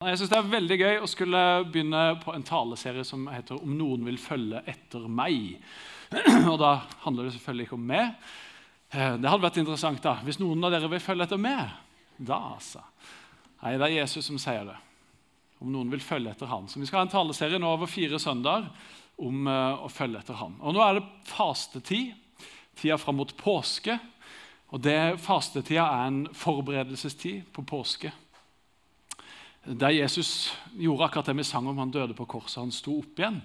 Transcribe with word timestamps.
Jeg 0.00 0.16
synes 0.16 0.30
Det 0.30 0.36
er 0.38 0.46
veldig 0.48 0.76
gøy 0.80 0.94
å 1.04 1.08
skulle 1.12 1.40
begynne 1.68 2.02
på 2.22 2.32
en 2.32 2.44
taleserie 2.48 3.02
som 3.04 3.26
heter 3.28 3.58
'Om 3.60 3.72
noen 3.76 4.04
vil 4.06 4.16
følge 4.16 4.62
etter 4.64 5.00
meg'. 5.04 5.58
Og 6.50 6.56
Da 6.58 6.80
handler 7.04 7.24
det 7.24 7.32
selvfølgelig 7.34 7.66
ikke 7.66 7.76
om 7.76 7.84
meg. 7.84 8.14
Eh, 8.94 9.16
det 9.20 9.28
hadde 9.28 9.42
vært 9.42 9.58
interessant 9.60 10.00
da, 10.02 10.14
hvis 10.24 10.38
noen 10.40 10.64
av 10.64 10.72
dere 10.72 10.88
vil 10.88 11.02
følge 11.04 11.26
etter 11.28 11.36
meg. 11.36 11.68
Da, 12.16 12.38
altså. 12.54 12.80
Nei, 13.62 13.76
det 13.76 13.82
er 13.90 14.00
Jesus 14.00 14.24
som 14.24 14.38
sier 14.38 14.64
det. 14.64 14.78
Om 15.60 15.68
noen 15.68 15.90
vil 15.90 16.00
følge 16.00 16.30
etter 16.30 16.46
han. 16.46 16.66
Så 16.66 16.80
Vi 16.80 16.86
skal 16.86 17.00
ha 17.00 17.02
en 17.02 17.12
taleserie 17.12 17.58
nå 17.58 17.68
over 17.68 17.86
fire 17.86 18.18
søndager 18.18 18.70
om 19.18 19.46
uh, 19.46 19.84
å 19.84 19.88
følge 19.92 20.18
etter 20.18 20.34
han. 20.34 20.56
Og 20.62 20.74
Nå 20.74 20.80
er 20.80 20.94
det 20.94 21.04
fastetid, 21.24 22.16
tida 22.74 22.96
fram 22.96 23.20
mot 23.20 23.36
påske. 23.36 24.00
Og 24.72 24.80
det 24.80 25.20
Fastetida 25.20 25.84
er 25.84 26.08
en 26.08 26.26
forberedelsestid 26.32 27.52
på 27.52 27.68
påske 27.68 28.14
der 29.64 29.92
Jesus 29.92 30.52
gjorde 30.72 31.04
akkurat 31.04 31.26
det 31.30 31.36
vi 31.36 31.44
sang 31.44 31.68
om 31.68 31.78
han 31.78 31.92
døde 31.92 32.16
på 32.16 32.26
korset. 32.26 32.62
Han 32.62 32.72
sto 32.72 32.98
opp 33.02 33.20
igjen, 33.20 33.40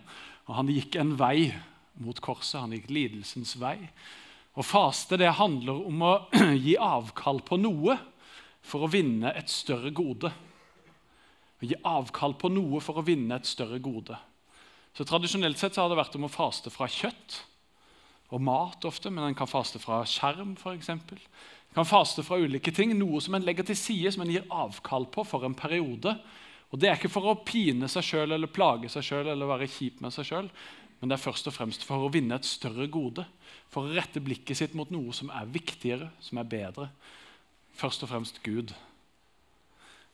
og 0.47 0.55
han 0.59 0.71
gikk 0.71 0.95
en 1.01 1.15
vei 1.19 1.49
mot 2.01 2.19
korset. 2.23 2.61
Han 2.61 2.75
gikk 2.75 2.87
lidelsens 2.93 3.55
vei. 3.59 3.77
Å 4.55 4.63
Faste 4.63 5.19
det 5.19 5.33
handler 5.35 5.81
om 5.89 6.05
å 6.07 6.13
gi 6.65 6.77
avkall 6.79 7.41
på 7.43 7.59
noe 7.59 7.97
for 8.65 8.85
å 8.85 8.91
vinne 8.91 9.33
et 9.35 9.51
større 9.51 9.91
gode. 9.95 10.31
Å 11.59 11.67
gi 11.67 11.75
avkall 11.83 12.37
på 12.39 12.51
noe 12.53 12.79
for 12.83 13.01
å 13.01 13.05
vinne 13.05 13.35
et 13.35 13.49
større 13.49 13.81
gode. 13.83 14.15
Så 14.95 15.03
Tradisjonelt 15.03 15.59
sett 15.59 15.75
så 15.75 15.83
har 15.83 15.91
det 15.91 15.99
vært 15.99 16.15
om 16.15 16.29
å 16.29 16.31
faste 16.31 16.71
fra 16.71 16.87
kjøtt 16.87 17.41
og 18.33 18.41
mat 18.41 18.87
ofte, 18.87 19.11
men 19.13 19.27
en 19.27 19.37
kan 19.37 19.49
faste 19.49 19.79
fra 19.79 19.99
skjerm 20.07 20.55
f.eks 20.57 20.89
kan 21.75 21.87
faste 21.87 22.23
fra 22.23 22.39
ulike 22.39 22.71
ting, 22.71 22.93
noe 22.95 23.19
som 23.21 23.35
en 23.35 23.43
legger 23.43 23.67
til 23.67 23.77
side, 23.77 24.13
som 24.15 24.23
en 24.23 24.31
gir 24.31 24.47
avkall 24.53 25.09
på 25.11 25.25
for 25.27 25.43
en 25.43 25.57
periode. 25.57 26.15
Og 26.71 26.79
Det 26.79 26.89
er 26.89 26.97
ikke 26.97 27.11
for 27.11 27.27
å 27.27 27.37
pine 27.45 27.89
seg 27.91 28.03
sjøl 28.03 28.35
eller 28.35 28.51
plage 28.51 28.89
seg 28.91 29.03
sjøl 29.03 29.27
eller 29.31 29.49
være 29.49 29.67
kjip 29.69 29.99
med 30.03 30.15
seg 30.15 30.29
sjøl, 30.29 30.49
men 30.99 31.11
det 31.11 31.17
er 31.17 31.25
først 31.25 31.49
og 31.51 31.53
fremst 31.53 31.83
for 31.83 32.05
å 32.05 32.11
vinne 32.11 32.37
et 32.39 32.47
større 32.47 32.87
gode. 32.87 33.25
For 33.69 33.83
å 33.83 33.93
rette 33.93 34.23
blikket 34.23 34.57
sitt 34.57 34.75
mot 34.77 34.89
noe 34.93 35.13
som 35.13 35.29
er 35.35 35.51
viktigere, 35.51 36.09
som 36.23 36.39
er 36.39 36.47
bedre. 36.49 36.87
Først 37.75 38.07
og 38.07 38.09
fremst 38.09 38.39
Gud. 38.43 38.71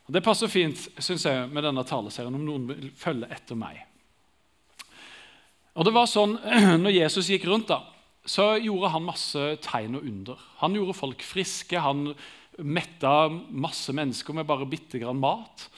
Og 0.07 0.13
Det 0.13 0.23
passer 0.25 0.49
fint 0.49 0.89
synes 0.97 1.25
jeg, 1.29 1.47
med 1.53 1.63
denne 1.63 1.85
taleserien 1.87 2.35
om 2.35 2.43
noen 2.45 2.67
vil 2.73 2.89
følge 2.97 3.29
etter 3.31 3.55
meg. 3.55 3.85
Og 5.77 5.85
det 5.87 5.93
var 5.95 6.09
sånn, 6.09 6.35
når 6.83 6.97
Jesus 6.97 7.29
gikk 7.31 7.45
rundt, 7.47 7.69
da, 7.69 7.85
så 8.25 8.53
gjorde 8.61 8.91
han 8.93 9.07
masse 9.07 9.45
tegn 9.65 9.97
og 9.97 10.05
under. 10.05 10.41
Han 10.61 10.75
gjorde 10.77 10.97
folk 10.97 11.23
friske. 11.25 11.79
Han 11.81 12.11
metta 12.61 13.29
masse 13.29 13.93
mennesker 13.95 14.35
med 14.37 14.45
bare 14.49 14.67
bitte 14.69 14.99
grann 15.01 15.21
mat. 15.21 15.69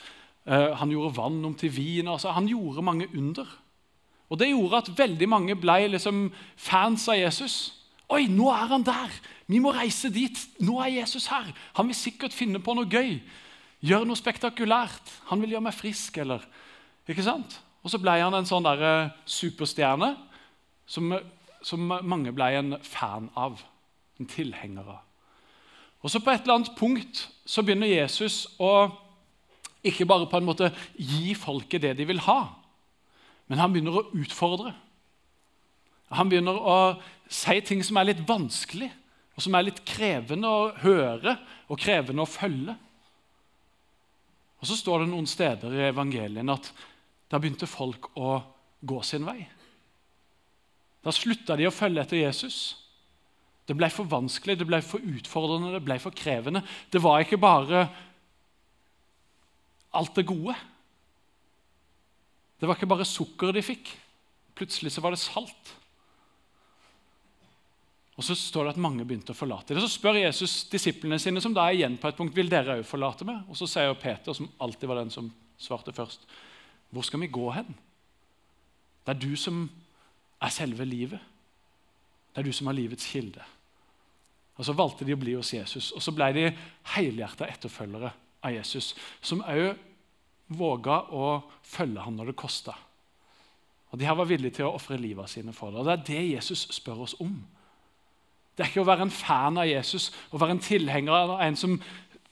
Eh, 0.45 0.73
han 0.75 0.91
gjorde 0.91 1.15
vann 1.15 1.45
om 1.45 1.55
til 1.55 1.71
vin. 1.71 2.07
Altså, 2.11 2.33
han 2.35 2.47
gjorde 2.47 2.83
mange 2.83 3.07
under. 3.15 3.47
Og 4.29 4.39
Det 4.39 4.49
gjorde 4.49 4.77
at 4.81 4.91
veldig 4.97 5.29
mange 5.29 5.55
ble 5.55 5.87
liksom 5.93 6.31
fans 6.57 7.07
av 7.07 7.19
Jesus. 7.19 7.55
Oi, 8.09 8.25
nå 8.27 8.49
er 8.51 8.67
han 8.71 8.83
der! 8.83 9.11
Vi 9.47 9.59
må 9.59 9.73
reise 9.75 10.09
dit. 10.09 10.37
Nå 10.59 10.79
er 10.81 10.99
Jesus 10.99 11.27
her. 11.27 11.51
Han 11.77 11.87
vil 11.87 11.95
sikkert 11.95 12.33
finne 12.33 12.59
på 12.63 12.73
noe 12.75 12.89
gøy. 12.89 13.19
Gjøre 13.83 14.07
noe 14.07 14.17
spektakulært. 14.17 15.11
Han 15.29 15.43
vil 15.43 15.55
gjøre 15.55 15.67
meg 15.69 15.77
frisk, 15.77 16.17
eller 16.17 16.43
Ikke 17.07 17.23
sant? 17.23 17.59
Og 17.83 17.91
så 17.91 17.99
ble 17.99 18.15
han 18.15 18.33
en 18.33 18.47
sånn 18.47 18.63
der, 18.63 18.79
uh, 18.79 19.09
superstjerne 19.27 20.13
som 20.87 21.11
som 21.63 21.87
mange 21.87 22.33
ble 22.35 22.49
en 22.57 22.77
fan 22.83 23.29
av, 23.39 23.61
en 24.19 24.29
tilhenger 24.29 24.87
av. 24.97 25.01
Og 26.03 26.11
så 26.11 26.19
På 26.19 26.33
et 26.33 26.43
eller 26.43 26.59
annet 26.59 26.75
punkt 26.75 27.29
så 27.47 27.63
begynner 27.63 27.87
Jesus 27.87 28.43
å 28.59 28.91
ikke 29.83 30.07
bare 30.07 30.27
på 30.27 30.39
en 30.39 30.47
måte 30.47 30.71
gi 30.95 31.33
folket 31.35 31.83
det 31.83 31.93
de 31.97 32.07
vil 32.07 32.19
ha, 32.27 32.41
men 33.47 33.59
han 33.59 33.71
begynner 33.71 33.99
å 33.99 34.07
utfordre. 34.15 34.73
Han 36.13 36.29
begynner 36.29 36.59
å 36.59 36.77
si 37.31 37.55
ting 37.65 37.81
som 37.83 37.97
er 37.99 38.11
litt 38.11 38.21
vanskelig, 38.27 38.91
og 39.33 39.43
som 39.43 39.55
er 39.57 39.65
litt 39.65 39.81
krevende 39.87 40.49
å 40.49 40.71
høre 40.83 41.37
og 41.67 41.79
krevende 41.81 42.23
å 42.23 42.29
følge. 42.29 42.75
Og 44.61 44.67
Så 44.67 44.77
står 44.79 45.03
det 45.03 45.11
noen 45.11 45.27
steder 45.27 45.73
i 45.75 45.87
evangeliene 45.89 46.53
at 46.53 46.69
da 47.31 47.39
begynte 47.41 47.67
folk 47.67 48.11
å 48.15 48.37
gå 48.79 49.01
sin 49.03 49.25
vei. 49.25 49.41
Da 51.03 51.11
slutta 51.11 51.57
de 51.59 51.67
å 51.67 51.73
følge 51.73 52.03
etter 52.03 52.21
Jesus. 52.21 52.57
Det 53.67 53.75
ble 53.79 53.87
for 53.91 54.07
vanskelig, 54.09 54.57
det 54.59 54.67
ble 54.67 54.79
for 54.83 55.03
utfordrende, 55.03 55.73
det 55.75 55.83
ble 55.85 55.97
for 56.03 56.15
krevende. 56.15 56.63
Det 56.91 57.01
var 57.03 57.23
ikke 57.23 57.39
bare 57.39 57.85
alt 59.93 60.15
det 60.17 60.25
gode. 60.27 60.55
Det 62.59 62.67
var 62.67 62.79
ikke 62.79 62.91
bare 62.91 63.07
sukker 63.07 63.53
de 63.55 63.63
fikk. 63.63 63.91
Plutselig 64.55 64.93
så 64.95 65.03
var 65.03 65.15
det 65.15 65.21
salt. 65.21 65.73
Og 68.13 68.23
Så 68.23 68.35
står 68.37 68.67
det 68.67 68.75
at 68.75 68.81
mange 68.83 69.05
begynte 69.05 69.33
å 69.33 69.37
forlate 69.37 69.73
det. 69.73 69.81
Så 69.81 69.95
spør 69.95 70.19
Jesus 70.21 70.67
disiplene 70.69 71.17
sine, 71.19 71.41
som 71.41 71.53
da 71.55 71.65
er 71.67 71.79
igjen 71.79 71.97
på 71.97 72.07
et 72.07 72.17
punkt, 72.17 72.35
vil 72.35 72.51
dere 72.51 72.77
òg 72.77 72.85
forlate 72.85 73.25
meg. 73.25 73.41
Og 73.49 73.57
Så 73.57 73.67
sier 73.69 73.95
Peter, 73.97 74.35
som 74.37 74.51
alltid 74.61 74.89
var 74.89 75.01
den 75.01 75.13
som 75.13 75.31
svarte 75.57 75.93
først, 75.95 76.27
hvor 76.93 77.05
skal 77.05 77.23
vi 77.23 77.31
gå 77.33 77.47
hen? 77.55 77.73
Det 79.03 79.15
er 79.15 79.19
du 79.19 79.33
som 79.35 79.65
er 80.43 80.53
selve 80.53 80.85
livet. 80.85 81.19
Det 82.33 82.41
er 82.41 82.47
du 82.47 82.55
som 82.55 82.67
har 82.67 82.77
livets 82.77 83.07
kilde. 83.07 83.43
Og 84.57 84.65
Så 84.65 84.75
valgte 84.77 85.05
de 85.05 85.15
å 85.15 85.19
bli 85.19 85.33
hos 85.33 85.53
Jesus, 85.53 85.91
og 85.91 86.01
så 86.01 86.13
ble 86.13 86.29
de 86.33 86.45
helhjerta 86.93 87.47
etterfølgere 87.49 88.11
av 88.43 88.53
Jesus, 88.53 88.93
som 89.21 89.41
òg 89.41 89.73
våga 90.53 90.99
å 91.09 91.41
følge 91.65 92.03
ham 92.03 92.17
når 92.17 92.31
det 92.31 92.37
kosta. 92.37 92.75
Og 93.91 93.99
De 93.99 94.05
her 94.05 94.17
var 94.17 94.29
villige 94.29 94.57
til 94.57 94.65
å 94.65 94.75
ofre 94.75 94.97
livet 94.97 95.29
sine 95.29 95.53
for 95.53 95.71
det. 95.71 95.79
Og 95.79 95.85
Det 95.85 95.93
er 95.93 96.05
det 96.07 96.31
Jesus 96.35 96.67
spør 96.73 97.05
oss 97.05 97.15
om. 97.21 97.33
Det 98.53 98.65
er 98.65 98.69
ikke 98.69 98.83
å 98.83 98.89
være 98.89 99.07
en 99.07 99.13
fan 99.13 99.57
av 99.57 99.69
Jesus 99.69 100.11
å 100.31 100.37
være 100.41 100.57
en 100.57 100.61
tilhenger 100.61 101.13
av 101.13 101.39
en 101.41 101.55
som 101.57 101.79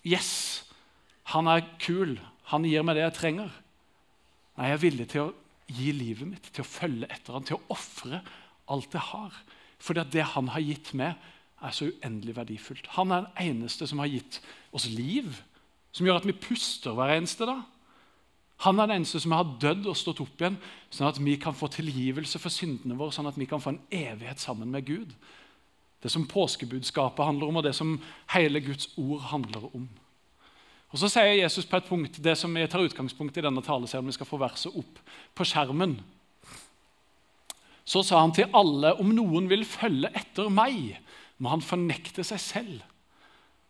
Yes, 0.02 0.64
han 1.30 1.46
er 1.48 1.62
kul. 1.80 2.16
Han 2.50 2.66
gir 2.66 2.82
meg 2.82 2.98
det 2.98 3.04
jeg 3.04 3.18
trenger. 3.20 3.52
Nei, 4.58 4.72
jeg 4.72 4.74
er 4.74 4.82
villig 4.82 5.06
til 5.12 5.28
å 5.28 5.34
gi 5.76 5.92
livet 5.96 6.28
mitt, 6.28 6.52
til 6.54 6.64
å 6.64 6.70
følge 6.70 7.09
etter 7.12 7.36
ham, 7.36 7.46
til 7.48 7.59
å 7.59 7.76
ofre 7.76 8.22
alt 8.72 8.96
jeg 8.96 9.08
har. 9.12 9.36
Fordi 9.82 10.04
at 10.04 10.14
det 10.14 10.26
han 10.36 10.52
har 10.54 10.64
gitt 10.66 10.94
meg, 10.98 11.30
er 11.62 11.76
så 11.78 11.92
uendelig 11.92 12.36
verdifullt. 12.36 12.88
Han 12.98 13.12
er 13.14 13.28
den 13.28 13.52
eneste 13.52 13.86
som 13.90 14.02
har 14.02 14.10
gitt 14.10 14.40
oss 14.74 14.88
liv, 14.90 15.36
som 15.94 16.08
gjør 16.08 16.22
at 16.22 16.26
vi 16.26 16.34
puster 16.34 16.96
hver 16.98 17.14
eneste 17.14 17.46
dag. 17.46 17.62
Han 18.66 18.80
er 18.80 18.90
den 18.90 19.02
eneste 19.02 19.22
som 19.22 19.34
har 19.34 19.56
dødd 19.62 19.88
og 19.90 19.98
stått 19.98 20.22
opp 20.24 20.42
igjen, 20.42 20.58
sånn 20.94 21.10
at 21.10 21.20
vi 21.22 21.36
kan 21.42 21.56
få 21.58 21.70
tilgivelse 21.74 22.42
for 22.42 22.54
syndene 22.54 22.98
våre, 22.98 23.14
sånn 23.14 23.30
at 23.30 23.38
vi 23.38 23.48
kan 23.50 23.62
få 23.62 23.74
en 23.74 23.81
evighet 23.90 24.42
sammen 24.42 24.70
med 24.74 24.86
Gud. 24.90 25.16
Det 26.02 26.10
som 26.14 26.28
påskebudskapet 26.30 27.26
handler 27.26 27.50
om, 27.50 27.60
og 27.62 27.66
det 27.66 27.74
som 27.78 27.96
hele 28.34 28.62
Guds 28.66 28.90
ord 29.02 29.22
handler 29.30 29.66
om. 29.70 29.88
Og 30.91 31.00
Så 31.00 31.07
sier 31.07 31.40
Jesus 31.40 31.66
på 31.66 31.79
et 31.79 31.88
punkt 31.88 32.19
det 32.24 32.35
som 32.38 32.52
vi 32.56 32.68
tar 32.68 32.84
utgangspunkt 32.84 33.38
i 33.38 33.44
denne 33.44 33.63
taleserien. 33.63 34.07
Vi 34.07 34.18
skal 34.18 34.28
få 34.28 34.40
verset 34.41 34.75
opp 34.75 35.00
på 35.35 35.47
skjermen. 35.47 35.96
Så 37.88 38.03
sa 38.03 38.19
han 38.19 38.34
til 38.35 38.52
alle 38.56 38.94
om 39.00 39.12
noen 39.16 39.47
vil 39.51 39.63
følge 39.68 40.12
etter 40.16 40.51
meg, 40.51 40.97
må 41.41 41.50
han 41.51 41.63
fornekte 41.63 42.24
seg 42.28 42.40
selv. 42.44 42.81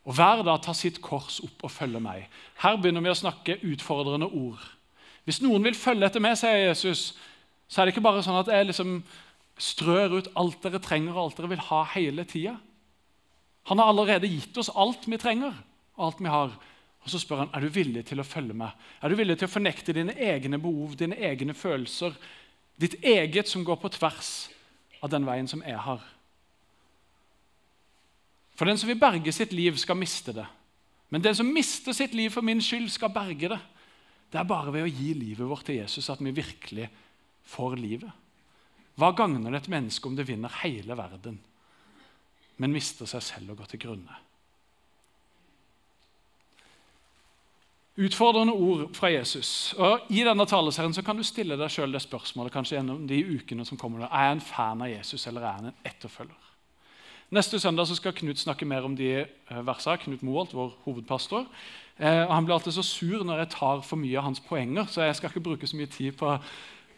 Og 0.06 0.18
hver 0.18 0.42
dag 0.44 0.64
ta 0.66 0.74
sitt 0.74 0.98
kors 1.02 1.40
opp 1.46 1.68
og 1.68 1.72
følge 1.72 2.02
meg. 2.02 2.26
Her 2.64 2.78
begynner 2.82 3.06
vi 3.06 3.14
å 3.14 3.18
snakke 3.18 3.60
utfordrende 3.70 4.28
ord. 4.28 4.62
Hvis 5.30 5.44
noen 5.44 5.64
vil 5.66 5.78
følge 5.78 6.10
etter 6.10 6.24
meg, 6.24 6.40
sier 6.40 6.58
Jesus, 6.72 7.12
så 7.70 7.82
er 7.82 7.88
det 7.88 7.94
ikke 7.94 8.08
bare 8.08 8.24
sånn 8.26 8.40
at 8.40 8.50
jeg 8.50 8.68
liksom 8.72 8.98
strør 9.62 10.18
ut 10.18 10.32
alt 10.42 10.64
dere 10.66 10.82
trenger 10.82 11.14
og 11.14 11.28
alt 11.28 11.38
dere 11.38 11.52
vil 11.54 11.66
ha 11.70 11.84
hele 11.94 12.26
tida. 12.26 12.56
Han 13.70 13.78
har 13.78 13.92
allerede 13.92 14.30
gitt 14.30 14.58
oss 14.58 14.72
alt 14.74 15.06
vi 15.06 15.22
trenger, 15.22 15.54
og 16.00 16.08
alt 16.08 16.24
vi 16.24 16.34
har. 16.34 16.56
Og 17.02 17.10
Så 17.10 17.20
spør 17.20 17.44
han 17.44 17.54
er 17.54 17.64
du 17.64 17.74
villig 17.74 18.06
til 18.06 18.22
å 18.22 18.28
følge 18.28 18.54
meg. 18.54 18.72
Er 19.02 19.10
du 19.10 19.18
villig 19.18 19.40
til 19.40 19.50
å 19.50 19.56
fornekte 19.56 19.96
dine 19.96 20.14
egne 20.14 20.60
behov, 20.62 20.96
dine 21.00 21.18
egne 21.18 21.56
følelser, 21.58 22.14
ditt 22.82 23.00
eget 23.02 23.50
som 23.50 23.66
går 23.66 23.80
på 23.82 23.92
tvers 23.98 24.50
av 25.02 25.10
den 25.10 25.26
veien 25.26 25.50
som 25.50 25.64
jeg 25.66 25.80
har? 25.82 26.04
For 28.54 28.70
den 28.70 28.78
som 28.78 28.92
vil 28.92 29.00
berge 29.02 29.34
sitt 29.34 29.54
liv, 29.58 29.78
skal 29.82 29.98
miste 29.98 30.36
det. 30.38 30.46
Men 31.10 31.24
den 31.26 31.36
som 31.36 31.50
mister 31.50 31.96
sitt 31.98 32.14
liv 32.14 32.30
for 32.30 32.46
min 32.46 32.62
skyld, 32.62 32.92
skal 32.94 33.10
berge 33.14 33.50
det. 33.50 33.60
Det 34.32 34.40
er 34.40 34.48
bare 34.48 34.72
ved 34.72 34.86
å 34.86 34.92
gi 34.92 35.12
livet 35.18 35.48
vårt 35.50 35.66
til 35.68 35.82
Jesus 35.82 36.10
at 36.14 36.22
vi 36.24 36.32
virkelig 36.32 36.86
får 37.52 37.76
livet. 37.82 38.12
Hva 39.00 39.10
gagner 39.18 39.52
det 39.52 39.64
et 39.64 39.72
menneske 39.74 40.08
om 40.08 40.16
det 40.16 40.28
vinner 40.30 40.62
hele 40.62 40.96
verden, 40.96 41.40
men 42.62 42.76
mister 42.76 43.10
seg 43.10 43.24
selv 43.26 43.54
og 43.54 43.64
går 43.64 43.74
til 43.74 43.82
grunne? 43.88 44.20
Utfordrende 48.02 48.54
ord 48.54 48.88
fra 48.98 49.12
Jesus. 49.12 49.74
Og 49.78 50.08
I 50.10 50.24
denne 50.26 50.46
taleserien 50.50 50.94
så 50.96 51.04
kan 51.06 51.20
du 51.20 51.26
stille 51.28 51.58
deg 51.60 51.70
selv 51.70 51.94
det 51.94 52.02
spørsmålet 52.02 52.54
kanskje 52.54 52.80
gjennom 52.80 53.04
de 53.08 53.20
ukene 53.36 53.66
som 53.68 53.78
kommer. 53.78 54.08
Er 54.08 54.30
jeg 54.30 54.38
en 54.38 54.48
fan 54.48 54.82
av 54.82 54.90
Jesus, 54.90 55.28
eller 55.30 55.46
er 55.46 55.60
jeg 55.60 55.68
en 55.68 55.92
etterfølger? 55.92 56.48
Neste 57.32 57.60
søndag 57.64 57.88
så 57.88 57.96
skal 57.96 58.16
Knut 58.16 58.42
snakke 58.42 58.66
mer 58.68 58.84
om 58.84 58.96
de 58.98 59.12
eh, 59.22 59.62
versene. 59.64 60.00
Knut 60.02 60.24
Moholt, 60.26 60.56
vår 60.58 60.74
hovedpastor. 60.84 61.46
Eh, 61.98 62.24
og 62.26 62.34
Han 62.34 62.46
blir 62.46 62.58
alltid 62.58 62.76
så 62.76 62.84
sur 62.84 63.24
når 63.24 63.44
jeg 63.44 63.54
tar 63.54 63.84
for 63.88 64.02
mye 64.02 64.18
av 64.20 64.26
hans 64.26 64.42
poenger, 64.44 64.90
så 64.90 65.06
jeg 65.06 65.16
skal 65.16 65.32
ikke 65.32 65.46
bruke 65.46 65.68
så 65.68 65.78
mye 65.80 65.92
tid 65.92 66.18
på, 66.20 66.34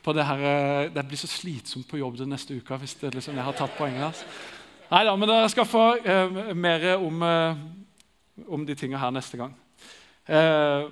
på 0.04 0.14
det 0.14 0.26
her. 0.26 0.46
Eh, 0.50 0.90
det 0.96 1.06
blir 1.08 1.22
så 1.22 1.30
slitsomt 1.30 1.90
på 1.90 2.00
jobb 2.02 2.18
den 2.18 2.34
neste 2.34 2.56
uka 2.56 2.80
hvis 2.82 2.96
det, 3.02 3.14
liksom, 3.14 3.36
jeg 3.36 3.46
har 3.46 3.58
tatt 3.60 3.78
poengene 3.78 4.08
hans. 4.08 4.24
Nei 4.90 5.04
da, 5.06 5.14
men 5.18 5.30
dere 5.30 5.52
skal 5.54 5.70
få 5.70 5.84
eh, 6.02 6.56
mer 6.56 6.88
om, 6.96 7.22
eh, 7.28 8.48
om 8.48 8.66
de 8.66 8.76
tingene 8.80 9.02
her 9.02 9.14
neste 9.14 9.38
gang. 9.38 9.54
Eh, 10.30 10.86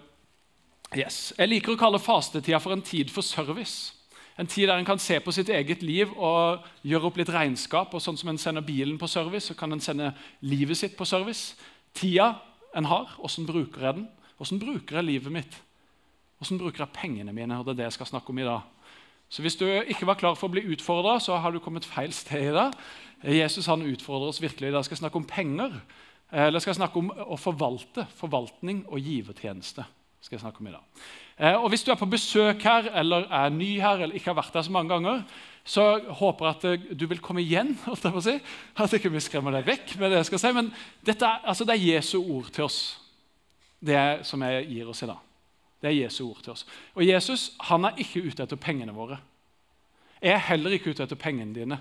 yes. 0.97 1.31
Jeg 1.37 1.49
liker 1.49 1.75
å 1.75 1.79
kalle 1.79 2.01
fastetida 2.03 2.59
for 2.59 2.75
en 2.75 2.83
tid 2.83 3.11
for 3.13 3.23
service. 3.23 3.93
En 4.39 4.47
tid 4.47 4.67
der 4.67 4.79
en 4.79 4.87
kan 4.87 4.99
se 4.99 5.19
på 5.19 5.31
sitt 5.35 5.49
eget 5.49 5.83
liv 5.83 6.11
og 6.17 6.63
gjøre 6.87 7.09
opp 7.09 7.19
litt 7.19 7.29
regnskap. 7.29 7.93
og 7.93 8.01
sånn 8.01 8.17
som 8.17 8.29
En 8.29 8.37
sender 8.37 8.61
bilen 8.61 8.97
på 8.97 9.07
service, 9.07 9.45
så 9.45 9.53
kan 9.53 9.71
en 9.71 9.79
sende 9.79 10.13
livet 10.41 10.77
sitt 10.77 10.97
på 10.97 11.05
service. 11.05 11.55
Tida 11.93 12.41
en 12.75 12.85
har, 12.85 13.07
åssen 13.19 13.45
bruker 13.45 13.81
jeg 13.81 13.95
den? 13.95 14.07
Åssen 14.39 14.59
bruker 14.59 14.95
jeg 14.95 15.05
livet 15.05 15.31
mitt? 15.31 15.55
Åssen 16.41 16.57
bruker 16.57 16.85
jeg 16.85 16.93
pengene 16.93 17.33
mine? 17.33 17.59
og 17.59 17.65
Det 17.65 17.71
er 17.71 17.75
det 17.75 17.83
jeg 17.83 17.93
skal 17.93 18.05
snakke 18.05 18.29
om 18.29 18.39
i 18.39 18.43
dag. 18.43 18.61
Så 19.29 19.41
Hvis 19.41 19.55
du 19.55 19.65
ikke 19.65 20.07
var 20.07 20.15
klar 20.15 20.35
for 20.35 20.49
å 20.49 20.51
bli 20.51 20.73
utfordra, 20.73 21.19
så 21.19 21.37
har 21.37 21.51
du 21.51 21.59
kommet 21.59 21.85
feil 21.85 22.11
sted 22.11 22.49
i 22.49 22.53
dag. 22.53 22.73
Jesus 23.23 23.65
han 23.65 23.81
utfordrer 23.81 24.27
oss 24.27 24.41
virkelig. 24.41 24.67
i 24.67 24.71
dag. 24.71 24.79
Jeg 24.79 24.85
skal 24.85 24.97
snakke 24.97 25.15
om 25.15 25.25
penger. 25.25 25.81
Eller 26.31 26.63
skal 26.63 26.71
jeg 26.71 26.79
snakke 26.79 27.01
om 27.01 27.09
å 27.11 27.37
forvalte. 27.39 28.05
Forvaltning 28.15 28.85
og 28.87 29.03
givertjeneste. 29.03 29.83
skal 30.21 30.35
jeg 30.35 30.43
snakke 30.43 30.61
om 30.61 30.67
i 30.69 30.71
dag. 30.71 30.83
Eh, 31.37 31.55
og 31.57 31.69
Hvis 31.69 31.83
du 31.83 31.91
er 31.91 31.97
på 31.97 32.05
besøk 32.05 32.61
her, 32.63 32.91
eller 32.93 33.25
er 33.25 33.49
ny 33.49 33.79
her, 33.81 34.03
eller 34.03 34.15
ikke 34.15 34.29
har 34.29 34.37
vært 34.37 34.53
her 34.53 34.61
så 34.61 34.71
mange 34.71 34.93
ganger, 34.93 35.23
så 35.65 35.99
håper 36.21 36.45
jeg 36.45 36.55
at 36.55 36.65
eh, 36.69 36.95
du 36.95 37.07
vil 37.07 37.19
komme 37.19 37.41
igjen. 37.41 37.73
Si. 38.21 38.37
At 38.77 38.93
ikke 38.93 39.11
vil 39.11 39.21
skremme 39.21 39.51
deg 39.51 39.65
vekk 39.65 39.97
med 39.99 40.11
det 40.11 40.21
jeg 40.21 40.29
skal 40.29 40.43
si. 40.43 40.53
Men 40.53 40.71
dette 41.05 41.25
er, 41.25 41.41
altså 41.43 41.65
det 41.65 41.75
er 41.75 41.87
Jesu 41.95 42.19
ord 42.21 42.51
til 42.53 42.67
oss, 42.67 42.79
det 43.81 44.25
som 44.29 44.41
jeg 44.45 44.67
gir 44.69 44.89
oss 44.93 45.01
i 45.03 45.09
dag. 45.09 45.19
Det 45.81 45.89
er 45.89 45.97
Jesu 46.03 46.27
ord 46.29 46.43
til 46.45 46.53
oss. 46.53 46.65
Og 46.93 47.03
Jesus 47.05 47.55
han 47.71 47.89
er 47.89 47.97
ikke 47.97 48.21
ute 48.21 48.45
etter 48.45 48.61
pengene 48.61 48.93
våre. 48.93 49.17
Jeg 50.21 50.35
er 50.37 50.47
heller 50.51 50.77
ikke 50.77 50.93
ute 50.93 51.03
etter 51.03 51.17
pengene 51.17 51.55
dine. 51.55 51.79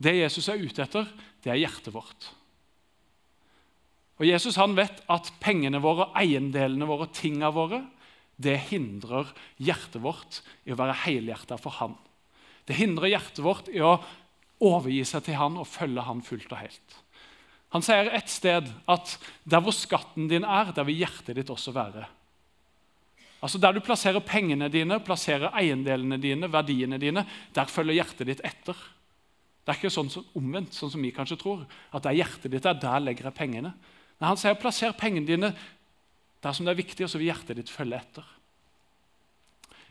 Det 0.00 0.16
Jesus 0.16 0.48
er 0.48 0.60
ute 0.60 0.82
etter, 0.82 1.08
det 1.44 1.52
er 1.52 1.60
hjertet 1.60 1.92
vårt. 1.92 2.30
Og 4.16 4.24
Jesus 4.24 4.56
han 4.56 4.76
vet 4.78 5.02
at 5.12 5.28
pengene 5.42 5.80
våre, 5.84 6.08
eiendelene 6.16 6.88
våre, 6.88 7.08
tingene 7.12 7.52
våre, 7.52 7.82
det 8.36 8.56
hindrer 8.68 9.28
hjertet 9.60 10.00
vårt 10.04 10.42
i 10.68 10.72
å 10.72 10.78
være 10.78 10.96
helhjerta 11.06 11.56
for 11.60 11.76
Han. 11.80 11.96
Det 12.68 12.76
hindrer 12.76 13.14
hjertet 13.14 13.40
vårt 13.44 13.68
i 13.72 13.80
å 13.84 13.96
overgi 14.64 15.02
seg 15.08 15.24
til 15.24 15.38
Han 15.40 15.56
og 15.60 15.68
følge 15.68 16.04
Han 16.04 16.24
fullt 16.24 16.52
og 16.52 16.60
helt. 16.60 16.98
Han 17.74 17.84
sier 17.84 18.08
et 18.14 18.30
sted 18.30 18.68
at 18.88 19.16
der 19.44 19.64
hvor 19.64 19.74
skatten 19.74 20.28
din 20.30 20.46
er, 20.46 20.72
der 20.76 20.86
vil 20.88 21.00
hjertet 21.02 21.36
ditt 21.36 21.50
også 21.52 21.74
være. 21.76 22.06
Altså 23.44 23.58
Der 23.60 23.74
du 23.76 23.82
plasserer 23.84 24.24
pengene 24.24 24.68
dine, 24.72 24.98
plasserer 25.04 25.52
eiendelene 25.54 26.16
dine, 26.20 26.48
verdiene 26.52 26.98
dine, 26.98 27.26
der 27.54 27.68
følger 27.68 27.98
hjertet 28.00 28.30
ditt 28.30 28.40
etter. 28.44 28.76
Det 29.66 29.74
er 29.74 29.80
ikke 29.80 29.92
sånn 29.92 30.10
som 30.10 30.24
omvendt, 30.38 30.76
sånn 30.76 30.92
som 30.94 31.02
vi 31.02 31.12
kanskje 31.14 31.38
tror. 31.40 31.66
At 31.92 32.06
der 32.06 32.16
hjertet 32.16 32.52
ditt 32.54 32.66
er, 32.66 32.78
der 32.80 33.02
legger 33.02 33.28
jeg 33.28 33.36
pengene. 33.36 33.74
Men 34.18 34.32
han 34.32 34.40
sier 34.40 34.58
plasser 34.58 34.96
pengene 34.96 35.28
dine 35.28 35.52
der 36.44 36.54
som 36.54 36.66
det 36.66 36.74
er 36.74 36.82
viktig, 36.82 37.04
og 37.04 37.10
så 37.10 37.18
vil 37.20 37.30
hjertet 37.30 37.58
ditt 37.58 37.72
følge 37.72 37.98
etter. 37.98 38.26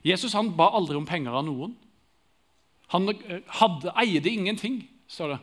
Jesus 0.05 0.35
han 0.37 0.53
ba 0.57 0.69
aldri 0.77 0.97
om 0.99 1.07
penger 1.09 1.35
av 1.35 1.45
noen. 1.47 1.73
Han 2.93 3.09
eh, 3.09 3.41
hadde, 3.59 3.93
eide 4.01 4.31
ingenting, 4.31 4.83
står 5.09 5.35
det. 5.35 5.41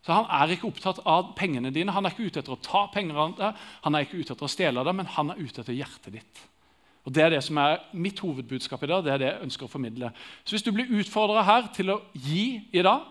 Så 0.00 0.16
Han 0.16 0.30
er 0.32 0.54
ikke 0.54 0.70
opptatt 0.70 1.02
av 1.04 1.34
pengene 1.36 1.70
dine. 1.74 1.92
Han 1.92 2.06
er 2.08 2.14
ikke 2.14 2.30
ute 2.30 2.40
etter 2.40 2.54
å 2.56 2.62
ta 2.64 2.86
penger 2.92 3.18
av 3.20 3.34
deg, 3.36 3.66
han 3.84 3.94
er 3.96 4.06
ikke 4.06 4.22
ute 4.22 4.32
etter 4.34 4.46
å 4.46 4.50
stjele 4.50 4.84
deg, 4.86 4.96
men 4.96 5.10
han 5.16 5.32
er 5.32 5.42
ute 5.42 5.60
etter 5.60 5.76
hjertet 5.76 6.16
ditt. 6.16 6.40
Og 7.04 7.12
Det 7.16 7.22
er 7.24 7.30
det 7.32 7.42
som 7.44 7.58
er 7.60 7.78
mitt 7.92 8.18
hovedbudskap 8.20 8.82
i 8.84 8.90
dag. 8.90 9.04
det 9.04 9.12
er 9.12 9.18
det 9.18 9.28
jeg 9.28 9.44
ønsker 9.46 9.64
å 9.64 9.72
formidle. 9.72 10.12
Så 10.44 10.56
Hvis 10.56 10.64
du 10.64 10.72
blir 10.72 10.90
utfordra 11.00 11.44
her 11.44 11.68
til 11.74 11.90
å 11.90 12.02
gi 12.12 12.68
i 12.72 12.82
dag, 12.82 13.06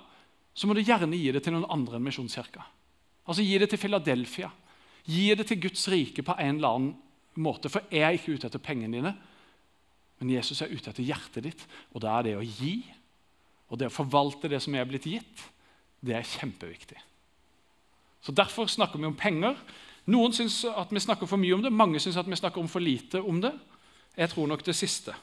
så 0.53 0.67
må 0.67 0.73
du 0.73 0.81
gjerne 0.81 1.15
gi 1.15 1.31
det 1.31 1.43
til 1.43 1.53
noen 1.53 1.69
andre 1.69 1.97
enn 1.97 2.03
Misjonskirka. 2.03 2.65
Altså 3.29 3.45
Gi 3.45 3.57
det 3.61 3.69
til 3.69 3.81
Philadelphia. 3.81 4.49
Gi 5.05 5.27
det 5.37 5.45
til 5.47 5.61
Guds 5.61 5.85
rike 5.91 6.25
på 6.25 6.35
en 6.41 6.57
eller 6.57 6.75
annen 6.75 6.95
måte. 7.39 7.69
For 7.69 7.85
jeg 7.93 8.05
er 8.07 8.17
ikke 8.17 8.35
ute 8.35 8.49
etter 8.49 8.61
pengene 8.61 8.97
dine, 8.97 9.13
men 10.19 10.31
Jesus 10.33 10.61
er 10.61 10.73
ute 10.73 10.91
etter 10.91 11.05
hjertet 11.05 11.45
ditt. 11.45 11.61
Og 11.93 12.01
da 12.03 12.17
er 12.17 12.27
det 12.27 12.39
å 12.39 12.45
gi 12.45 12.81
og 13.69 13.77
det 13.77 13.89
å 13.89 13.93
forvalte 13.93 14.49
det 14.49 14.59
som 14.63 14.73
er 14.75 14.87
blitt 14.89 15.05
gitt, 15.05 15.43
det 16.01 16.15
er 16.17 16.25
kjempeviktig. 16.25 16.97
Så 18.25 18.33
Derfor 18.35 18.67
snakker 18.67 18.99
vi 18.99 19.07
om 19.07 19.17
penger. 19.17 19.55
Noen 20.09 20.33
syns 20.33 20.63
at 20.65 20.89
vi 20.91 21.01
snakker 21.03 21.29
for 21.29 21.39
mye 21.39 21.53
om 21.53 21.61
det, 21.63 21.71
mange 21.71 22.01
syns 22.01 22.17
at 22.17 22.27
vi 22.27 22.39
snakker 22.39 22.61
om 22.61 22.71
for 22.71 22.83
lite 22.83 23.21
om 23.21 23.39
det. 23.43 23.53
Jeg 24.17 24.33
tror 24.33 24.49
nok 24.49 24.65
det 24.65 24.75
siste. 24.75 25.13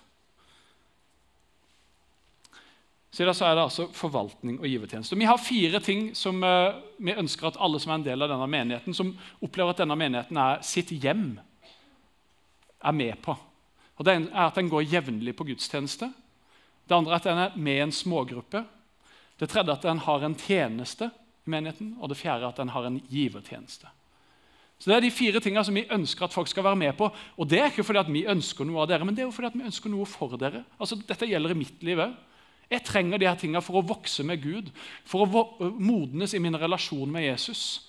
Så 3.10 3.22
er 3.24 3.54
det 3.54 3.62
altså 3.62 3.86
forvaltning 3.96 4.58
og 4.60 4.66
givertjeneste. 4.68 5.16
Vi 5.16 5.28
har 5.28 5.40
fire 5.40 5.80
ting 5.80 6.10
som 6.16 6.42
uh, 6.44 6.76
vi 6.98 7.14
ønsker 7.16 7.48
at 7.48 7.58
alle 7.62 7.80
som 7.80 7.94
er 7.94 8.00
en 8.00 8.04
del 8.04 8.22
av 8.22 8.32
denne 8.32 8.48
menigheten, 8.50 8.94
som 8.94 9.14
opplever 9.40 9.72
at 9.72 9.80
denne 9.80 9.96
menigheten 9.96 10.36
er 10.36 10.60
sitt 10.66 10.90
hjem, 10.92 11.38
er 12.84 12.92
med 12.92 13.16
på. 13.24 13.36
Og 13.96 14.04
Det 14.04 14.12
er 14.12 14.46
at 14.46 14.58
den 14.58 14.68
går 14.68 14.84
jevnlig 14.92 15.36
på 15.36 15.46
gudstjeneste. 15.48 16.10
Det 16.88 16.94
andre 16.94 17.14
er 17.14 17.16
at 17.16 17.28
den 17.30 17.38
er 17.38 17.56
med 17.56 17.78
i 17.78 17.84
en 17.86 17.92
smågruppe. 17.92 18.64
Det 19.40 19.48
tredje 19.48 19.72
er 19.72 19.78
at 19.78 19.86
den 19.86 20.02
har 20.04 20.24
en 20.24 20.36
tjeneste 20.36 21.08
i 21.46 21.50
menigheten. 21.50 21.96
Og 22.00 22.12
det 22.12 22.18
fjerde 22.20 22.44
er 22.44 22.52
at 22.52 22.60
den 22.60 22.74
har 22.74 22.84
en 22.86 23.00
givertjeneste. 23.08 23.88
Så 24.78 24.90
Det 24.90 24.96
er 24.96 25.00
de 25.00 25.10
fire 25.10 25.40
tingene 25.40 25.64
som 25.64 25.74
vi 25.74 25.88
ønsker 25.90 26.24
at 26.24 26.34
folk 26.34 26.48
skal 26.48 26.64
være 26.64 26.76
med 26.76 26.92
på. 26.96 27.08
Og 27.36 27.48
Det 27.48 27.60
er 27.60 27.70
ikke 27.70 27.84
fordi 27.84 27.98
at 27.98 28.12
vi 28.12 28.26
ønsker 28.26 28.64
noe 28.64 28.82
av 28.82 28.88
dere, 28.88 29.04
men 29.04 29.14
det 29.14 29.22
er 29.22 29.26
jo 29.26 29.32
fordi 29.32 29.46
at 29.46 29.56
vi 29.56 29.64
ønsker 29.64 29.90
noe 29.90 30.04
for 30.06 30.36
dere. 30.36 30.64
Altså, 30.78 30.96
Dette 30.96 31.26
gjelder 31.26 31.50
i 31.50 31.58
mitt 31.58 31.82
liv 31.82 31.98
òg. 31.98 32.12
Jeg 32.70 32.82
trenger 32.82 33.18
de 33.18 33.28
her 33.28 33.38
tingene 33.38 33.62
for 33.62 33.78
å 33.78 33.86
vokse 33.86 34.24
med 34.26 34.42
Gud, 34.42 34.72
for 35.06 35.22
å 35.26 35.72
modnes 35.78 36.34
i 36.34 36.40
min 36.42 36.58
relasjon 36.58 37.10
med 37.12 37.28
Jesus. 37.28 37.86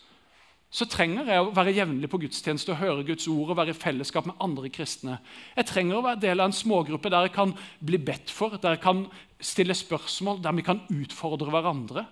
Så 0.68 0.86
trenger 0.92 1.30
jeg 1.32 1.42
å 1.42 1.54
være 1.56 1.74
jevnlig 1.78 2.10
på 2.12 2.20
gudstjeneste 2.20 2.74
og 2.74 2.82
høre 2.82 3.06
Guds 3.08 3.26
ord 3.32 3.54
og 3.54 3.58
være 3.58 3.72
i 3.72 3.78
fellesskap 3.78 4.28
med 4.28 4.38
andre 4.44 4.70
kristne. 4.74 5.16
Jeg 5.56 5.70
trenger 5.70 5.98
å 5.98 6.04
være 6.04 6.22
del 6.26 6.44
av 6.44 6.50
en 6.50 6.58
smågruppe 6.58 7.12
der 7.14 7.30
jeg 7.30 7.34
kan 7.38 7.54
bli 7.80 8.00
bedt 8.04 8.34
for, 8.34 8.60
der 8.60 8.76
jeg 8.76 8.84
kan 8.84 9.06
stille 9.40 9.78
spørsmål, 9.78 10.42
der 10.44 10.58
vi 10.58 10.66
kan 10.68 10.84
utfordre 10.92 11.54
hverandre. 11.56 12.04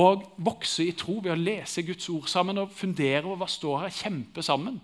Og 0.00 0.24
vokse 0.40 0.86
i 0.88 0.96
tro 0.96 1.18
ved 1.20 1.34
å 1.34 1.38
lese 1.38 1.84
Guds 1.84 2.08
ord 2.08 2.30
sammen 2.32 2.62
og 2.62 2.72
fundere 2.72 3.26
over 3.26 3.42
hva 3.42 3.50
står 3.52 3.84
her, 3.84 3.96
kjempe 4.00 4.42
sammen 4.42 4.80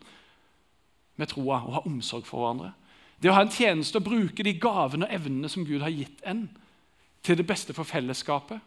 med 1.18 1.32
troa 1.32 1.62
og 1.64 1.78
ha 1.78 1.84
omsorg 1.88 2.28
for 2.28 2.44
hverandre. 2.44 2.74
Det 3.18 3.32
å 3.32 3.34
ha 3.34 3.42
en 3.42 3.50
tjeneste 3.50 3.98
og 3.98 4.06
bruke 4.06 4.44
de 4.46 4.52
gavene 4.60 5.08
og 5.08 5.14
evnene 5.16 5.48
som 5.50 5.64
Gud 5.66 5.80
har 5.82 5.94
gitt 5.94 6.20
en, 6.28 6.44
til 7.22 7.38
det 7.38 7.46
beste 7.46 7.74
for 7.76 7.88
fellesskapet, 7.88 8.60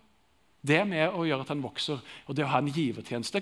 det 0.62 0.78
er 0.78 0.86
med 0.86 1.16
å 1.18 1.26
gjøre 1.26 1.46
at 1.46 1.54
en 1.56 1.64
vokser. 1.64 2.02
Og 2.30 2.38
det 2.38 2.46
å 2.46 2.52
ha 2.52 2.62
en 2.62 2.70
givertjeneste 2.70 3.42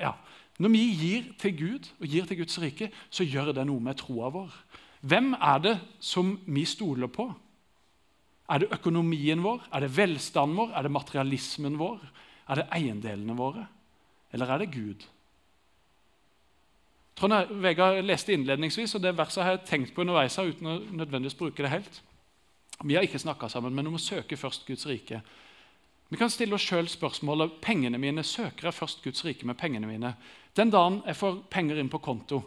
ja, 0.00 0.14
Når 0.60 0.72
vi 0.72 0.84
gir 0.96 1.28
til 1.40 1.56
Gud 1.56 1.90
og 2.00 2.06
gir 2.08 2.24
til 2.28 2.40
Guds 2.40 2.58
rike, 2.60 2.90
så 3.10 3.24
gjør 3.24 3.52
det 3.56 3.66
noe 3.68 3.80
med 3.80 3.98
troa 4.00 4.30
vår. 4.32 4.56
Hvem 5.00 5.34
er 5.34 5.60
det 5.64 5.76
som 6.00 6.34
vi 6.46 6.64
stoler 6.68 7.08
på? 7.12 7.30
Er 8.50 8.60
det 8.60 8.72
økonomien 8.74 9.42
vår? 9.44 9.62
Er 9.72 9.84
det 9.84 9.94
velstanden 9.96 10.58
vår? 10.58 10.74
Er 10.76 10.82
det 10.82 10.92
materialismen 10.92 11.78
vår? 11.80 12.00
Er 12.48 12.60
det 12.60 12.68
eiendelene 12.76 13.36
våre? 13.36 13.66
Eller 14.32 14.52
er 14.52 14.58
det 14.58 14.72
Gud? 14.74 15.06
Trond 17.20 17.52
Vegard 17.60 18.00
leste 18.04 18.32
innledningsvis, 18.32 18.94
og 18.96 19.02
det 19.04 19.16
verset 19.16 19.44
har 19.44 19.56
jeg 19.56 19.66
tenkt 19.68 19.94
på 19.94 20.04
underveis 20.04 20.38
uten 20.38 20.66
å 20.66 20.78
nødvendigvis 20.80 21.36
bruke 21.36 21.62
det 21.62 21.72
helt. 21.72 22.00
Vi 22.84 22.96
har 22.96 23.04
ikke 23.04 23.20
snakka 23.20 23.48
sammen, 23.52 23.74
men 23.76 23.86
om 23.90 23.98
å 23.98 24.02
søke 24.02 24.38
først 24.40 24.66
Guds 24.68 24.86
rike. 24.88 25.20
Vi 26.10 26.18
kan 26.18 26.30
stille 26.32 26.56
oss 26.56 26.64
sjøl 26.66 26.88
spørsmålet 26.90 27.60
pengene 27.62 27.98
mine, 28.00 28.24
søker 28.26 28.66
jeg 28.66 28.74
først 28.74 29.02
Guds 29.04 29.22
rike 29.24 29.46
med 29.46 29.58
pengene 29.60 29.86
mine. 29.86 30.14
Den 30.56 30.72
dagen 30.72 31.02
jeg 31.06 31.18
får 31.20 31.42
penger 31.52 31.78
inn 31.78 31.90
på 31.92 32.00
konto, 32.02 32.42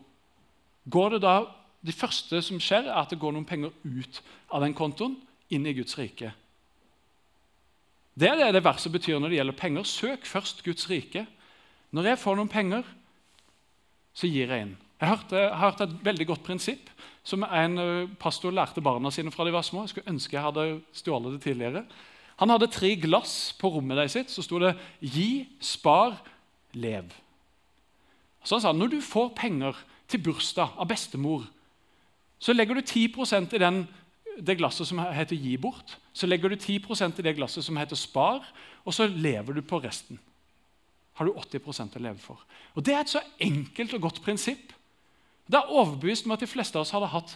går 0.86 1.18
det 1.18 1.26
da 1.28 1.36
Det 1.84 1.92
første 1.92 2.40
som 2.40 2.62
skjer, 2.64 2.86
er 2.88 2.96
at 2.96 3.10
det 3.12 3.18
går 3.20 3.34
noen 3.36 3.44
penger 3.44 3.74
ut 3.84 4.22
av 4.56 4.62
den 4.64 4.72
kontoen 4.72 5.18
inn 5.52 5.66
i 5.68 5.74
Guds 5.76 5.98
rike. 6.00 6.30
Det 8.16 8.30
er 8.30 8.38
det 8.40 8.54
det 8.56 8.62
verset 8.64 8.94
betyr 8.94 9.20
når 9.20 9.34
det 9.34 9.40
gjelder 9.42 9.58
penger. 9.60 9.84
Søk 9.84 10.24
først 10.24 10.64
Guds 10.64 10.88
rike. 10.88 11.26
Når 11.92 12.08
jeg 12.08 12.22
får 12.22 12.40
noen 12.40 12.48
penger, 12.48 12.88
så 14.16 14.32
gir 14.32 14.48
jeg 14.48 14.64
inn. 14.64 14.78
Jeg 15.04 15.10
har 15.12 15.58
hørt 15.60 15.82
et 15.84 15.96
veldig 16.06 16.28
godt 16.30 16.44
prinsipp 16.46 16.90
som 17.28 17.44
en 17.44 17.80
eh, 17.80 18.12
pastor 18.20 18.54
lærte 18.56 18.84
barna 18.84 19.12
sine 19.12 19.32
fra 19.32 19.46
de 19.48 19.52
var 19.56 19.66
små. 19.68 19.84
Jeg 19.84 19.94
skulle 19.94 20.12
ønske 20.12 20.38
jeg 20.38 20.46
hadde 20.46 20.68
stjålet 20.96 21.36
det 21.36 21.42
tidligere. 21.44 21.84
Han 22.40 22.52
hadde 22.52 22.72
tre 22.72 22.94
glass 23.00 23.54
på 23.60 23.72
rommet 23.76 24.12
sitt. 24.12 24.32
Så 24.32 24.44
sto 24.44 24.60
det 24.60 24.76
'Gi, 25.02 25.48
spar, 25.60 26.22
lev'. 26.74 27.12
Så 28.44 28.56
han 28.56 28.62
sa 28.62 28.72
når 28.72 28.88
du 28.88 29.02
får 29.02 29.36
penger 29.36 29.76
til 30.08 30.24
bursdag 30.24 30.76
av 30.78 30.88
bestemor, 30.88 31.48
så 32.40 32.54
legger 32.54 32.76
du 32.76 32.82
10% 32.82 33.54
i 33.54 33.60
den 33.60 33.88
det 34.42 34.58
glasset 34.58 34.88
som 34.88 35.00
heter 35.00 35.36
'gi 35.36 35.58
bort'. 35.58 35.98
Så 36.14 36.28
legger 36.28 36.50
du 36.50 36.56
10% 36.56 37.20
i 37.20 37.22
det 37.22 37.36
glasset 37.36 37.64
som 37.64 37.78
heter 37.78 37.96
'spar', 37.96 38.44
og 38.86 38.94
så 38.94 39.08
lever 39.08 39.54
du 39.54 39.62
på 39.62 39.80
resten. 39.80 40.20
har 41.14 41.26
du 41.26 41.32
80% 41.32 41.96
å 41.96 42.00
leve 42.00 42.18
for. 42.18 42.40
Og 42.74 42.84
Det 42.84 42.94
er 42.94 43.00
et 43.02 43.10
så 43.10 43.22
enkelt 43.40 43.94
og 43.94 44.02
godt 44.02 44.22
prinsipp. 44.22 44.74
Det 45.50 45.60
er 45.60 45.74
overbevist 45.74 46.26
om 46.28 46.34
at 46.36 46.44
de 46.44 46.50
fleste 46.50 46.78
av 46.78 46.86
oss 46.86 46.94
hadde 46.96 47.12
hatt 47.12 47.36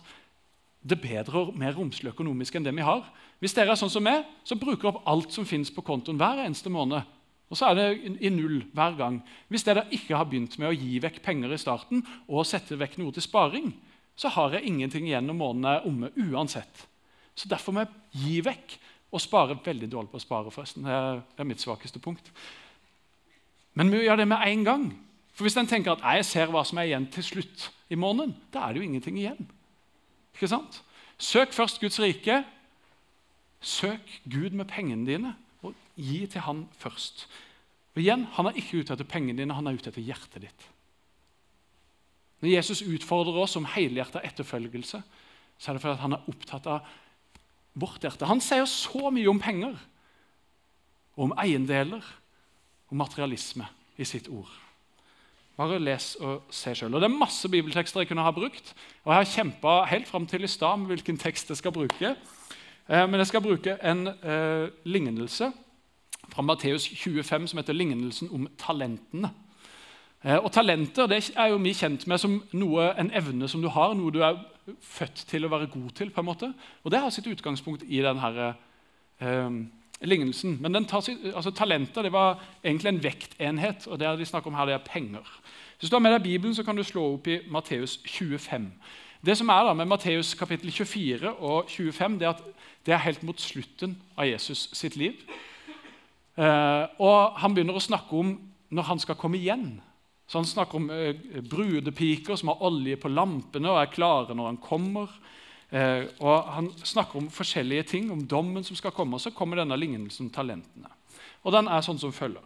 det 0.87 0.99
bedre 1.01 1.41
og 1.41 1.57
mer 1.59 1.75
romslig 1.75 2.13
økonomisk 2.13 2.55
enn 2.55 2.65
det 2.67 2.75
vi 2.75 2.85
har. 2.85 3.03
Hvis 3.43 3.55
dere 3.57 3.73
er 3.73 3.79
sånn 3.79 3.91
som 3.91 4.05
meg, 4.05 4.25
så 4.47 4.55
bruker 4.59 4.85
dere 4.85 4.93
opp 4.93 5.09
alt 5.09 5.35
som 5.35 5.47
finnes 5.47 5.71
på 5.73 5.83
kontoen 5.85 6.19
hver 6.19 6.45
eneste 6.45 6.71
måned. 6.71 7.03
Og 7.47 7.59
så 7.59 7.69
er 7.69 7.77
det 7.77 8.15
i 8.23 8.31
null 8.31 8.61
hver 8.75 8.97
gang. 8.99 9.21
Hvis 9.51 9.63
dere 9.67 9.85
ikke 9.95 10.17
har 10.19 10.27
begynt 10.27 10.57
med 10.59 10.69
å 10.71 10.75
gi 10.75 10.99
vekk 11.03 11.21
penger 11.23 11.53
i 11.55 11.59
starten 11.59 12.03
og 12.27 12.47
sette 12.47 12.79
vekk 12.79 12.97
noe 12.99 13.15
til 13.15 13.23
sparing, 13.23 13.71
så 14.17 14.31
har 14.33 14.57
jeg 14.57 14.67
ingenting 14.67 15.07
igjen 15.07 15.27
når 15.29 15.37
måneden 15.37 15.69
er 15.71 15.87
omme 15.87 16.11
uansett. 16.27 16.87
Så 17.37 17.47
Derfor 17.47 17.75
må 17.75 17.85
jeg 17.85 18.23
gi 18.23 18.39
vekk 18.43 18.77
og 19.13 19.23
spare 19.23 19.59
veldig 19.63 19.89
dårlig 19.91 20.11
på 20.11 20.19
å 20.19 20.23
spare. 20.23 20.51
forresten. 20.51 20.83
Det 20.83 21.39
er 21.39 21.47
mitt 21.47 21.63
svakeste 21.63 21.99
punkt. 21.99 22.31
Men 23.75 23.91
vi 23.91 24.03
gjør 24.03 24.17
det 24.17 24.27
med 24.27 24.41
en 24.43 24.63
gang. 24.63 24.85
For 25.33 25.43
Hvis 25.45 25.57
en 25.57 25.67
tenker 25.67 25.91
at 25.91 26.03
jeg 26.03 26.25
ser 26.25 26.47
hva 26.47 26.65
som 26.65 26.77
er 26.77 26.89
igjen 26.89 27.07
til 27.11 27.23
slutt 27.23 27.69
i 27.89 27.95
måneden, 27.95 28.35
da 28.53 28.65
er 28.65 28.73
det 28.73 28.81
jo 28.81 28.87
ingenting 28.87 29.17
igjen. 29.19 29.49
Ikke 30.35 30.49
sant? 30.51 30.81
Søk 31.17 31.53
først 31.55 31.81
Guds 31.81 31.99
rike. 31.99 32.43
Søk 33.61 34.21
Gud 34.29 34.53
med 34.53 34.67
pengene 34.69 35.07
dine, 35.07 35.35
og 35.65 35.73
gi 35.95 36.25
til 36.29 36.41
Han 36.45 36.67
først. 36.77 37.27
Og 37.95 38.01
igjen, 38.01 38.27
Han 38.31 38.45
er 38.45 38.59
ikke 38.59 38.83
ute 38.83 38.93
etter 38.93 39.07
pengene 39.07 39.39
dine, 39.39 39.53
han 39.53 39.67
er 39.67 39.73
ute 39.73 39.89
etter 39.89 40.01
hjertet 40.01 40.41
ditt. 40.41 40.67
Når 42.41 42.51
Jesus 42.51 42.83
utfordrer 42.85 43.39
oss 43.41 43.55
om 43.57 43.65
helhjertet 43.65 44.21
etterfølgelse, 44.23 45.01
så 45.57 45.71
er 45.71 45.73
det 45.73 45.81
fordi 45.81 46.01
han 46.03 46.13
er 46.13 46.29
opptatt 46.29 46.67
av 46.69 46.85
vårt 47.73 48.03
hjerte. 48.05 48.29
Han 48.29 48.41
sier 48.41 48.67
så 48.69 49.09
mye 49.09 49.29
om 49.31 49.41
penger, 49.41 49.73
om 51.17 51.33
eiendeler, 51.41 52.05
om 52.91 53.01
materialisme 53.01 53.65
i 53.97 54.05
sitt 54.05 54.29
ord. 54.29 54.51
Bare 55.57 55.79
les 55.81 56.15
og 56.21 56.43
se 56.53 56.75
sjøl. 56.77 56.93
Det 56.93 57.07
er 57.07 57.13
masse 57.13 57.49
bibeltekster 57.49 58.03
jeg 58.03 58.11
kunne 58.11 58.25
ha 58.25 58.31
brukt. 58.31 58.75
Og 59.05 59.13
jeg 59.13 59.17
har 59.17 59.31
kjempa 59.31 59.77
helt 59.89 60.07
fram 60.07 60.27
til 60.29 60.43
i 60.45 60.51
stad 60.51 60.77
med 60.77 60.93
hvilken 60.93 61.17
tekst 61.17 61.49
jeg 61.49 61.57
skal 61.57 61.73
bruke. 61.73 62.13
Eh, 62.87 63.09
men 63.09 63.19
jeg 63.19 63.31
skal 63.31 63.41
bruke 63.41 63.77
en 63.81 64.07
eh, 64.07 64.69
lignelse 64.85 65.49
fra 66.29 66.45
Matteus 66.45 66.87
25 66.87 67.47
som 67.47 67.57
heter 67.57 67.73
'Lignelsen 67.73 68.29
om 68.31 68.47
talentene'. 68.61 69.33
Eh, 70.23 70.37
og 70.37 70.51
Talenter 70.51 71.05
det 71.07 71.31
er 71.37 71.47
jo 71.47 71.57
vi 71.61 71.73
kjent 71.73 72.07
med 72.07 72.17
som 72.17 72.39
noe, 72.53 72.89
en 72.99 73.11
evne 73.13 73.47
som 73.47 73.61
du 73.61 73.69
har, 73.69 73.93
noe 73.93 74.11
du 74.11 74.21
er 74.25 74.39
født 74.81 75.25
til 75.29 75.45
å 75.45 75.51
være 75.53 75.69
god 75.73 75.89
til. 75.95 76.09
på 76.09 76.21
en 76.21 76.25
måte. 76.25 76.53
Og 76.83 76.91
Det 76.91 76.99
har 76.99 77.09
sitt 77.09 77.27
utgangspunkt 77.27 77.83
i 77.87 78.01
denne 78.01 78.55
eh, 79.21 79.49
lignelsen. 80.01 80.57
Men 80.61 80.85
sitt, 81.01 81.25
altså, 81.33 81.51
talenter 81.51 82.05
det 82.05 82.11
var 82.13 82.39
egentlig 82.63 82.89
en 82.93 83.03
vektenhet, 83.03 83.87
og 83.87 83.99
det 83.99 84.19
de 84.19 84.25
snakker 84.25 84.51
om 84.51 84.57
her, 84.57 84.65
det 84.65 84.73
er 84.73 84.85
penger. 84.85 85.25
Hvis 85.79 85.89
du 85.89 85.95
har 85.95 86.01
med 86.01 86.11
deg 86.11 86.23
Bibelen, 86.23 86.55
så 86.55 86.63
kan 86.63 86.77
du 86.77 86.83
slå 86.83 87.13
opp 87.13 87.27
i 87.27 87.39
Matteus 87.49 87.99
25. 88.05 88.71
Det 89.25 89.37
som 89.37 89.49
er 89.49 89.65
da 89.65 89.73
med 89.73 89.89
Matteus 89.89 90.33
kapittel 90.37 90.71
24 90.71 91.33
og 91.39 91.69
25, 91.69 92.19
det 92.19 92.27
er 92.27 92.33
at 92.35 92.43
det 92.85 92.93
er 92.93 93.03
helt 93.03 93.23
mot 93.23 93.41
slutten 93.41 93.97
av 94.17 94.27
Jesus 94.29 94.69
sitt 94.77 94.95
liv. 94.95 95.13
Eh, 96.37 96.83
og 97.01 97.39
Han 97.41 97.53
begynner 97.53 97.77
å 97.77 97.83
snakke 97.83 98.15
om 98.15 98.35
når 98.69 98.83
han 98.83 98.99
skal 98.99 99.17
komme 99.19 99.37
igjen. 99.37 99.81
Så 100.27 100.39
Han 100.39 100.47
snakker 100.47 100.79
om 100.79 100.89
eh, 100.89 101.15
brudepiker 101.41 102.35
som 102.35 102.53
har 102.53 102.63
olje 102.69 102.97
på 102.97 103.09
lampene 103.09 103.71
og 103.71 103.81
er 103.81 103.93
klare 103.93 104.35
når 104.37 104.53
han 104.53 104.61
kommer. 104.61 105.11
Eh, 105.71 106.07
og 106.19 106.43
Han 106.53 106.71
snakker 106.83 107.19
om 107.19 107.29
forskjellige 107.29 107.83
ting, 107.83 108.11
om 108.11 108.27
dommen 108.27 108.63
som 108.63 108.75
skal 108.75 108.91
komme. 108.91 109.15
Og 109.15 109.21
så 109.21 109.31
kommer 109.31 109.57
denne 109.57 109.77
lignelsen 109.77 110.27
om 110.27 110.33
talentene. 110.33 110.91
Og 111.43 111.51
Den 111.51 111.67
er 111.67 111.81
sånn 111.81 111.99
som 111.99 112.11
følger. 112.11 112.43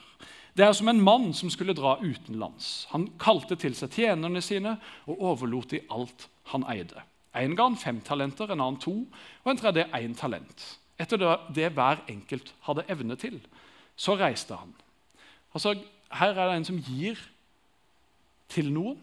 Det 0.57 0.65
er 0.65 0.73
som 0.73 0.89
en 0.91 1.01
mann 1.01 1.33
som 1.33 1.49
skulle 1.49 1.73
dra 1.73 1.95
utenlands. 2.01 2.87
Han 2.91 3.07
kalte 3.19 3.55
til 3.55 3.75
seg 3.75 3.93
tjenerne 3.95 4.41
sine 4.43 4.75
og 5.07 5.21
overlot 5.21 5.71
de 5.71 5.79
alt 5.89 6.27
han 6.51 6.65
eide. 6.67 7.05
En 7.35 7.55
ga 7.55 7.69
han 7.69 7.77
fem 7.79 8.01
talenter, 8.03 8.51
en 8.51 8.59
annen 8.59 8.79
to, 8.81 9.05
og 9.45 9.51
en 9.51 9.57
tredje 9.57 9.87
én 9.95 10.15
talent. 10.17 10.65
Etter 10.99 11.17
det 11.55 11.69
hver 11.71 12.03
enkelt 12.11 12.51
hadde 12.67 12.83
evne 12.91 13.15
til. 13.15 13.39
Så 13.95 14.17
reiste 14.19 14.55
han. 14.55 14.73
Altså, 15.53 15.75
Her 16.11 16.35
er 16.35 16.49
det 16.49 16.55
en 16.57 16.65
som 16.65 16.81
gir 16.83 17.15
til 18.49 18.67
noen 18.73 18.97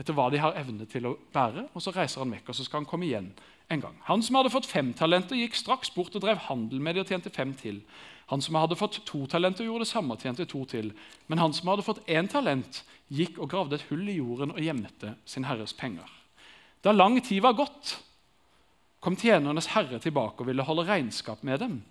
etter 0.00 0.16
hva 0.16 0.28
de 0.32 0.40
har 0.42 0.56
evne 0.58 0.86
til 0.90 1.06
å 1.06 1.16
bære. 1.34 1.68
Og 1.74 1.82
så 1.82 1.92
reiser 1.94 2.24
han 2.24 2.32
vekk, 2.34 2.48
og 2.50 2.58
så 2.58 2.66
skal 2.66 2.82
han 2.82 2.88
komme 2.90 3.06
igjen 3.06 3.30
en 3.72 3.84
gang. 3.84 3.94
Han 4.08 4.22
som 4.22 4.38
hadde 4.38 4.52
fått 4.52 4.68
fem 4.68 4.92
talenter, 4.96 5.38
gikk 5.38 5.56
straks 5.58 5.92
bort 5.94 6.14
og 6.16 6.24
drev 6.24 6.42
handel 6.48 6.82
med 6.82 6.96
de 6.96 7.04
og 7.04 7.12
tjente 7.12 7.32
fem 7.32 7.54
til. 7.58 7.80
Han 8.32 8.42
som 8.44 8.56
hadde 8.56 8.78
fått 8.80 9.02
to 9.08 9.24
talenter, 9.30 9.66
gjorde 9.66 9.84
det 9.84 9.92
samme 9.92 10.16
og 10.16 10.24
tjente 10.24 10.46
to 10.48 10.64
til. 10.68 10.92
Men 11.28 11.40
han 11.42 11.54
som 11.56 11.70
hadde 11.72 11.86
fått 11.86 12.04
én 12.08 12.28
talent, 12.30 12.82
gikk 13.12 13.38
og 13.38 13.50
gravde 13.52 13.78
et 13.78 13.86
hull 13.90 14.06
i 14.08 14.18
jorden 14.18 14.54
og 14.54 14.62
gjemte 14.64 15.14
sin 15.28 15.46
herres 15.48 15.76
penger. 15.76 16.08
Da 16.84 16.92
lang 16.92 17.20
tid 17.24 17.42
var 17.44 17.56
gått, 17.56 17.98
kom 19.04 19.16
tjenernes 19.20 19.68
herre 19.74 20.00
tilbake 20.00 20.40
og 20.40 20.48
ville 20.48 20.64
holde 20.64 20.86
regnskap 20.88 21.44
med 21.44 21.60
dem. 21.60 21.82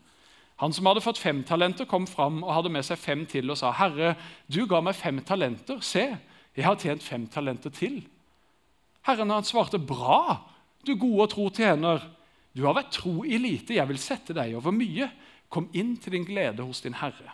Han 0.61 0.73
som 0.73 0.85
hadde 0.85 1.01
fått 1.01 1.21
fem 1.21 1.41
talenter, 1.45 1.85
kom 1.89 2.05
fram 2.09 2.43
og 2.43 2.53
hadde 2.53 2.71
med 2.73 2.85
seg 2.85 2.99
fem 3.01 3.25
til 3.29 3.49
og 3.49 3.57
sa, 3.57 3.71
'Herre, 3.71 4.15
du 4.47 4.65
ga 4.65 4.81
meg 4.81 4.95
fem 4.95 5.19
talenter. 5.21 5.81
Se, 5.81 6.17
'Jeg 6.55 6.65
har 6.65 6.75
tjent 6.75 7.03
fem 7.03 7.27
talenter 7.27 7.69
til.' 7.69 8.07
Herren 9.01 9.29
han 9.29 9.43
svarte, 9.43 9.79
'Bra, 9.79 10.49
du 10.87 10.95
gode 10.95 11.21
og 11.21 11.29
tro 11.29 11.49
tjener. 11.49 11.99
Du 12.55 12.65
har 12.65 12.73
vært 12.73 12.91
tro 12.91 13.23
i 13.23 13.37
lite, 13.37 13.73
jeg 13.73 13.87
vil 13.87 13.97
sette 13.97 14.33
deg 14.33 14.55
over 14.55 14.71
mye. 14.71 15.09
Kom 15.49 15.69
inn 15.73 15.97
til 15.97 16.11
din 16.11 16.25
glede 16.25 16.63
hos 16.63 16.81
din 16.81 16.93
herre.' 16.93 17.33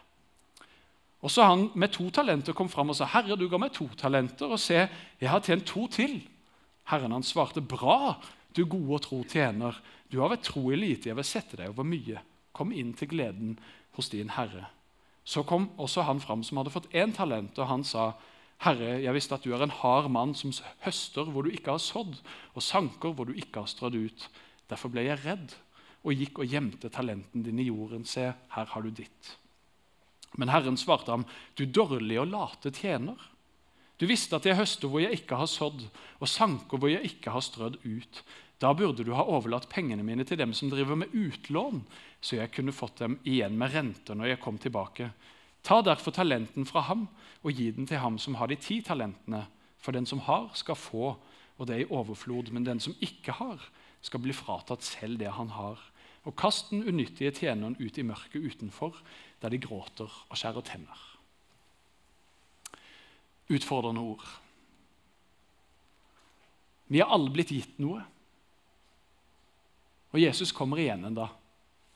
Og 1.21 1.31
så 1.31 1.43
han 1.43 1.69
med 1.75 1.91
to 1.91 2.09
talenter 2.09 2.53
kom 2.53 2.69
fram 2.69 2.89
og 2.89 2.95
sa, 2.95 3.05
'Herre, 3.05 3.35
du 3.35 3.49
ga 3.49 3.57
meg 3.57 3.73
to 3.73 3.87
talenter, 3.97 4.45
og 4.45 4.59
se, 4.59 4.87
jeg 5.21 5.29
har 5.29 5.39
tjent 5.39 5.65
to 5.65 5.87
til.' 5.87 6.21
Herren 6.85 7.11
han 7.11 7.23
svarte, 7.23 7.61
'Bra, 7.61 8.15
du 8.55 8.65
gode 8.65 8.93
og 8.93 9.01
tro 9.01 9.23
tjener. 9.23 9.75
Du 10.11 10.21
har 10.21 10.29
vært 10.29 10.43
tro 10.43 10.71
i 10.71 10.75
lite, 10.75 11.09
jeg 11.09 11.15
vil 11.15 11.23
sette 11.23 11.57
deg 11.57 11.69
over 11.69 11.83
mye. 11.83 12.21
Kom 12.53 12.71
inn 12.71 12.93
til 12.93 13.07
gleden 13.07 13.59
hos 13.91 14.09
din 14.09 14.29
herre.' 14.29 14.69
Så 15.25 15.43
kom 15.43 15.69
også 15.77 16.01
han 16.01 16.19
fram 16.19 16.43
som 16.43 16.57
hadde 16.57 16.71
fått 16.73 16.89
én 16.93 17.13
talent, 17.13 17.59
og 17.59 17.67
han 17.67 17.83
sa, 17.83 18.13
'Herre, 18.59 18.99
jeg 18.99 19.15
visste 19.15 19.35
at 19.35 19.45
du 19.47 19.53
er 19.55 19.63
en 19.63 19.71
hard 19.71 20.09
mann 20.11 20.33
som 20.35 20.51
høster 20.83 21.29
hvor 21.31 21.47
du 21.47 21.53
ikke 21.53 21.71
har 21.77 21.79
sådd, 21.79 22.17
og 22.53 22.63
sanker 22.63 23.13
hvor 23.15 23.29
du 23.29 23.33
ikke 23.33 23.63
har 23.63 23.71
strødd 23.71 23.95
ut.' 23.95 24.29
Derfor 24.69 24.91
ble 24.93 25.07
jeg 25.07 25.23
redd 25.23 25.55
og 26.05 26.13
gikk 26.13 26.43
og 26.43 26.51
gjemte 26.51 26.91
talenten 26.93 27.41
din 27.43 27.59
i 27.59 27.69
jorden. 27.71 28.03
Se, 28.05 28.27
her 28.53 28.67
har 28.69 28.81
du 28.85 28.91
ditt. 28.93 29.37
Men 30.37 30.51
Herren 30.53 30.77
svarte 30.77 31.11
ham, 31.11 31.25
'Du 31.55 31.65
dårlige 31.65 32.21
og 32.21 32.27
late 32.27 32.71
tjener.' 32.71 33.29
Du 33.99 34.05
visste 34.07 34.37
at 34.37 34.45
jeg 34.45 34.55
høster 34.55 34.87
hvor 34.87 35.01
jeg 35.03 35.17
ikke 35.17 35.35
har 35.35 35.49
sådd, 35.51 35.81
og 36.19 36.27
sanker 36.27 36.79
hvor 36.79 36.87
jeg 36.87 37.03
ikke 37.03 37.33
har 37.35 37.43
strødd 37.43 37.81
ut. 37.83 38.21
Da 38.59 38.71
burde 38.73 39.03
du 39.03 39.11
ha 39.15 39.25
overlatt 39.27 39.67
pengene 39.71 40.03
mine 40.03 40.23
til 40.23 40.39
dem 40.39 40.53
som 40.55 40.69
driver 40.71 40.95
med 40.95 41.11
utlån, 41.11 41.81
så 42.21 42.39
jeg 42.39 42.51
kunne 42.55 42.75
fått 42.75 42.99
dem 43.03 43.17
igjen 43.27 43.57
med 43.59 43.73
renter 43.73 44.15
når 44.15 44.33
jeg 44.33 44.39
kom 44.39 44.57
tilbake. 44.57 45.11
Ta 45.63 45.81
derfor 45.85 46.15
talenten 46.15 46.65
fra 46.65 46.85
ham 46.87 47.07
og 47.43 47.53
gi 47.53 47.69
den 47.75 47.87
til 47.87 48.01
ham 48.01 48.17
som 48.21 48.37
har 48.39 48.47
de 48.47 48.57
ti 48.59 48.81
talentene. 48.85 49.45
For 49.79 49.95
den 49.95 50.05
som 50.05 50.19
har, 50.25 50.49
skal 50.59 50.75
få, 50.75 51.13
og 51.57 51.67
det 51.67 51.75
er 51.75 51.85
i 51.85 51.91
overflod. 51.91 52.51
Men 52.51 52.65
den 52.65 52.79
som 52.83 52.95
ikke 53.01 53.35
har, 53.37 53.63
skal 54.01 54.23
bli 54.23 54.35
fratatt 54.35 54.83
selv 54.83 55.19
det 55.19 55.31
han 55.35 55.51
har. 55.55 55.79
Og 56.27 56.35
kast 56.39 56.71
den 56.71 56.83
unyttige 56.87 57.31
tjeneren 57.31 57.77
ut 57.79 57.97
i 57.97 58.03
mørket 58.03 58.43
utenfor, 58.43 58.97
der 59.41 59.49
de 59.49 59.61
gråter 59.63 60.11
og 60.29 60.37
skjærer 60.37 60.65
tenner. 60.67 61.05
Utfordrende 63.49 64.03
ord. 64.03 64.25
Vi 66.89 66.99
har 66.99 67.11
alle 67.13 67.31
blitt 67.33 67.53
gitt 67.53 67.79
noe. 67.81 68.01
Og 70.09 70.21
Jesus 70.21 70.51
kommer 70.55 70.81
igjen 70.81 71.05
en 71.05 71.17
dag. 71.17 71.35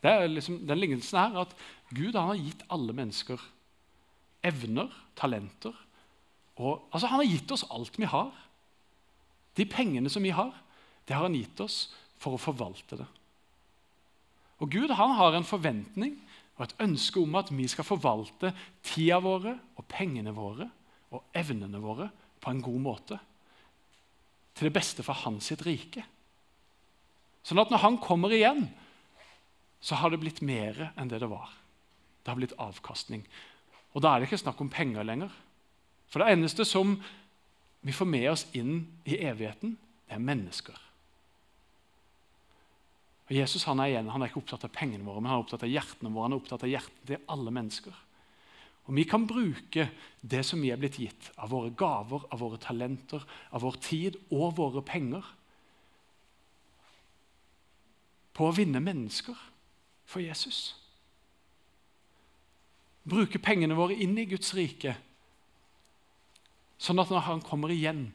Det 0.03 0.11
er 0.11 0.27
liksom 0.27 0.59
den 0.67 0.81
lignelsen 0.81 1.19
her, 1.19 1.45
at 1.45 1.53
Gud 1.93 2.17
har 2.17 2.39
gitt 2.39 2.63
alle 2.73 2.95
mennesker 2.95 3.41
evner, 4.43 4.91
talenter. 5.15 5.73
Og, 6.59 6.83
altså, 6.91 7.07
han 7.07 7.21
har 7.21 7.29
gitt 7.29 7.51
oss 7.55 7.65
alt 7.73 7.97
vi 7.99 8.09
har. 8.09 8.31
De 9.57 9.65
pengene 9.69 10.11
som 10.11 10.23
vi 10.25 10.33
har, 10.35 10.51
det 11.07 11.15
har 11.15 11.27
han 11.27 11.37
gitt 11.37 11.59
oss 11.63 11.87
for 12.21 12.35
å 12.35 12.41
forvalte 12.41 12.99
det. 12.99 13.09
Og 14.61 14.69
Gud 14.71 14.93
han 14.95 15.15
har 15.17 15.35
en 15.35 15.47
forventning 15.47 16.15
og 16.55 16.67
et 16.67 16.75
ønske 16.85 17.19
om 17.19 17.35
at 17.39 17.49
vi 17.51 17.65
skal 17.69 17.87
forvalte 17.87 18.53
tida 18.85 19.17
våre 19.23 19.55
og 19.75 19.87
pengene 19.89 20.33
våre 20.35 20.69
og 21.13 21.25
evnene 21.35 21.81
våre 21.81 22.07
på 22.43 22.51
en 22.51 22.61
god 22.63 22.81
måte. 22.83 23.17
Til 24.53 24.69
det 24.69 24.75
beste 24.75 25.05
for 25.05 25.17
hans 25.25 25.49
sitt 25.49 25.65
rike. 25.65 26.05
Sånn 27.43 27.59
at 27.59 27.73
når 27.73 27.83
han 27.83 27.99
kommer 27.99 28.31
igjen, 28.31 28.67
så 29.83 29.97
har 29.99 30.13
det 30.13 30.21
blitt 30.21 30.39
mer 30.45 30.93
enn 30.93 31.09
det 31.11 31.19
det 31.19 31.27
var. 31.27 31.49
Det 32.23 32.31
har 32.31 32.39
blitt 32.39 32.55
avkastning. 32.61 33.25
Og 33.93 34.01
da 34.01 34.13
er 34.13 34.21
det 34.21 34.29
ikke 34.29 34.41
snakk 34.41 34.61
om 34.63 34.71
penger 34.73 35.05
lenger. 35.05 35.33
For 36.09 36.23
det 36.23 36.33
eneste 36.33 36.65
som 36.65 36.95
vi 37.83 37.93
får 37.95 38.07
med 38.07 38.29
oss 38.31 38.45
inn 38.55 38.85
i 39.03 39.19
evigheten, 39.19 39.75
det 40.07 40.15
er 40.15 40.23
mennesker. 40.23 40.79
Og 43.27 43.35
Jesus 43.35 43.65
han 43.67 43.79
er 43.79 43.91
igjen, 43.91 44.09
han 44.11 44.23
er 44.23 44.31
ikke 44.31 44.41
opptatt 44.43 44.65
av 44.67 44.73
pengene 44.75 45.05
våre, 45.07 45.21
men 45.21 45.31
han 45.31 45.39
er 45.39 45.45
opptatt 45.45 45.65
av 45.65 45.71
hjertene 45.71 46.11
våre. 46.11 46.27
Han 46.27 46.35
er 46.35 46.41
opptatt 46.41 46.65
av 46.65 46.71
hjertene 46.71 47.09
til 47.09 47.23
alle 47.33 47.53
mennesker. 47.55 48.01
Og 48.83 48.97
vi 48.97 49.05
kan 49.07 49.27
bruke 49.27 49.87
det 50.19 50.41
som 50.43 50.59
vi 50.63 50.73
er 50.73 50.79
blitt 50.79 50.99
gitt, 50.99 51.29
av 51.39 51.53
våre 51.53 51.71
gaver, 51.71 52.25
av 52.35 52.43
våre 52.43 52.59
talenter, 52.59 53.23
av 53.55 53.63
vår 53.63 53.79
tid 53.83 54.19
og 54.35 54.57
våre 54.59 54.83
penger, 54.85 55.23
på 58.33 58.47
å 58.49 58.55
vinne 58.55 58.81
mennesker 58.81 59.37
for 60.09 60.23
Jesus. 60.23 60.73
Bruke 63.09 63.39
pengene 63.43 63.75
våre 63.75 63.97
inn 63.99 64.15
i 64.17 64.27
Guds 64.29 64.53
rike, 64.55 64.95
sånn 66.79 67.01
at 67.03 67.11
når 67.11 67.25
Han 67.27 67.41
kommer 67.43 67.71
igjen, 67.71 68.13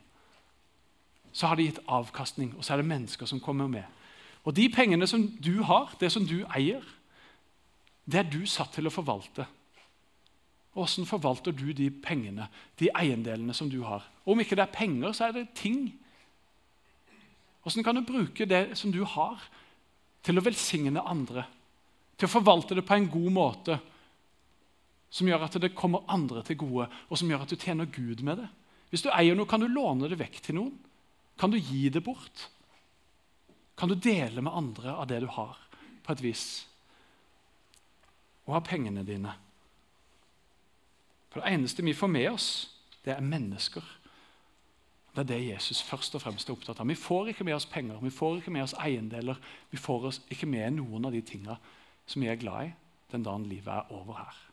så 1.32 1.50
har 1.50 1.58
det 1.58 1.68
gitt 1.68 1.84
avkastning, 1.86 2.54
og 2.56 2.64
så 2.64 2.74
er 2.74 2.80
det 2.80 2.88
mennesker 2.88 3.28
som 3.28 3.40
kommer 3.40 3.68
med. 3.68 3.84
Og 4.48 4.54
de 4.56 4.68
pengene 4.72 5.06
som 5.06 5.26
du 5.44 5.62
har, 5.68 5.92
det 6.00 6.10
som 6.12 6.24
du 6.26 6.40
eier, 6.56 6.84
det 8.08 8.22
er 8.22 8.30
du 8.32 8.40
satt 8.48 8.72
til 8.72 8.88
å 8.88 8.92
forvalte. 8.92 9.44
Hvordan 10.72 11.08
forvalter 11.08 11.52
du 11.52 11.72
de 11.76 11.90
pengene, 11.90 12.46
de 12.80 12.88
eiendelene 12.96 13.54
som 13.56 13.68
du 13.70 13.82
har? 13.84 14.06
Om 14.24 14.40
ikke 14.40 14.56
det 14.56 14.64
er 14.64 14.76
penger, 14.78 15.12
så 15.12 15.28
er 15.28 15.36
det 15.36 15.50
ting. 15.58 15.90
Hvordan 17.62 17.84
kan 17.84 17.98
du 17.98 18.06
bruke 18.08 18.46
det 18.48 18.78
som 18.78 18.92
du 18.94 19.02
har, 19.04 19.42
til 20.24 20.38
å 20.38 20.44
velsigne 20.44 21.02
andre? 21.04 21.44
Til 22.16 22.28
å 22.28 22.32
forvalte 22.38 22.78
det 22.78 22.86
på 22.88 22.96
en 22.96 23.10
god 23.10 23.30
måte 23.34 23.78
som 25.10 25.28
gjør 25.28 25.46
at 25.46 25.56
det 25.62 25.74
kommer 25.76 26.06
andre 26.10 26.42
til 26.44 26.58
gode, 26.60 26.88
og 27.08 27.18
som 27.18 27.30
gjør 27.30 27.44
at 27.46 27.52
du 27.52 27.56
tjener 27.56 27.88
Gud 27.88 28.22
med 28.26 28.42
det? 28.42 28.48
Hvis 28.92 29.04
du 29.04 29.10
eier 29.12 29.36
noe, 29.36 29.48
kan 29.48 29.60
du 29.60 29.68
låne 29.68 30.08
det 30.08 30.18
vekk 30.20 30.40
til 30.44 30.58
noen. 30.58 30.76
Kan 31.38 31.52
du 31.52 31.58
gi 31.58 31.88
det 31.92 32.02
bort? 32.04 32.48
Kan 33.78 33.92
du 33.92 33.94
dele 33.94 34.42
med 34.42 34.54
andre 34.54 34.96
av 34.96 35.06
det 35.10 35.20
du 35.22 35.28
har, 35.30 35.58
på 36.02 36.14
et 36.14 36.24
vis? 36.24 36.46
Og 38.48 38.56
ha 38.56 38.62
pengene 38.64 39.04
dine. 39.06 39.34
For 41.28 41.44
Det 41.44 41.52
eneste 41.52 41.84
vi 41.84 41.94
får 41.94 42.10
med 42.10 42.30
oss, 42.32 42.48
det 43.04 43.14
er 43.14 43.24
mennesker. 43.24 43.84
Det 45.14 45.24
er 45.24 45.28
det 45.28 45.46
Jesus 45.50 45.82
først 45.82 46.14
og 46.14 46.22
fremst 46.22 46.48
er 46.48 46.56
opptatt 46.56 46.80
av. 46.80 46.88
Vi 46.88 46.98
får 46.98 47.32
ikke 47.32 47.44
med 47.44 47.56
oss 47.56 47.68
penger, 47.68 48.00
vi 48.02 48.10
får 48.10 48.40
ikke 48.40 48.54
med 48.54 48.64
oss 48.64 48.76
eiendeler. 48.80 49.38
Vi 49.70 49.80
får 49.80 50.10
oss 50.10 50.20
ikke 50.30 50.48
med 50.48 50.78
noen 50.80 51.08
av 51.08 51.14
de 51.14 51.22
tingene 51.22 51.58
som 52.08 52.22
vi 52.22 52.30
er 52.32 52.40
glad 52.40 52.70
i 52.70 52.74
den 53.12 53.24
dagen 53.26 53.46
livet 53.48 53.72
er 53.72 53.92
over 53.92 54.22
her. 54.24 54.47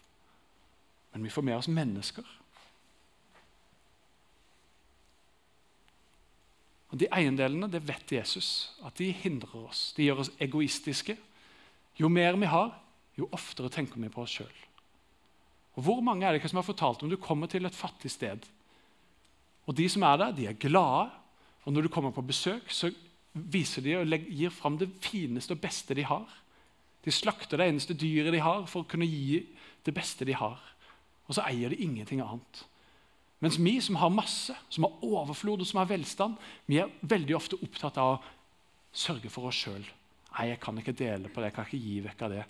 Men 1.15 1.23
vi 1.23 1.31
får 1.31 1.45
med 1.47 1.55
oss 1.55 1.71
mennesker. 1.71 2.25
Og 6.91 6.99
De 6.99 7.07
eiendelene 7.07 7.69
det 7.71 7.85
vet 7.87 8.11
Jesus 8.17 8.49
at 8.83 8.99
de 8.99 9.13
hindrer 9.23 9.63
oss. 9.69 9.93
De 9.95 10.03
gjør 10.03 10.25
oss 10.25 10.33
egoistiske. 10.43 11.15
Jo 11.95 12.11
mer 12.11 12.35
vi 12.35 12.51
har, 12.51 12.73
jo 13.15 13.29
oftere 13.31 13.71
tenker 13.71 13.99
vi 13.99 14.11
på 14.11 14.25
oss 14.25 14.35
sjøl. 14.41 14.59
Hvor 15.79 16.03
mange 16.03 16.27
er 16.27 16.35
det 16.35 16.41
ikke 16.41 16.51
som 16.51 16.59
har 16.59 16.67
fortalt 16.67 17.03
om 17.03 17.11
du 17.11 17.15
kommer 17.19 17.47
til 17.51 17.67
et 17.67 17.75
fattig 17.75 18.11
sted? 18.11 18.43
Og 19.65 19.75
De 19.75 19.87
som 19.89 20.03
er 20.03 20.19
der, 20.19 20.35
de 20.35 20.47
er 20.51 20.59
glade. 20.59 21.09
Og 21.63 21.73
når 21.73 21.87
du 21.87 21.93
kommer 21.95 22.11
på 22.11 22.27
besøk, 22.27 22.67
så 22.67 22.91
viser 23.31 23.83
de 23.83 23.95
og 23.97 24.19
gir 24.27 24.51
fram 24.51 24.77
det 24.79 24.91
fineste 25.03 25.55
og 25.55 25.63
beste 25.63 25.95
de 25.95 26.03
har. 26.03 26.27
De 27.07 27.11
slakter 27.11 27.57
det 27.57 27.71
eneste 27.71 27.95
dyret 27.95 28.35
de 28.35 28.43
har, 28.43 28.67
for 28.67 28.83
å 28.83 28.87
kunne 28.89 29.07
gi 29.07 29.45
det 29.85 29.95
beste 29.95 30.27
de 30.27 30.35
har. 30.35 30.59
Og 31.25 31.37
så 31.37 31.45
eier 31.49 31.73
de 31.73 31.81
ingenting 31.81 32.21
annet. 32.23 32.65
Mens 33.43 33.57
vi 33.59 33.75
som 33.83 33.97
har 33.99 34.13
masse, 34.13 34.55
som 34.69 34.87
har 34.87 35.03
overflod 35.05 35.61
og 35.61 35.67
som 35.67 35.81
har 35.81 35.89
velstand, 35.89 36.37
vi 36.65 36.79
er 36.81 36.93
veldig 37.01 37.35
ofte 37.35 37.59
opptatt 37.61 37.97
av 38.01 38.15
å 38.15 38.21
sørge 38.95 39.29
for 39.29 39.49
oss 39.49 39.59
sjøl. 39.65 39.83
Nei, 40.35 40.47
jeg 40.51 40.61
kan 40.63 40.77
ikke 40.79 40.95
dele 40.95 41.31
på 41.31 41.41
det, 41.41 41.51
jeg 41.51 41.57
kan 41.57 41.67
ikke 41.67 41.83
gi 41.83 41.97
vekk 42.05 42.23
av 42.25 42.33
det. 42.33 42.45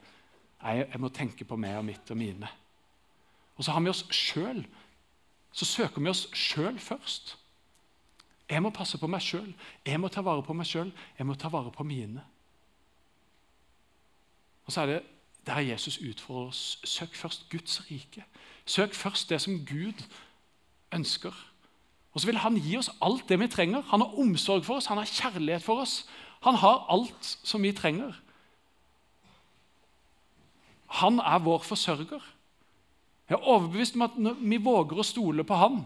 Nei, 0.63 0.75
jeg 0.83 1.01
må 1.01 1.11
tenke 1.13 1.47
på 1.47 1.57
meg 1.59 1.79
og 1.79 1.87
mitt 1.87 2.11
og 2.13 2.19
mine. 2.19 2.51
Og 3.55 3.65
så 3.65 3.73
har 3.75 3.83
vi 3.83 3.91
oss 3.91 4.05
sjøl. 4.13 4.61
Så 5.55 5.67
søker 5.67 6.03
vi 6.03 6.11
oss 6.11 6.25
sjøl 6.35 6.79
først. 6.81 7.35
Jeg 8.49 8.61
må 8.61 8.69
passe 8.73 8.99
på 9.01 9.09
meg 9.09 9.23
sjøl. 9.25 9.51
Jeg 9.85 9.99
må 10.01 10.09
ta 10.13 10.21
vare 10.25 10.43
på 10.45 10.53
meg 10.57 10.67
sjøl. 10.69 10.91
Jeg 11.17 11.27
må 11.27 11.37
ta 11.39 11.49
vare 11.53 11.71
på 11.73 11.85
mine. 11.87 12.21
Og 14.65 14.73
så 14.73 14.83
er 14.83 14.91
det 14.91 14.99
der 15.45 15.61
Jesus 15.65 15.97
utfordrer 16.01 16.51
oss. 16.51 16.63
Søk 16.83 17.15
først 17.15 17.47
Guds 17.49 17.79
rike. 17.89 18.25
Søk 18.65 18.93
først 18.93 19.29
det 19.29 19.41
som 19.41 19.59
Gud 19.65 20.03
ønsker. 20.93 21.33
Og 22.13 22.21
så 22.21 22.27
vil 22.27 22.37
Han 22.37 22.57
gi 22.57 22.77
oss 22.77 22.89
alt 23.01 23.29
det 23.29 23.39
vi 23.39 23.47
trenger. 23.47 23.81
Han 23.91 24.01
har 24.01 24.19
omsorg 24.19 24.65
for 24.65 24.79
oss, 24.79 24.85
han 24.85 24.97
har 24.97 25.05
kjærlighet 25.05 25.63
for 25.63 25.83
oss. 25.83 26.05
Han 26.41 26.55
har 26.55 26.85
alt 26.89 27.37
som 27.43 27.63
vi 27.63 27.71
trenger. 27.75 28.13
Han 31.01 31.19
er 31.19 31.39
vår 31.43 31.65
forsørger. 31.65 32.21
Jeg 33.29 33.35
er 33.35 33.47
overbevist 33.49 33.95
om 33.95 34.05
at 34.05 34.17
når 34.21 34.37
vi 34.39 34.57
våger 34.61 35.01
å 35.01 35.05
stole 35.05 35.43
på 35.43 35.57
Han 35.57 35.81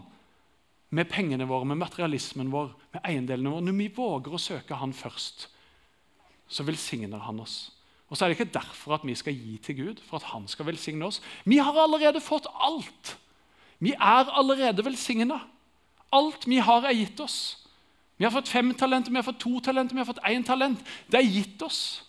med 0.90 1.08
pengene 1.08 1.46
våre, 1.48 1.64
med 1.64 1.80
materialismen 1.80 2.50
vår, 2.52 2.74
med 2.92 3.04
eiendelene 3.06 3.50
våre 3.50 3.64
Når 3.64 3.76
vi 3.78 3.88
våger 3.96 4.34
å 4.34 4.42
søke 4.42 4.76
Han 4.76 4.92
først, 4.92 5.48
så 6.46 6.66
velsigner 6.66 7.18
Han 7.24 7.40
oss. 7.40 7.70
Og 8.10 8.16
så 8.16 8.24
er 8.24 8.28
det 8.28 8.40
ikke 8.40 8.58
derfor 8.58 8.96
at 8.96 9.06
vi 9.06 9.14
skal 9.14 9.34
gi 9.34 9.56
til 9.62 9.76
Gud, 9.78 10.02
for 10.06 10.18
at 10.18 10.28
Han 10.32 10.48
skal 10.48 10.66
velsigne 10.66 11.06
oss. 11.06 11.22
Vi 11.44 11.56
har 11.62 11.76
allerede 11.78 12.20
fått 12.20 12.46
alt. 12.50 13.18
Vi 13.78 13.92
er 13.92 14.30
allerede 14.34 14.84
velsigna. 14.84 15.38
Alt 16.12 16.46
vi 16.46 16.58
har, 16.58 16.84
er 16.84 16.94
gitt 16.98 17.20
oss. 17.20 17.56
Vi 18.18 18.24
har 18.24 18.32
fått 18.34 18.48
fem 18.48 18.74
talenter, 18.74 19.10
vi 19.10 19.16
har 19.16 19.24
fått 19.24 19.40
to 19.40 19.60
talenter, 19.60 19.94
vi 19.94 20.02
har 20.02 20.08
fått 20.10 20.24
én 20.28 20.44
talent. 20.44 20.82
Det 21.08 21.20
er 21.20 21.30
gitt 21.30 21.62
oss 21.62 22.02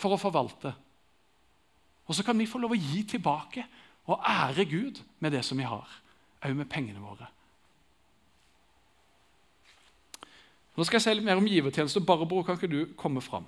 for 0.00 0.16
å 0.16 0.18
forvalte. 0.18 0.72
Og 2.08 2.16
så 2.16 2.24
kan 2.24 2.38
vi 2.38 2.48
få 2.50 2.58
lov 2.58 2.74
å 2.74 2.80
gi 2.80 3.04
tilbake 3.14 3.62
og 4.10 4.24
ære 4.26 4.64
Gud 4.68 4.98
med 5.20 5.32
det 5.32 5.44
som 5.46 5.60
vi 5.60 5.68
har, 5.68 5.86
òg 6.44 6.56
med 6.56 6.68
pengene 6.68 7.00
våre. 7.00 7.28
Nå 10.74 10.82
skal 10.82 10.98
jeg 10.98 11.04
si 11.04 11.14
litt 11.14 11.28
mer 11.28 11.38
om 11.38 11.46
givertjeneste. 11.46 12.02
Barbro, 12.02 12.42
kan 12.42 12.58
ikke 12.58 12.72
du 12.72 12.80
komme 12.98 13.22
fram? 13.22 13.46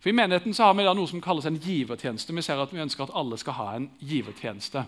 For 0.00 0.08
I 0.08 0.16
menigheten 0.16 0.54
så 0.56 0.64
har 0.64 0.74
vi 0.78 0.86
da 0.86 0.94
noe 0.96 1.08
som 1.08 1.20
kalles 1.20 1.44
en 1.48 1.58
givertjeneste. 1.60 2.32
Vi 2.32 2.44
ser 2.44 2.60
at 2.62 2.72
vi 2.72 2.80
ønsker 2.80 3.04
at 3.04 3.12
alle 3.20 3.36
skal 3.40 3.56
ha 3.58 3.66
en 3.76 3.90
givertjeneste. 4.00 4.86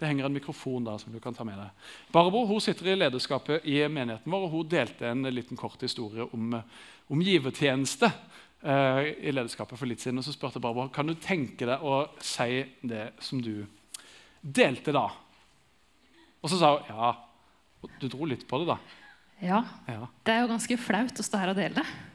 Det 0.00 0.08
henger 0.08 0.28
en 0.28 0.36
mikrofon 0.36 0.84
der 0.84 1.00
som 1.00 1.12
du 1.12 1.20
kan 1.20 1.36
ta 1.36 1.44
med 1.44 1.56
deg. 1.60 1.88
Barbro 2.12 2.46
hun 2.48 2.60
sitter 2.64 2.92
i 2.92 2.98
lederskapet 2.98 3.64
i 3.68 3.78
menigheten 3.88 4.32
vår, 4.32 4.46
og 4.46 4.54
hun 4.54 4.68
delte 4.68 5.08
en 5.08 5.24
liten 5.32 5.60
kort 5.60 5.80
historie 5.84 6.24
om, 6.24 6.54
om 7.08 7.24
givertjeneste 7.24 8.08
eh, 8.08 9.00
i 9.28 9.32
lederskapet 9.32 9.80
for 9.80 9.88
litt 9.88 10.04
siden. 10.04 10.20
Og 10.20 10.28
så 10.28 10.36
spurte 10.36 10.60
Barbro 10.60 10.88
kan 10.92 11.08
du 11.08 11.16
tenke 11.20 11.68
deg 11.68 11.84
å 11.84 12.04
si 12.16 12.62
det 12.80 13.10
som 13.24 13.40
du 13.44 13.64
delte 14.40 14.92
da. 14.96 15.06
Og 16.40 16.52
så 16.52 16.60
sa 16.60 16.76
hun 16.76 16.92
ja. 16.92 17.16
Du 18.00 18.10
dro 18.12 18.26
litt 18.28 18.42
på 18.44 18.58
det, 18.60 18.74
da. 18.74 18.76
Ja. 19.40 19.62
ja. 19.88 20.04
Det 20.24 20.34
er 20.34 20.42
jo 20.42 20.50
ganske 20.50 20.76
flaut 20.76 21.16
å 21.16 21.24
stå 21.24 21.38
her 21.40 21.52
og 21.54 21.56
dele. 21.56 21.80
Eh, 21.80 22.09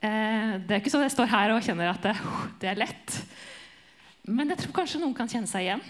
det 0.00 0.72
er 0.72 0.78
ikke 0.80 0.92
sånn 0.92 1.02
at 1.04 1.10
jeg 1.10 1.16
står 1.18 1.28
her 1.28 1.52
og 1.52 1.64
kjenner 1.64 1.90
at 1.90 2.04
det, 2.06 2.14
det, 2.62 2.68
er 2.70 2.78
lett. 2.80 3.16
Men 4.30 4.48
jeg 4.52 4.62
tror 4.62 4.78
kanskje 4.80 5.00
noen 5.02 5.16
kan 5.16 5.28
kjenne 5.28 5.50
seg 5.50 5.66
igjen. 5.66 5.82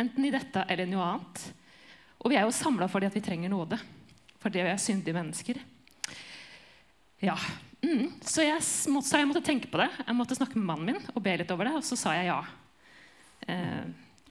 Enten 0.00 0.24
i 0.24 0.32
dette 0.32 0.64
eller 0.70 0.88
noe 0.88 1.04
annet. 1.04 1.42
Og 2.22 2.32
vi 2.32 2.38
er 2.38 2.46
jo 2.46 2.54
samla 2.54 2.88
fordi 2.90 3.10
at 3.10 3.16
vi 3.18 3.24
trenger 3.24 3.52
nåde. 3.52 3.78
Fordi 4.40 4.62
vi 4.62 4.72
er 4.72 4.80
syndige 4.80 5.16
mennesker. 5.16 5.60
Ja. 7.20 7.36
Mm. 7.82 8.18
Så, 8.22 8.42
jeg 8.42 8.62
måtte, 8.90 9.08
så 9.10 9.20
jeg 9.20 9.28
måtte 9.30 9.44
tenke 9.46 9.70
på 9.70 9.80
det. 9.80 9.88
Jeg 10.00 10.16
måtte 10.18 10.38
snakke 10.38 10.58
med 10.58 10.68
mannen 10.70 10.92
min 10.92 11.12
og 11.12 11.22
be 11.22 11.36
litt 11.38 11.50
over 11.54 11.68
det, 11.68 11.76
og 11.78 11.86
så 11.86 11.98
sa 11.98 12.14
jeg 12.16 12.30
ja. 12.30 12.38
Eh, 13.48 13.84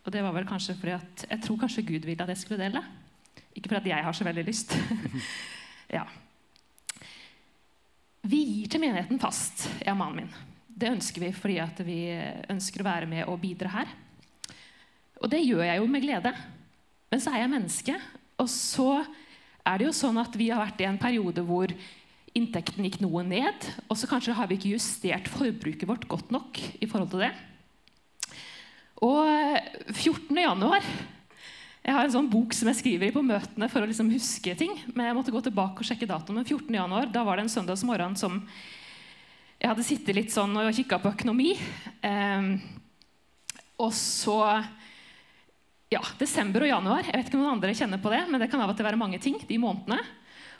og 0.03 0.13
det 0.15 0.23
var 0.23 0.35
vel 0.35 0.47
kanskje 0.47 0.75
fordi 0.79 0.95
at 0.95 1.25
jeg 1.27 1.43
tror 1.43 1.59
kanskje 1.59 1.85
Gud 1.87 2.07
ville 2.07 2.23
at 2.23 2.31
jeg 2.31 2.41
skulle 2.43 2.63
dele. 2.63 2.83
Ikke 3.55 3.71
fordi 3.73 3.91
jeg 3.91 4.07
har 4.07 4.15
så 4.15 4.27
veldig 4.27 4.45
lyst. 4.47 4.75
ja. 5.97 6.05
Vi 8.27 8.39
gir 8.43 8.67
til 8.67 8.81
menigheten 8.83 9.19
fast, 9.21 9.69
jeg 9.79 9.93
og 9.93 9.99
mannen 10.01 10.25
min. 10.25 10.31
Det 10.67 10.89
ønsker 10.91 11.23
vi 11.23 11.29
fordi 11.31 11.61
vi 11.87 11.99
ønsker 12.51 12.83
å 12.83 12.87
være 12.89 13.07
med 13.07 13.23
og 13.31 13.39
bidra 13.39 13.71
her. 13.71 13.93
Og 15.21 15.31
det 15.31 15.45
gjør 15.45 15.63
jeg 15.63 15.79
jo 15.79 15.87
med 15.87 16.03
glede. 16.03 16.33
Men 17.07 17.23
så 17.23 17.31
er 17.31 17.45
jeg 17.45 17.53
menneske. 17.53 17.95
Og 18.41 18.49
så 18.51 18.89
er 19.63 19.79
det 19.79 19.87
jo 19.87 19.95
sånn 19.95 20.19
at 20.19 20.35
vi 20.35 20.49
har 20.51 20.59
vært 20.59 20.83
i 20.83 20.89
en 20.89 20.99
periode 20.99 21.45
hvor 21.47 21.71
inntekten 22.37 22.83
gikk 22.83 22.99
noe 23.05 23.23
ned. 23.23 23.69
Og 23.87 23.95
så 23.95 24.09
kanskje 24.11 24.35
har 24.35 24.51
vi 24.51 24.59
ikke 24.59 24.75
justert 24.75 25.31
forbruket 25.31 25.87
vårt 25.87 26.07
godt 26.11 26.33
nok 26.35 26.59
i 26.81 26.89
forhold 26.89 27.13
til 27.13 27.23
det. 27.23 27.31
Og 29.07 29.23
14. 29.93 30.35
Eh, 30.35 30.43
januar 30.43 30.91
Jeg 31.87 31.95
har 31.95 32.03
en 32.03 32.11
sånn 32.11 32.27
bok 32.27 32.51
som 32.51 32.67
jeg 32.67 32.81
skriver 32.81 33.07
i 33.07 33.13
på 33.15 33.21
møtene 33.23 33.69
for 33.71 33.79
å 33.79 33.87
liksom 33.87 34.09
huske 34.11 34.51
ting. 34.59 34.73
Men 34.91 35.07
jeg 35.07 35.15
måtte 35.15 35.31
gå 35.31 35.39
tilbake 35.45 35.79
og 35.79 35.87
sjekke 35.87 36.09
datoen. 36.09 36.35
Men 36.35 36.43
14. 36.43 36.67
januar, 36.75 37.07
da 37.13 37.23
var 37.23 37.39
det 37.39 37.45
en 37.45 37.53
søndagsmorgen 37.53 38.17
som 38.19 38.41
jeg 39.57 39.69
hadde 39.71 39.85
sittet 39.87 40.17
litt 40.17 40.33
sånn 40.35 40.51
og 40.59 40.75
kikka 40.75 40.99
på 40.99 41.13
økonomi. 41.15 41.53
Eh, 42.03 42.49
og 43.79 43.95
så 43.95 44.41
Ja, 45.87 46.01
desember 46.19 46.65
og 46.65 46.73
januar. 46.73 47.07
Jeg 47.07 47.15
vet 47.15 47.29
ikke 47.29 47.37
om 47.39 47.45
noen 47.45 47.55
andre 47.55 47.71
kjenner 47.79 48.01
på 48.03 48.11
det, 48.11 48.19
men 48.27 48.41
det 48.43 48.49
kan 48.51 48.59
av 48.59 48.73
og 48.73 48.75
til 48.75 48.83
være 48.83 48.99
mange 48.99 49.21
ting 49.23 49.39
de 49.47 49.55
månedene. 49.55 50.01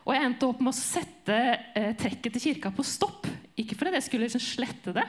Og 0.08 0.16
jeg 0.16 0.24
endte 0.24 0.48
opp 0.48 0.62
med 0.64 0.72
å 0.72 0.80
sette 0.80 1.40
eh, 1.76 1.92
trekket 2.00 2.38
til 2.38 2.46
kirka 2.46 2.72
på 2.72 2.88
stopp. 2.88 3.28
Ikke 3.60 3.76
fordi 3.76 3.98
jeg 4.00 4.08
skulle 4.08 4.30
liksom 4.30 4.46
slette 4.46 4.96
det, 4.96 5.04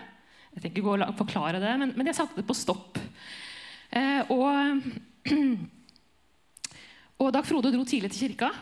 jeg 0.50 0.64
tenker 0.64 0.80
ikke 0.80 0.88
gå 0.88 0.98
og 1.06 1.18
forklare 1.20 1.62
det, 1.62 1.78
men, 1.78 1.94
men 1.94 2.10
jeg 2.10 2.18
satte 2.18 2.40
det 2.40 2.48
på 2.48 2.56
stopp. 2.58 2.98
Eh, 3.94 4.26
og 4.34 4.82
Og 7.18 7.32
Dag 7.34 7.42
Frode 7.42 7.72
dro 7.74 7.82
tidlig 7.82 8.12
til 8.14 8.28
kirka. 8.28 8.52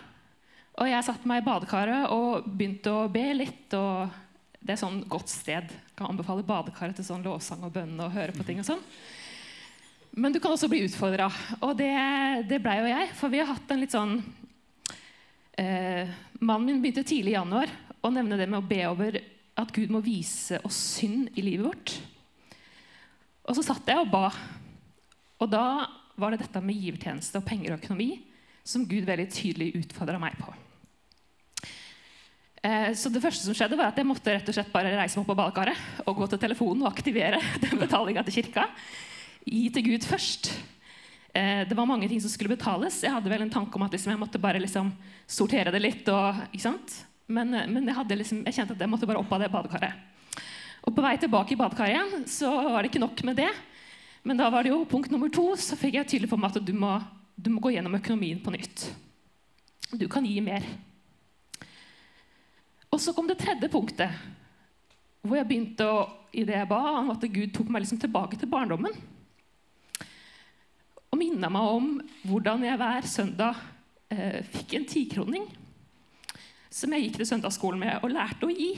Og 0.80 0.88
jeg 0.88 1.04
satte 1.04 1.28
meg 1.28 1.42
i 1.42 1.44
badekaret 1.44 2.08
og 2.12 2.46
begynte 2.48 2.88
å 2.88 3.08
be 3.12 3.24
litt. 3.36 3.74
og 3.76 4.08
Det 4.56 4.72
er 4.72 4.80
sånn 4.80 5.02
godt 5.12 5.28
sted. 5.28 5.72
Kan 5.96 6.08
anbefale 6.08 6.44
badekaret 6.44 6.96
til 6.96 7.04
sånn 7.04 7.24
lovsang 7.24 7.66
og 7.68 7.74
bønn 7.74 7.92
og 8.00 8.14
høre 8.14 8.32
på 8.32 8.46
ting. 8.48 8.62
og 8.62 8.64
sånn. 8.64 8.80
Men 10.16 10.32
du 10.32 10.40
kan 10.40 10.54
også 10.54 10.70
bli 10.72 10.86
utfordra. 10.86 11.28
Og 11.60 11.76
det, 11.76 11.92
det 12.48 12.62
blei 12.64 12.78
jo 12.80 12.86
jeg. 12.88 13.10
For 13.18 13.28
vi 13.28 13.42
har 13.42 13.50
hatt 13.50 13.74
en 13.74 13.82
litt 13.82 13.92
sånn 13.92 14.14
eh, 15.60 16.08
Mannen 16.40 16.70
min 16.70 16.80
begynte 16.80 17.04
tidlig 17.04 17.34
i 17.34 17.36
januar 17.36 17.68
å 18.00 18.12
nevne 18.12 18.38
det 18.40 18.46
med 18.48 18.62
å 18.62 18.68
be 18.70 18.78
over 18.88 19.18
at 19.56 19.74
Gud 19.76 19.92
må 19.92 20.00
vise 20.04 20.62
oss 20.64 20.78
synd 20.96 21.28
i 21.36 21.44
livet 21.44 21.68
vårt. 21.68 21.92
Og 23.44 23.60
så 23.60 23.66
satt 23.68 23.92
jeg 23.92 24.00
og 24.00 24.08
ba. 24.16 24.30
Og 25.44 25.52
da 25.52 25.66
var 26.16 26.32
det 26.32 26.40
dette 26.46 26.64
med 26.64 26.80
givertjeneste 26.80 27.36
og 27.36 27.44
penger 27.44 27.74
og 27.74 27.84
økonomi 27.84 28.14
som 28.66 28.86
Gud 28.88 29.06
veldig 29.06 29.28
tydelig 29.30 29.72
utfordra 29.80 30.18
meg 30.20 30.36
på. 30.40 30.52
Eh, 32.66 32.92
så 32.98 33.12
det 33.12 33.22
første 33.22 33.46
som 33.46 33.54
skjedde 33.54 33.76
var 33.78 33.92
at 33.92 33.98
Jeg 34.00 34.08
måtte 34.08 34.32
rett 34.32 34.48
og 34.48 34.56
slett 34.56 34.72
bare 34.72 34.94
reise 34.96 35.14
meg 35.14 35.22
opp 35.22 35.30
på 35.30 35.38
badekaret 35.38 36.06
og 36.06 36.16
gå 36.18 36.26
til 36.32 36.40
telefonen 36.42 36.82
og 36.82 36.90
aktivere 36.90 37.38
den 37.64 37.78
betalinga 37.82 38.24
til 38.26 38.40
kirka. 38.40 38.66
Gi 39.46 39.68
til 39.70 39.86
Gud 39.92 40.06
først. 40.08 40.50
Eh, 41.36 41.62
det 41.68 41.76
var 41.76 41.86
mange 41.86 42.08
ting 42.10 42.20
som 42.22 42.32
skulle 42.32 42.56
betales. 42.56 43.02
Jeg 43.04 43.14
hadde 43.14 43.30
vel 43.30 43.44
en 43.44 43.52
tanke 43.52 43.78
om 43.78 43.86
at 43.86 43.94
liksom 43.94 44.14
jeg 44.14 44.22
måtte 44.22 44.42
bare 44.42 44.62
liksom 44.62 44.90
sortere 45.28 45.70
det 45.74 45.82
litt. 45.84 46.08
Og, 46.10 46.42
men, 47.28 47.54
eh, 47.54 47.70
men 47.70 47.86
jeg, 47.92 48.18
liksom, 48.18 48.42
jeg, 48.48 48.56
kjente 48.56 48.74
at 48.74 48.82
jeg 48.82 48.90
måtte 48.90 49.08
bare 49.08 49.22
opp 49.22 49.32
av 49.36 49.44
det 49.44 49.52
badekaret. 49.52 50.04
Og 50.86 50.94
På 50.94 51.02
vei 51.02 51.16
tilbake 51.18 51.54
i 51.54 51.58
badekaret 51.58 51.94
igjen 51.94 52.26
så 52.30 52.50
var 52.70 52.82
det 52.82 52.90
ikke 52.90 53.02
nok 53.04 53.22
med 53.26 53.38
det. 53.42 53.50
Men 54.26 54.38
da 54.40 54.48
var 54.50 54.64
det 54.64 54.72
jo 54.72 54.84
punkt 54.90 55.12
nummer 55.12 55.30
to, 55.30 55.52
så 55.54 55.78
fikk 55.78 56.00
jeg 56.00 56.08
tydelig 56.10 56.32
for 56.32 56.40
meg 56.40 56.50
at 56.50 56.66
du 56.66 56.72
må, 56.74 56.96
du 57.36 57.50
må 57.52 57.60
gå 57.60 57.74
gjennom 57.74 57.96
økonomien 57.98 58.40
på 58.42 58.52
nytt. 58.54 58.86
Du 59.92 60.06
kan 60.10 60.24
gi 60.26 60.38
mer. 60.40 60.64
Og 62.90 63.02
så 63.02 63.12
kom 63.12 63.28
det 63.28 63.38
tredje 63.42 63.68
punktet, 63.70 64.12
hvor 65.26 65.36
jeg 65.36 65.48
begynte 65.48 65.84
å, 65.84 66.00
i 66.32 66.46
det 66.48 66.56
jeg 66.56 66.70
ba, 66.70 66.80
at 67.12 67.28
Gud 67.28 67.52
tok 67.54 67.68
meg 67.72 67.84
liksom 67.84 68.00
tilbake 68.00 68.38
til 68.40 68.50
barndommen. 68.50 68.94
Og 71.12 71.20
minna 71.20 71.50
meg 71.52 71.76
om 71.76 71.92
hvordan 72.26 72.64
jeg 72.66 72.80
hver 72.80 73.08
søndag 73.10 73.60
eh, 74.12 74.40
fikk 74.54 74.76
en 74.78 74.88
tikroning 74.88 75.46
som 76.72 76.92
jeg 76.92 77.06
gikk 77.06 77.20
til 77.20 77.30
søndagsskolen 77.30 77.80
med 77.80 78.04
og 78.04 78.12
lærte 78.12 78.48
å 78.48 78.52
gi. 78.52 78.72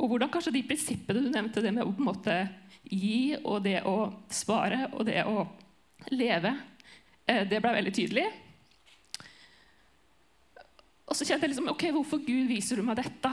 Og 0.00 0.10
hvordan 0.10 0.32
kanskje 0.32 0.52
de 0.56 0.64
prinsippene 0.68 1.22
du 1.24 1.30
nevnte, 1.32 1.62
det 1.64 1.72
med 1.76 1.84
å 1.84 1.92
på 1.92 2.02
en 2.02 2.08
måte 2.08 2.36
gi 2.84 3.36
og 3.40 3.62
det 3.64 3.82
å 3.88 4.10
spare 4.32 4.86
og 4.94 5.04
det 5.08 5.22
å 5.28 5.44
leve, 6.12 6.52
det 7.50 7.60
ble 7.62 7.72
veldig 7.76 7.92
tydelig. 7.94 8.26
Og 11.10 11.16
så 11.18 11.26
kjente 11.26 11.46
jeg 11.46 11.52
liksom 11.52 11.72
Ok, 11.72 11.88
hvorfor 11.94 12.22
Gud 12.22 12.46
viser 12.50 12.78
du 12.78 12.86
meg 12.86 13.00
dette? 13.00 13.32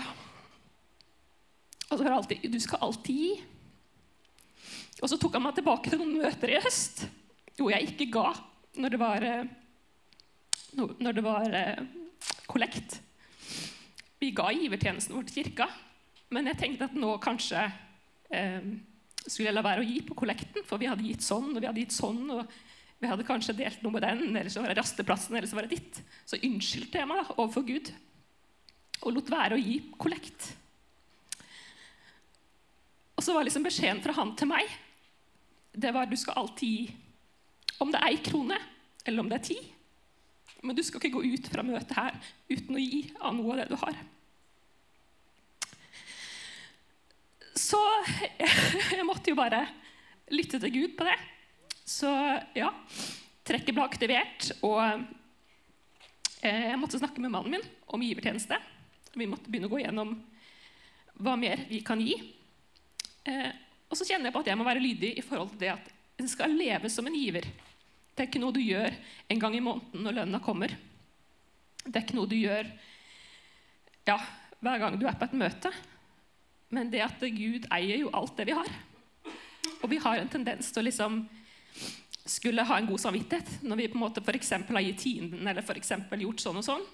Og 1.88 1.94
så 1.94 2.02
hører 2.02 2.14
jeg 2.16 2.22
alltid 2.22 2.50
Du 2.52 2.60
skal 2.64 2.84
alltid 2.88 3.22
gi. 3.22 3.32
Og 4.98 5.12
så 5.12 5.20
tok 5.22 5.38
han 5.38 5.46
meg 5.46 5.58
tilbake 5.58 5.92
til 5.92 6.02
noen 6.02 6.18
møter 6.24 6.54
i 6.56 6.62
høst 6.64 7.08
hvor 7.58 7.72
jeg 7.74 7.88
ikke 7.90 8.06
ga 8.14 8.28
når 8.78 8.94
det 8.94 8.98
var, 9.02 9.24
eh, 9.26 9.48
når 10.78 11.16
det 11.18 11.24
var 11.26 11.56
eh, 11.58 11.80
kollekt. 12.46 13.00
Vi 14.22 14.30
ga 14.38 14.52
givertjenesten 14.54 15.16
vår 15.16 15.26
til 15.26 15.40
kirka, 15.40 15.66
men 16.34 16.52
jeg 16.52 16.60
tenkte 16.62 16.86
at 16.86 16.94
nå 16.94 17.16
kanskje 17.24 17.64
eh, 18.30 18.68
skulle 19.24 19.48
jeg 19.50 19.58
la 19.58 19.66
være 19.66 19.82
å 19.82 19.88
gi 19.90 20.04
på 20.06 20.18
kollekten, 20.22 20.66
for 20.70 20.78
vi 20.78 20.90
hadde 20.92 21.06
gitt 21.08 21.26
sånn 21.26 21.50
og 21.50 21.58
vi 21.58 21.66
hadde 21.66 21.82
gitt 21.82 21.98
sånn. 21.98 22.22
og 22.38 22.46
vi 22.98 23.10
hadde 23.10 23.26
kanskje 23.28 23.56
delt 23.58 23.84
noe 23.86 23.94
med 23.94 24.02
den, 24.06 24.32
eller 24.32 24.50
så 24.50 24.64
var 24.64 24.72
det 24.72 24.80
rasteplassen, 24.80 25.36
eller 25.38 25.50
så 25.50 25.58
var 25.58 25.68
det 25.68 25.78
ditt. 25.78 26.00
Så 26.26 26.40
unnskyldte 26.42 27.02
jeg 27.02 27.10
meg 27.10 27.34
overfor 27.36 27.66
Gud 27.68 27.92
og 29.06 29.14
lot 29.14 29.30
være 29.30 29.58
å 29.58 29.62
gi 29.62 29.78
kollekt. 30.02 30.48
Og 33.18 33.26
så 33.26 33.36
var 33.36 33.46
liksom 33.46 33.66
beskjeden 33.66 34.02
fra 34.02 34.16
han 34.18 34.34
til 34.38 34.50
meg 34.50 34.66
det 35.78 35.94
var 35.94 36.10
du 36.10 36.18
skal 36.18 36.40
alltid 36.42 36.70
gi. 36.70 36.86
Om 37.78 37.92
det 37.94 38.00
er 38.02 38.10
ei 38.10 38.22
krone, 38.26 38.58
eller 39.06 39.22
om 39.22 39.28
det 39.30 39.38
er 39.38 39.48
ti. 39.52 39.58
Men 40.66 40.76
du 40.76 40.82
skal 40.82 40.98
ikke 40.98 41.20
gå 41.20 41.36
ut 41.36 41.50
fra 41.54 41.66
møtet 41.66 41.94
her 41.94 42.16
uten 42.50 42.78
å 42.78 42.82
gi 42.82 43.04
av 43.20 43.36
noe 43.38 43.54
av 43.54 43.60
det 43.62 43.68
du 43.70 43.78
har. 43.78 44.00
Så 47.58 47.82
jeg 48.98 49.06
måtte 49.06 49.30
jo 49.30 49.38
bare 49.38 49.68
lytte 50.34 50.58
til 50.62 50.74
Gud 50.74 50.98
på 50.98 51.06
det. 51.06 51.18
Så 51.88 52.10
ja, 52.58 52.74
trekket 53.48 53.72
ble 53.72 53.84
aktivert, 53.86 54.50
og 54.68 54.82
eh, 56.44 56.66
jeg 56.68 56.80
måtte 56.82 57.00
snakke 57.00 57.22
med 57.24 57.32
mannen 57.32 57.56
min 57.56 57.70
om 57.96 58.04
givertjeneste. 58.04 58.58
Vi 59.16 59.28
måtte 59.30 59.48
begynne 59.48 59.70
å 59.70 59.72
gå 59.72 59.80
gjennom 59.86 60.12
hva 61.24 61.38
mer 61.40 61.64
vi 61.70 61.80
kan 61.88 62.02
gi. 62.04 62.18
Eh, 63.24 63.54
og 63.88 63.96
så 63.96 64.04
kjenner 64.10 64.28
jeg 64.28 64.36
på 64.36 64.44
at 64.44 64.52
jeg 64.52 64.60
må 64.60 64.68
være 64.68 64.84
lydig 64.84 65.14
i 65.16 65.24
forhold 65.24 65.54
til 65.54 65.64
det 65.64 65.72
at 65.78 65.88
en 66.20 66.28
skal 66.28 66.60
leve 66.60 66.92
som 66.92 67.08
en 67.08 67.16
giver. 67.16 67.48
Det 68.12 68.26
er 68.26 68.30
ikke 68.34 68.44
noe 68.44 68.56
du 68.58 68.62
gjør 68.66 68.92
en 69.32 69.42
gang 69.46 69.56
i 69.56 69.64
måneden 69.64 70.04
når 70.04 70.20
lønna 70.20 70.44
kommer. 70.44 70.76
Det 71.86 71.96
er 71.96 72.04
ikke 72.04 72.20
noe 72.20 72.28
du 72.28 72.36
gjør 72.36 72.68
ja, 74.10 74.20
hver 74.60 74.84
gang 74.84 75.00
du 75.00 75.08
er 75.08 75.16
på 75.16 75.28
et 75.30 75.40
møte. 75.40 75.72
Men 76.76 76.92
det 76.92 77.06
at 77.06 77.24
Gud 77.24 77.72
eier 77.72 78.04
jo 78.04 78.12
alt 78.12 78.36
det 78.36 78.50
vi 78.52 78.60
har. 78.60 78.72
Og 79.78 79.88
vi 79.94 80.04
har 80.04 80.20
en 80.20 80.32
tendens 80.36 80.74
til 80.74 80.84
å 80.84 80.90
liksom 80.90 81.22
skulle 82.28 82.66
ha 82.68 82.78
en 82.78 82.88
god 82.90 83.02
samvittighet 83.02 83.64
når 83.64 83.80
vi 83.80 83.88
på 83.92 83.98
en 83.98 84.04
måte 84.04 84.24
for 84.24 84.36
har 84.36 84.86
gitt 84.86 85.00
tienden 85.00 85.48
eller 85.48 85.64
for 85.64 85.78
gjort 85.78 86.44
sånn 86.44 86.60
og 86.60 86.66
sånn. 86.66 86.86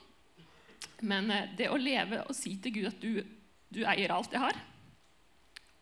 Men 1.02 1.32
eh, 1.32 1.50
det 1.58 1.72
å 1.72 1.80
leve 1.80 2.24
og 2.28 2.36
si 2.38 2.56
til 2.62 2.76
Gud 2.78 2.92
at 2.92 3.02
du, 3.02 3.24
du 3.74 3.84
eier 3.84 4.14
alt 4.14 4.32
jeg 4.32 4.44
har, 4.44 4.60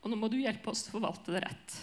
og 0.01 0.09
nå 0.09 0.17
må 0.17 0.31
du 0.31 0.39
hjelpe 0.41 0.71
oss 0.71 0.85
til 0.85 0.95
å 0.95 0.97
forvalte 0.97 1.35
det 1.35 1.43
rett. 1.43 1.77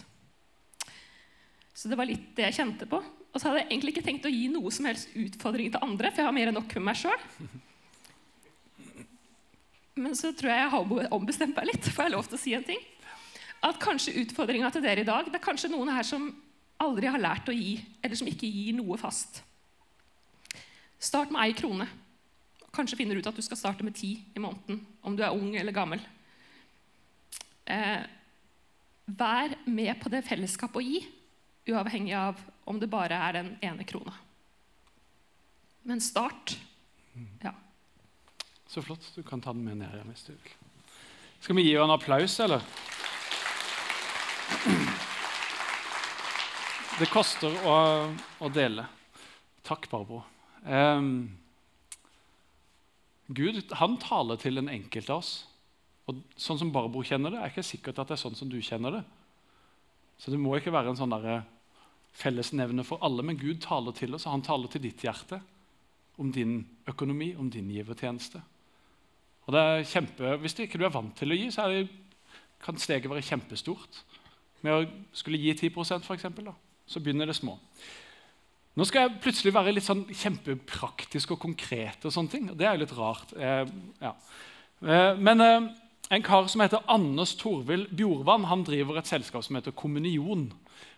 Så 1.78 1.90
det 1.90 1.98
var 1.98 2.08
litt 2.08 2.32
det 2.34 2.48
jeg 2.48 2.56
kjente 2.56 2.88
på. 2.90 2.98
Og 2.98 3.38
så 3.38 3.46
hadde 3.46 3.60
jeg 3.60 3.68
egentlig 3.68 3.92
ikke 3.94 4.06
tenkt 4.08 4.26
å 4.26 4.32
gi 4.32 4.48
noe 4.50 4.72
som 4.74 4.88
helst 4.88 5.12
utfordring 5.14 5.70
til 5.70 5.84
andre, 5.84 6.10
for 6.10 6.24
jeg 6.24 6.26
har 6.26 6.34
mer 6.34 6.50
enn 6.50 6.58
nok 6.58 6.72
med 6.74 6.86
meg 6.88 6.98
sjøl. 6.98 7.26
Men 9.98 10.16
så 10.18 10.32
tror 10.34 10.50
jeg 10.50 10.64
jeg 10.64 10.72
har 10.72 11.14
ombestemt 11.14 11.54
meg 11.54 11.68
litt. 11.70 11.86
Får 11.94 12.08
jeg 12.08 12.14
lov 12.16 12.26
til 12.26 12.38
å 12.38 12.42
si 12.42 12.54
en 12.58 12.66
ting? 12.66 12.82
At 13.68 13.78
kanskje 13.82 14.16
utfordringa 14.24 14.70
til 14.74 14.84
dere 14.84 15.02
i 15.02 15.06
dag 15.06 15.26
Det 15.26 15.34
er 15.34 15.42
kanskje 15.42 15.70
noen 15.72 15.90
her 15.90 16.06
som 16.06 16.28
aldri 16.82 17.10
har 17.10 17.20
lært 17.20 17.48
å 17.50 17.54
gi, 17.54 17.78
eller 18.02 18.18
som 18.18 18.28
ikke 18.30 18.48
gir 18.50 18.76
noe 18.76 18.98
fast. 19.00 19.42
Start 20.98 21.32
med 21.34 21.42
ei 21.44 21.56
krone. 21.58 21.86
Kanskje 22.74 22.98
finner 22.98 23.16
du 23.16 23.22
ut 23.22 23.30
at 23.30 23.38
du 23.38 23.42
skal 23.42 23.58
starte 23.58 23.86
med 23.86 23.96
ti 23.98 24.12
i 24.34 24.42
måneden 24.42 24.82
om 25.06 25.16
du 25.16 25.22
er 25.24 25.34
ung 25.34 25.56
eller 25.56 25.74
gammel. 25.74 26.02
Eh, 27.68 28.02
vær 29.06 29.56
med 29.66 29.98
på 30.02 30.12
det 30.12 30.24
fellesskapet 30.26 30.80
å 30.80 30.84
gi, 30.84 31.02
uavhengig 31.68 32.14
av 32.16 32.40
om 32.68 32.78
det 32.80 32.90
bare 32.90 33.16
er 33.28 33.38
den 33.40 33.50
ene 33.64 33.86
krona. 33.88 34.14
Men 35.88 36.02
start. 36.04 36.58
Ja. 37.42 37.54
Så 38.68 38.82
flott. 38.84 39.12
Du 39.16 39.22
kan 39.24 39.40
ta 39.40 39.52
den 39.56 39.64
med 39.64 39.80
ned 39.80 39.94
igjen 39.94 40.12
du 40.12 40.32
vil. 40.34 40.56
Skal 41.40 41.56
vi 41.56 41.68
gi 41.68 41.76
henne 41.76 41.88
en 41.88 41.96
applaus, 41.96 42.40
eller? 42.44 42.60
Det 46.98 47.06
koster 47.12 47.54
å, 47.62 47.74
å 48.42 48.48
dele. 48.50 48.82
Takk, 49.62 49.84
Barbro. 49.86 50.24
Um, 50.66 51.28
Gud 53.30 53.70
han 53.78 53.94
taler 54.02 54.40
til 54.42 54.58
den 54.58 54.70
enkelte 54.72 55.14
av 55.14 55.22
oss. 55.22 55.30
Og 56.10 56.18
Sånn 56.34 56.58
som 56.58 56.72
Barbro 56.74 57.04
kjenner 57.06 57.30
det, 57.30 57.38
er 57.38 57.52
ikke 57.52 57.66
sikkert 57.68 58.02
at 58.02 58.10
det 58.10 58.16
er 58.16 58.22
sånn 58.24 58.34
som 58.40 58.50
du 58.50 58.58
kjenner 58.58 58.98
det. 58.98 59.04
Så 60.18 60.34
det 60.34 60.42
må 60.42 60.56
ikke 60.58 60.74
være 60.74 60.90
en 60.90 60.98
sånn 60.98 61.14
fellesnevne 62.18 62.82
for 62.88 62.98
alle, 63.06 63.22
men 63.22 63.38
Gud 63.38 63.62
taler 63.62 63.94
til 63.94 64.18
oss, 64.18 64.26
og 64.26 64.34
han 64.34 64.46
taler 64.48 64.72
til 64.72 64.82
ditt 64.88 65.06
hjerte 65.06 65.38
om 66.18 66.34
din 66.34 66.64
økonomi, 66.90 67.36
om 67.38 67.46
din 67.46 67.70
givertjeneste. 67.78 68.42
Og 69.46 69.54
det 69.54 69.68
er 69.68 69.90
kjempe, 69.94 70.38
Hvis 70.42 70.58
du 70.58 70.64
ikke 70.66 70.82
er 70.82 70.98
vant 70.98 71.14
til 71.14 71.30
å 71.30 71.38
gi, 71.38 71.52
så 71.54 71.70
det, 71.70 71.86
kan 72.58 72.74
steget 72.74 73.06
være 73.06 73.22
kjempestort. 73.22 74.02
Med 74.66 74.74
å 74.74 74.88
skulle 75.14 75.38
gi 75.38 75.54
10% 75.54 76.02
for 76.02 76.18
eksempel, 76.18 76.50
da 76.50 76.62
så 76.88 77.02
begynner 77.04 77.28
det 77.28 77.36
små. 77.38 77.58
Nå 78.78 78.86
skal 78.86 79.04
jeg 79.08 79.18
plutselig 79.24 79.52
være 79.56 79.72
litt 79.74 79.86
sånn 79.86 80.04
kjempepraktisk 80.06 81.34
og 81.34 81.40
konkret. 81.42 82.04
og 82.04 82.14
sånne 82.14 82.30
ting. 82.30 82.46
Det 82.54 82.66
er 82.66 82.76
jo 82.76 82.84
litt 82.84 82.94
rart. 82.94 83.32
Eh, 83.34 83.66
ja. 84.04 84.12
eh, 84.86 85.18
men 85.18 85.42
eh, 85.42 85.68
en 86.14 86.24
kar 86.24 86.46
som 86.48 86.62
heter 86.62 86.86
Anders 86.86 87.34
Torvild 87.36 87.90
Bjorvann, 87.98 88.46
han 88.48 88.62
driver 88.64 89.00
et 89.00 89.10
selskap 89.10 89.42
som 89.44 89.58
heter 89.58 89.74
Kommunion. 89.76 90.46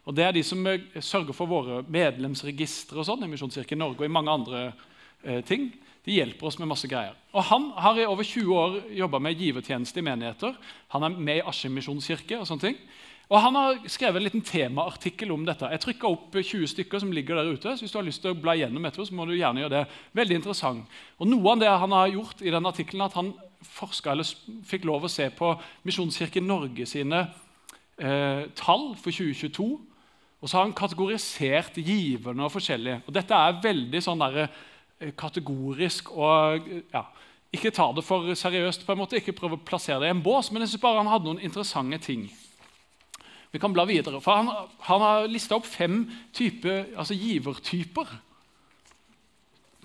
Og 0.05 0.14
Det 0.14 0.24
er 0.26 0.37
de 0.37 0.42
som 0.44 0.66
eh, 0.66 0.85
sørger 1.00 1.37
for 1.37 1.48
våre 1.50 1.81
medlemsregistre 1.88 3.00
og 3.00 3.09
sånn, 3.09 3.24
i 3.24 3.31
Misjonskirken 3.33 3.81
Norge 3.81 4.05
og 4.05 4.11
i 4.11 4.12
mange 4.12 4.35
andre 4.35 4.61
eh, 5.24 5.40
ting. 5.48 5.70
De 6.05 6.14
hjelper 6.14 6.48
oss 6.48 6.61
med 6.61 6.70
masse 6.70 6.88
greier. 6.88 7.16
Og 7.33 7.44
Han 7.48 7.70
har 7.81 7.98
i 7.98 8.07
over 8.09 8.24
20 8.24 8.61
år 8.61 8.79
jobba 8.96 9.20
med 9.24 9.40
givertjeneste 9.40 10.00
i 10.00 10.05
menigheter. 10.05 10.57
Han 10.94 11.05
er 11.09 11.16
med 11.16 11.40
i 11.40 11.46
Askim 11.48 11.74
misjonskirke. 11.76 12.38
og 12.38 12.48
sånne 12.48 12.68
ting. 12.68 12.79
Og 13.31 13.38
Han 13.40 13.55
har 13.55 13.77
skrevet 13.87 14.19
en 14.19 14.25
liten 14.27 14.43
temaartikkel 14.43 15.31
om 15.31 15.45
dette. 15.47 15.69
Jeg 15.71 15.83
trykka 15.85 16.09
opp 16.11 16.35
20 16.35 16.66
stykker 16.73 16.99
som 16.99 17.12
ligger 17.14 17.38
der 17.38 17.53
ute. 17.53 17.77
så 17.77 17.85
hvis 17.85 17.93
du 17.93 17.99
har 17.99 18.07
lyst 18.07 18.23
til 18.23 18.33
å 18.33 18.38
bla 18.38 18.57
gjennom 18.59 18.85
etterpå, 18.85 19.07
så 19.07 19.14
må 19.14 19.25
du 19.25 19.37
gjerne 19.37 19.62
gjøre 19.62 19.77
det. 19.77 19.85
Veldig 20.12 20.35
interessant. 20.40 20.97
Og 21.19 21.31
Noe 21.31 21.53
av 21.53 21.61
det 21.61 21.69
han 21.71 21.93
har 21.95 22.09
gjort 22.11 22.43
i 22.43 22.51
den 22.51 22.66
artikkelen, 22.66 23.07
at 23.07 23.14
han 23.14 23.33
forska 23.62 24.11
eller 24.11 24.27
fikk 24.66 24.85
lov 24.85 25.07
å 25.07 25.12
se 25.12 25.29
på 25.31 25.53
Misjonskirken 25.87 26.47
Norge 26.47 26.88
sine 26.90 27.23
eh, 28.01 28.51
tall 28.59 28.97
for 28.99 29.14
2022. 29.14 29.69
Og 30.40 30.49
så 30.49 30.57
har 30.57 30.66
han 30.66 30.75
kategorisert 30.75 31.79
giverne 31.79 32.49
og 32.49 32.55
forskjellige. 32.57 33.05
Og 33.07 33.14
Dette 33.14 33.37
er 33.37 33.62
veldig 33.62 34.03
sånn 34.03 34.27
der, 34.27 34.49
eh, 34.99 35.14
kategorisk 35.14 36.11
og 36.16 36.66
ja, 36.93 37.07
Ikke 37.53 37.73
ta 37.75 37.88
det 37.90 38.05
for 38.07 38.23
seriøst, 38.35 38.85
på 38.87 38.93
en 38.93 38.99
måte, 38.99 39.19
ikke 39.19 39.35
prøve 39.35 39.57
å 39.59 39.64
plassere 39.66 39.99
det 39.99 40.07
i 40.07 40.14
en 40.14 40.23
bås, 40.23 40.53
men 40.53 40.62
jeg 40.62 40.69
synes 40.71 40.83
bare 40.83 41.01
han 41.03 41.11
hadde 41.11 41.27
noen 41.27 41.40
interessante 41.43 41.99
ting. 41.99 42.29
Vi 43.51 43.59
kan 43.59 43.73
bla 43.73 43.85
videre, 43.85 44.21
for 44.21 44.33
Han, 44.37 44.69
han 44.87 45.01
har 45.01 45.29
lista 45.29 45.57
opp 45.57 45.67
fem 45.67 46.05
type, 46.33 46.87
altså 46.97 47.15
givertyper. 47.15 48.07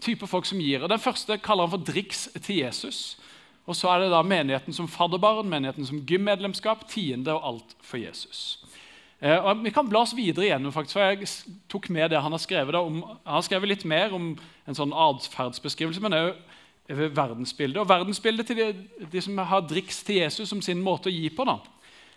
Type 0.01 0.27
folk 0.27 0.45
som 0.45 0.59
gir. 0.61 0.83
Og 0.83 0.89
Den 0.89 0.99
første 0.99 1.37
kaller 1.37 1.65
han 1.65 1.73
for 1.73 1.85
driks 1.93 2.29
til 2.41 2.61
Jesus. 2.61 3.17
Og 3.65 3.75
så 3.75 3.89
er 3.89 4.03
det 4.03 4.11
da 4.13 4.21
menigheten 4.21 4.73
som 4.73 4.87
fadderbarn, 4.87 5.49
menigheten 5.49 5.85
som 5.85 6.03
gymmedlemskap, 6.05 6.85
tiende 6.89 7.33
og 7.33 7.47
alt 7.47 7.75
for 7.81 7.97
Jesus. 7.97 8.65
Eh, 9.21 9.39
og 9.39 9.63
vi 9.63 9.71
kan 9.73 9.89
bla 9.89 10.03
oss 10.05 10.13
videre 10.15 10.45
igjennom, 10.45 10.73
faktisk, 10.75 10.99
for 10.99 11.01
jeg 11.01 11.29
tok 11.71 11.89
med 11.89 12.09
det 12.11 12.21
Han 12.21 12.31
har 12.31 12.41
skrevet 12.43 12.73
Da, 12.73 12.81
om, 12.83 13.01
han 13.01 13.39
har 13.39 13.41
skrevet 13.41 13.69
litt 13.69 13.85
mer 13.85 14.13
om 14.13 14.35
en 14.67 14.77
sånn 14.77 14.93
atferdsbeskrivelse, 14.93 16.03
men 16.03 16.17
òg 16.19 16.35
verdensbildet. 16.87 17.79
Og 17.81 17.89
verdensbildet 17.89 18.45
til 18.45 18.59
de, 18.59 18.67
de, 19.11 19.21
som 19.21 19.37
har 19.37 19.65
driks 19.65 20.03
til 20.03 20.19
Jesus 20.21 20.49
som 20.49 20.61
sin 20.61 20.83
måte 20.83 21.09
å 21.09 21.13
gi 21.13 21.31
på, 21.33 21.45
da, 21.47 21.57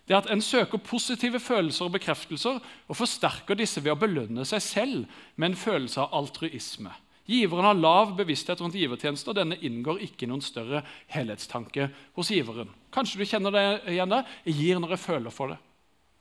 det 0.08 0.14
er 0.14 0.22
at 0.22 0.30
en 0.32 0.40
søker 0.40 0.80
positive 0.80 1.40
følelser 1.40 1.84
og 1.84 1.92
bekreftelser 1.98 2.62
og 2.88 2.96
forsterker 2.96 3.58
disse 3.58 3.82
ved 3.84 3.92
å 3.92 4.00
belønne 4.00 4.46
seg 4.48 4.64
selv 4.64 5.20
med 5.36 5.50
en 5.50 5.60
følelse 5.60 6.00
av 6.00 6.16
altruisme. 6.16 6.94
Giveren 7.28 7.66
har 7.68 7.76
lav 7.76 8.14
bevissthet 8.16 8.62
rundt 8.64 8.76
givertjenester, 8.78 9.34
og 9.34 9.36
denne 9.36 9.58
inngår 9.60 10.00
ikke 10.06 10.24
i 10.24 10.30
noen 10.30 10.40
større 10.40 10.80
helhetstanke 11.12 11.90
hos 12.16 12.30
giveren. 12.32 12.70
Kanskje 12.94 13.20
du 13.20 13.28
kjenner 13.28 13.52
det 13.52 13.64
igjen 13.92 14.14
der? 14.14 14.30
Jeg 14.48 14.56
gir 14.56 14.80
når 14.80 14.94
jeg 14.96 15.02
føler 15.02 15.34
for 15.34 15.52
det. 15.52 15.58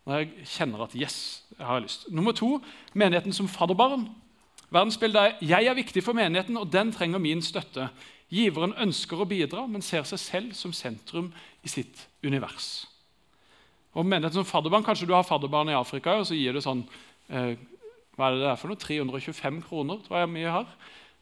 Når 0.07 0.19
jeg 0.19 0.49
kjenner 0.57 0.83
at 0.83 0.97
yes, 0.99 1.17
jeg 1.55 1.63
har 1.69 1.79
lyst. 1.83 2.09
Nummer 2.11 2.35
to 2.35 2.57
menigheten 2.91 3.35
som 3.35 3.47
fadderbarn. 3.47 4.09
Verdensbildet 4.67 5.21
er 5.21 5.47
jeg 5.47 5.71
er 5.71 5.79
viktig 5.79 6.03
for 6.03 6.17
menigheten, 6.17 6.59
og 6.59 6.67
den 6.75 6.91
trenger 6.91 7.23
min 7.23 7.43
støtte. 7.43 7.87
Giveren 8.27 8.75
ønsker 8.75 9.23
å 9.23 9.29
bidra, 9.29 9.63
men 9.63 9.83
ser 9.85 10.03
seg 10.03 10.19
selv 10.19 10.59
som 10.59 10.75
sentrum 10.75 11.31
i 11.63 11.71
sitt 11.71 12.03
univers. 12.19 12.83
Og 13.97 14.05
menigheten 14.05 14.37
som 14.37 14.45
fadderbarn, 14.47 14.85
Kanskje 14.85 15.09
du 15.09 15.15
har 15.17 15.25
fadderbarn 15.25 15.71
i 15.73 15.77
Afrika, 15.77 16.19
og 16.19 16.27
så 16.29 16.37
gir 16.37 16.53
du 16.53 16.61
sånn 16.61 16.85
eh, 17.33 17.57
hva 18.17 18.29
er 18.29 18.37
det 18.37 18.45
der 18.47 18.57
for 18.57 18.71
noe? 18.71 18.81
325 18.81 19.59
kroner, 19.67 20.01
tror 20.05 20.23
jeg 20.23 20.29
mye 20.33 20.53
har. 20.53 20.69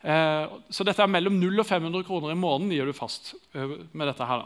Eh, 0.06 0.56
så 0.72 0.86
dette 0.88 1.04
er 1.04 1.12
mellom 1.12 1.36
0 1.42 1.64
og 1.64 1.68
500 1.68 2.06
kroner 2.08 2.32
i 2.32 2.40
måneden 2.40 2.72
gir 2.72 2.88
du 2.88 2.96
fast 2.96 3.34
eh, 3.56 3.78
med 3.92 4.08
dette 4.08 4.28
her. 4.30 4.46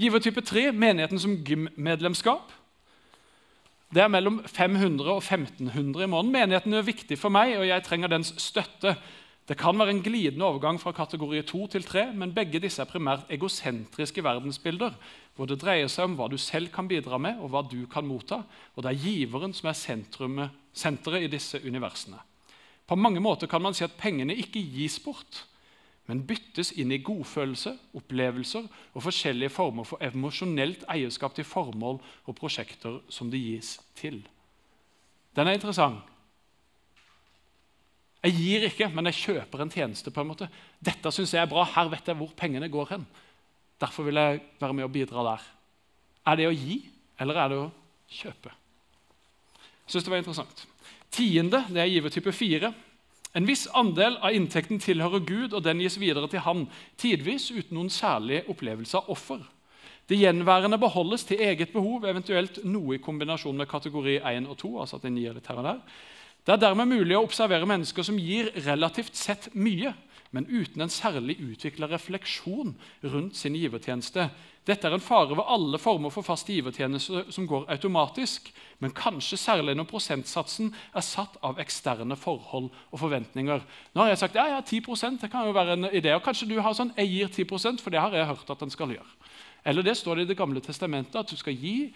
Giver 0.00 0.22
type 0.24 0.44
3, 0.48 0.70
menigheten 0.72 1.20
som 1.20 1.36
gymmedlemskap. 1.44 2.52
Det 3.92 4.00
er 4.00 4.08
mellom 4.08 4.40
500 4.48 5.10
og 5.12 5.20
1500 5.20 6.06
i 6.06 6.08
måneden. 6.08 6.32
Menigheten 6.32 6.78
er 6.78 6.86
viktig 6.86 7.18
for 7.20 7.34
meg, 7.34 7.58
og 7.58 7.66
jeg 7.68 7.84
trenger 7.84 8.14
dens 8.14 8.32
støtte. 8.40 8.94
Det 9.48 9.56
kan 9.58 9.78
være 9.78 9.90
en 9.90 10.02
glidende 10.02 10.46
overgang 10.46 10.78
fra 10.80 10.92
kategori 10.94 11.42
2 11.42 11.66
til 11.66 11.82
3, 11.82 12.04
men 12.14 12.34
begge 12.34 12.60
disse 12.62 12.82
er 12.82 12.86
primært 12.86 13.26
egosentriske 13.30 14.22
verdensbilder, 14.22 14.94
hvor 15.34 15.48
det 15.50 15.58
dreier 15.58 15.90
seg 15.90 16.06
om 16.06 16.14
hva 16.18 16.28
du 16.30 16.36
selv 16.38 16.70
kan 16.70 16.86
bidra 16.88 17.18
med, 17.18 17.40
og 17.42 17.50
hva 17.50 17.64
du 17.66 17.80
kan 17.90 18.06
motta. 18.06 18.44
Og 18.76 18.84
det 18.84 18.92
er 18.92 19.02
giveren 19.02 19.54
som 19.56 19.72
er 19.72 19.80
senteret 20.72 21.26
i 21.26 21.32
disse 21.32 21.58
universene. 21.66 22.20
På 22.86 22.94
mange 22.94 23.20
måter 23.20 23.50
kan 23.50 23.62
man 23.62 23.74
si 23.74 23.82
at 23.84 23.98
pengene 23.98 24.36
ikke 24.38 24.62
gis 24.62 25.00
bort, 25.02 25.46
men 26.06 26.22
byttes 26.26 26.72
inn 26.78 26.92
i 26.94 27.02
godfølelse, 27.02 27.74
opplevelser 27.98 28.66
og 28.94 29.04
forskjellige 29.06 29.54
former 29.54 29.86
for 29.86 30.02
emosjonelt 30.02 30.86
eierskap 30.90 31.34
til 31.34 31.46
formål 31.46 32.00
og 32.26 32.38
prosjekter 32.38 33.00
som 33.10 33.30
det 33.30 33.42
gis 33.42 33.76
til. 33.98 34.22
Den 35.34 35.48
er 35.48 35.58
interessant. 35.58 36.11
Jeg 38.22 38.36
gir 38.38 38.64
ikke, 38.68 38.86
men 38.94 39.08
jeg 39.10 39.18
kjøper 39.18 39.64
en 39.64 39.70
tjeneste. 39.70 40.10
på 40.10 40.20
en 40.20 40.30
måte. 40.30 40.48
Dette 40.78 41.10
syns 41.10 41.34
jeg 41.34 41.42
er 41.42 41.50
bra. 41.50 41.64
Her 41.64 41.88
vet 41.90 42.06
jeg 42.06 42.16
hvor 42.16 42.30
pengene 42.36 42.68
går 42.68 42.94
hen. 42.94 43.06
Derfor 43.80 44.06
vil 44.06 44.14
jeg 44.14 44.40
være 44.60 44.72
med 44.72 44.84
og 44.84 44.92
bidra 44.92 45.24
der. 45.26 45.42
Er 46.26 46.36
det 46.36 46.46
å 46.46 46.54
gi, 46.54 46.84
eller 47.18 47.34
er 47.34 47.48
det 47.48 47.58
å 47.58 47.72
kjøpe? 48.08 48.52
Jeg 49.58 49.90
synes 49.90 50.04
det 50.04 50.12
var 50.12 50.22
interessant. 50.22 50.66
Tiende 51.10 51.64
det 51.68 51.82
er 51.82 51.90
givertype 51.90 52.32
fire. 52.32 52.72
En 53.34 53.48
viss 53.48 53.64
andel 53.74 54.18
av 54.20 54.36
inntekten 54.36 54.78
tilhører 54.78 55.24
Gud, 55.26 55.52
og 55.56 55.64
den 55.64 55.80
gis 55.80 55.98
videre 55.98 56.28
til 56.28 56.44
Han, 56.44 56.66
tidvis 57.00 57.50
uten 57.50 57.74
noen 57.78 57.90
særlig 57.90 58.42
opplevelse 58.52 59.00
av 59.00 59.10
offer. 59.10 59.42
Det 60.08 60.18
gjenværende 60.18 60.78
beholdes 60.78 61.24
til 61.24 61.40
eget 61.40 61.72
behov, 61.72 62.04
eventuelt 62.04 62.60
noe 62.68 62.96
i 62.96 63.02
kombinasjon 63.02 63.56
med 63.56 63.70
kategori 63.70 64.18
1 64.20 64.48
og 64.50 64.58
2. 64.60 64.72
altså 64.80 64.98
at 64.98 65.06
den 65.06 65.16
gir 65.16 65.34
litt 65.34 65.46
her 65.48 65.62
og 65.62 65.64
der. 65.64 65.80
Det 66.42 66.56
er 66.56 66.62
dermed 66.64 66.90
mulig 66.90 67.14
å 67.14 67.22
observere 67.22 67.68
mennesker 67.70 68.02
som 68.02 68.16
gir 68.18 68.48
relativt 68.64 69.14
sett 69.14 69.52
mye, 69.54 69.92
men 70.34 70.48
uten 70.48 70.82
en 70.82 70.90
særlig 70.90 71.36
utvikla 71.44 71.86
refleksjon 71.90 72.72
rundt 73.04 73.36
sin 73.38 73.54
givertjeneste. 73.54 74.24
Dette 74.66 74.88
er 74.88 74.96
en 74.96 75.04
fare 75.04 75.36
ved 75.36 75.46
alle 75.46 75.78
former 75.78 76.10
for 76.10 76.26
fast 76.26 76.50
givertjeneste 76.50 77.24
som 77.34 77.46
går 77.46 77.68
automatisk, 77.70 78.48
men 78.82 78.94
kanskje 78.96 79.38
særlig 79.38 79.76
når 79.78 79.86
prosentsatsen 79.90 80.72
er 80.72 81.06
satt 81.06 81.38
av 81.46 81.60
eksterne 81.62 82.16
forhold 82.18 82.70
og 82.90 83.02
forventninger. 83.04 83.62
Nå 83.94 84.02
har 84.02 84.10
jeg 84.10 84.22
sagt 84.24 84.40
ja, 84.40 84.48
ja, 84.56 84.60
10 84.66 85.20
det 85.22 85.30
kan 85.30 85.46
jo 85.46 85.54
være 85.54 85.78
en 85.78 85.90
idé. 85.92 86.14
og 86.16 86.24
Kanskje 86.26 86.48
du 86.50 86.58
har 86.58 86.74
sånn 86.74 86.94
jeg 86.96 87.12
gir 87.12 87.30
10% 87.44 87.82
for 87.84 87.90
det 87.90 88.02
har 88.02 88.14
jeg 88.16 88.30
hørt 88.32 88.50
at 88.50 88.62
en 88.66 88.74
skal 88.74 88.96
gjøre. 88.96 89.14
Eller 89.64 89.86
det 89.86 89.96
står 89.96 90.18
det 90.18 90.26
i 90.26 90.32
Det 90.32 90.38
gamle 90.38 90.60
testamentet 90.60 91.20
at 91.20 91.30
du 91.30 91.36
skal 91.38 91.54
gi 91.54 91.92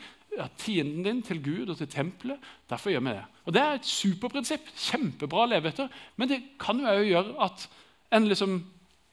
tienden 0.61 1.03
din 1.03 1.23
til 1.25 1.41
Gud 1.43 1.73
og 1.73 1.79
til 1.79 1.89
tempelet. 1.89 2.39
Derfor 2.71 2.91
gjør 2.91 3.01
vi 3.01 3.15
det. 3.17 3.25
Og 3.45 3.55
Det 3.55 3.63
er 3.63 3.75
et 3.75 3.89
superprinsipp. 3.89 4.69
Kjempebra 4.77 5.45
å 5.45 5.51
leve 5.51 5.69
etter. 5.73 5.89
Men 6.17 6.29
det 6.29 6.43
kan 6.61 6.81
jo 6.81 7.03
gjøre 7.03 7.37
at 7.47 7.69
en 8.13 8.29
liksom 8.29 8.59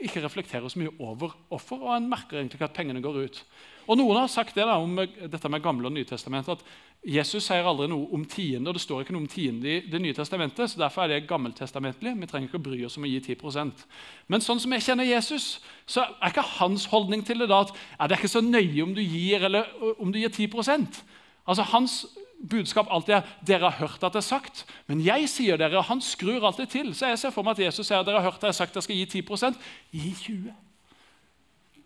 ikke 0.04 0.24
reflekterer 0.24 0.68
så 0.68 0.80
mye 0.80 0.94
over 1.00 1.32
offer, 1.54 1.80
og 1.80 1.96
en 1.96 2.10
merker 2.10 2.38
egentlig 2.38 2.60
ikke 2.60 2.70
at 2.70 2.76
pengene 2.76 3.02
går 3.02 3.22
ut. 3.24 3.44
Og 3.88 3.98
Noen 4.00 4.22
har 4.22 4.32
sagt 4.32 4.56
det 4.56 4.66
da, 4.68 4.78
om 4.80 4.96
dette 4.98 5.50
med 5.52 5.64
Gamle 5.64 5.90
og 5.90 5.96
Nytestamentet, 5.96 6.60
at 6.60 6.92
Jesus 7.04 7.44
sier 7.44 7.66
aldri 7.68 7.90
noe 7.92 8.08
om 8.16 8.22
tiende, 8.24 8.70
og 8.72 8.78
det 8.78 8.82
står 8.86 9.04
ikke 9.04 9.12
noe 9.16 9.26
om 9.26 9.32
tiende 9.32 9.68
i 9.68 9.80
Det 9.92 10.00
nye 10.00 10.16
testamentet, 10.16 10.72
så 10.72 10.80
derfor 10.80 11.04
er 11.04 11.12
det 11.12 11.28
gammeltestamentlig. 11.28 12.14
Vi 12.22 12.30
trenger 12.32 12.48
ikke 12.48 12.62
å 12.62 12.64
bry 12.64 12.80
oss 12.88 12.96
om 12.98 13.04
å 13.04 13.12
gi 13.12 13.20
10% 13.36 13.84
Men 14.32 14.42
sånn 14.46 14.62
som 14.64 14.72
jeg 14.72 14.86
kjenner 14.86 15.10
Jesus, 15.10 15.60
så 15.86 16.06
er 16.08 16.32
ikke 16.32 16.48
hans 16.62 16.88
holdning 16.94 17.26
til 17.28 17.44
det 17.44 17.50
da 17.52 17.66
at 17.66 17.76
er 18.00 18.08
det 18.08 18.22
ikke 18.22 18.32
så 18.32 18.42
nøye 18.46 18.86
om 18.86 18.96
du 18.96 19.02
gir 19.04 19.44
eller 19.44 19.68
om 19.98 20.14
du 20.14 20.22
gir 20.22 20.32
10% 20.32 21.04
Altså 21.44 21.66
Hans 21.74 22.06
budskap 22.50 22.88
alltid 22.90 23.14
er 23.18 23.22
'dere 23.46 23.70
har 23.70 23.88
hørt 23.88 24.04
at 24.04 24.14
det 24.14 24.24
er 24.24 24.36
sagt', 24.36 24.66
men 24.88 25.06
jeg 25.06 25.30
sier 25.30 25.58
dere. 25.58 25.82
Han 25.82 26.02
skrur 26.02 26.46
alltid 26.46 26.68
til. 26.68 26.96
Så 26.96 27.08
jeg 27.08 27.20
ser 27.20 27.30
for 27.30 27.44
meg 27.44 27.60
at 27.60 27.66
Jesus 27.66 27.88
sier 27.88 28.04
'dere 28.04 28.22
har 28.22 28.32
hørt 28.32 28.36
at 28.36 28.44
jeg 28.44 28.48
har 28.48 28.52
sagt 28.64 28.76
jeg 28.76 28.84
skal 28.84 28.96
gi 28.96 29.06
10 29.06 29.58
Gi 29.92 30.14
20 30.16 30.54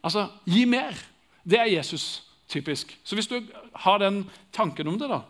Altså, 0.04 0.28
gi 0.46 0.66
mer. 0.66 0.94
Det 1.48 1.60
er 1.60 1.72
Jesus 1.72 2.24
typisk. 2.52 2.98
Så 3.04 3.16
hvis 3.16 3.30
du 3.32 3.42
har 3.74 3.98
den 4.04 4.26
tanken 4.54 4.88
om 4.88 5.00
det, 5.00 5.10
da, 5.10 5.22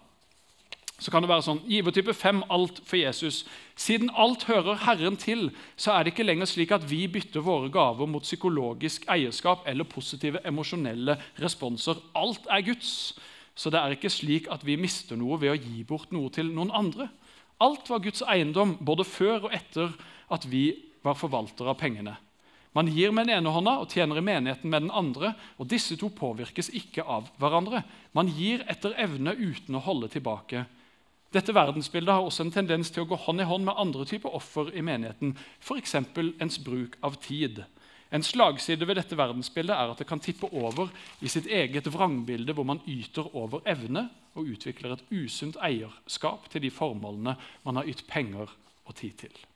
så 0.97 1.12
kan 1.13 1.21
det 1.21 1.30
være 1.30 1.45
sånn 1.45 1.60
Givertype 1.69 2.13
5 2.17 2.39
alt 2.49 2.80
for 2.88 2.97
Jesus. 2.97 3.43
Siden 3.77 4.10
alt 4.17 4.47
hører 4.49 4.80
Herren 4.82 5.17
til, 5.21 5.51
så 5.77 5.93
er 5.93 6.03
det 6.03 6.15
ikke 6.15 6.25
lenger 6.25 6.49
slik 6.49 6.73
at 6.73 6.88
vi 6.89 7.03
bytter 7.12 7.45
våre 7.45 7.69
gaver 7.73 8.10
mot 8.10 8.25
psykologisk 8.25 9.06
eierskap 9.13 9.67
eller 9.69 9.86
positive 9.86 10.41
emosjonelle 10.47 11.19
responser. 11.43 12.01
Alt 12.17 12.49
er 12.49 12.65
Guds. 12.65 13.13
Så 13.58 13.69
det 13.73 13.77
er 13.77 13.93
ikke 13.93 14.13
slik 14.13 14.49
at 14.53 14.65
vi 14.65 14.77
mister 14.77 15.17
noe 15.17 15.38
ved 15.41 15.53
å 15.53 15.60
gi 15.62 15.86
bort 15.86 16.10
noe 16.13 16.34
til 16.34 16.49
noen 16.53 16.73
andre. 16.73 17.12
Alt 17.62 17.89
var 17.89 18.01
Guds 18.01 18.23
eiendom, 18.25 18.75
både 18.82 19.06
før 19.06 19.49
og 19.49 19.53
etter 19.53 19.93
at 20.34 20.49
vi 20.49 20.71
var 21.06 21.17
forvaltere 21.17 21.73
av 21.73 21.77
pengene. 21.77 22.17
Man 22.78 22.92
gir 22.94 23.10
med 23.10 23.26
den 23.26 23.40
ene 23.40 23.50
hånda 23.50 23.80
og 23.82 23.90
tjener 23.90 24.20
i 24.20 24.22
menigheten 24.22 24.70
med 24.70 24.84
den 24.86 24.94
andre, 24.94 25.32
og 25.58 25.70
disse 25.72 25.96
to 25.98 26.12
påvirkes 26.13 26.70
ikke 26.78 27.02
av 27.02 27.32
hverandre. 27.42 27.82
Man 28.13 28.30
gir 28.30 28.62
etter 28.70 28.94
evne 29.02 29.34
uten 29.34 29.80
å 29.80 29.82
holde 29.82 30.12
tilbake. 30.13 30.68
Dette 31.34 31.56
verdensbildet 31.58 32.13
har 32.13 32.28
også 32.28 32.46
en 32.46 32.54
tendens 32.54 32.94
til 32.94 33.04
å 33.04 33.10
gå 33.10 33.18
hånd 33.26 33.42
i 33.42 33.48
hånd 33.50 33.66
med 33.66 33.82
andre 33.82 34.06
typer 34.06 34.38
offer 34.38 34.70
i 34.78 34.86
menigheten, 34.86 35.34
f.eks. 35.58 35.98
ens 35.98 36.60
bruk 36.62 37.00
av 37.02 37.18
tid. 37.26 37.63
En 38.13 38.24
slagside 38.24 38.86
ved 38.88 39.02
dette 39.02 39.18
verdensbildet 39.18 39.74
er 39.74 39.92
at 39.92 40.00
det 40.00 40.08
kan 40.08 40.22
tippe 40.24 40.48
over 40.54 40.94
i 41.20 41.34
sitt 41.34 41.50
eget 41.50 41.90
vrangbilde, 41.92 42.54
hvor 42.54 42.70
man 42.70 42.86
yter 42.86 43.34
over 43.34 43.66
evne 43.66 44.06
og 44.38 44.54
utvikler 44.54 44.96
et 44.96 45.06
usunt 45.10 45.58
eierskap 45.66 46.46
til 46.54 46.63
de 46.63 46.72
formålene 46.72 47.40
man 47.66 47.82
har 47.82 47.90
ytt 47.90 48.06
penger 48.08 48.54
og 48.86 48.96
tid 49.02 49.18
til. 49.26 49.47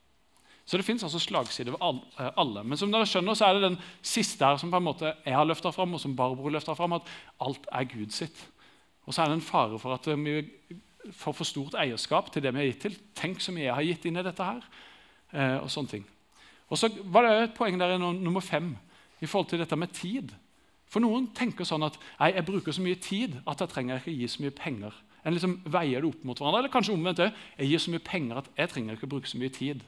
Så 0.66 0.78
det 0.78 0.86
fins 0.86 1.02
altså 1.02 1.18
slagsider 1.18 1.74
ved 1.74 2.00
eh, 2.20 2.30
alle. 2.38 2.62
Men 2.64 2.78
som 2.78 2.92
dere 2.92 3.08
skjønner, 3.08 3.34
så 3.38 3.48
er 3.48 3.58
det 3.58 3.66
den 3.66 3.78
siste 3.98 4.46
her 4.46 4.60
som 4.60 4.70
på 4.70 4.78
en 4.78 4.86
måte 4.86 5.10
jeg 5.24 5.34
har 5.34 5.48
løfta 5.48 5.72
fram, 5.74 5.94
og 5.94 6.00
som 6.02 6.14
Barbro 6.16 6.52
løfta 6.52 6.76
fram, 6.78 6.94
at 6.98 7.10
alt 7.42 7.66
er 7.72 7.88
Gud 7.90 8.14
sitt. 8.14 8.38
Og 9.06 9.14
så 9.14 9.24
er 9.24 9.32
det 9.32 9.40
en 9.40 9.44
fare 9.44 9.78
for 9.82 9.96
at 9.96 10.06
vi 10.06 10.38
får 11.10 11.34
for 11.34 11.48
stort 11.48 11.74
eierskap 11.74 12.30
til 12.30 12.44
det 12.44 12.52
vi 12.54 12.62
har 12.62 12.70
gitt 12.70 12.84
til. 12.86 12.98
Tenk 13.18 13.42
så 13.42 13.54
mye 13.54 13.66
jeg 13.66 13.74
har 13.74 13.88
gitt 13.88 14.06
inn 14.06 14.20
i 14.20 14.26
dette 14.26 14.46
her. 14.46 14.62
Eh, 15.32 15.58
og 15.58 15.70
sånne 15.72 15.96
ting. 15.96 16.06
Og 16.70 16.78
så 16.78 16.88
var 17.12 17.26
det 17.26 17.32
et 17.40 17.56
poeng 17.56 17.78
der 17.80 17.96
i 17.96 18.00
nummer 18.00 18.40
fem 18.40 18.74
i 19.20 19.26
forhold 19.26 19.50
til 19.50 19.60
dette 19.62 19.76
med 19.76 19.92
tid. 19.96 20.30
For 20.92 21.02
noen 21.02 21.30
tenker 21.36 21.66
sånn 21.66 21.84
at 21.86 21.96
nei, 22.20 22.34
jeg 22.36 22.46
bruker 22.46 22.74
så 22.76 22.84
mye 22.84 23.00
tid 23.00 23.38
at 23.48 23.64
jeg 23.64 23.72
trenger 23.72 24.00
ikke 24.00 24.14
gi 24.14 24.28
så 24.28 24.44
mye 24.44 24.54
penger. 24.56 24.94
En 25.24 25.34
liksom 25.34 25.58
veier 25.72 26.02
det 26.02 26.10
opp 26.10 26.24
mot 26.26 26.38
hverandre. 26.38 26.62
Eller 26.62 26.72
kanskje 26.72 26.94
omvendt 26.96 27.22
òg. 27.22 27.36
Jeg 27.58 27.70
gir 27.70 27.82
så 27.82 27.94
mye 27.94 28.04
penger 28.04 28.40
at 28.42 28.50
jeg 28.58 28.72
trenger 28.72 28.98
ikke 28.98 29.10
bruke 29.14 29.30
så 29.30 29.40
mye 29.40 29.54
tid. 29.54 29.84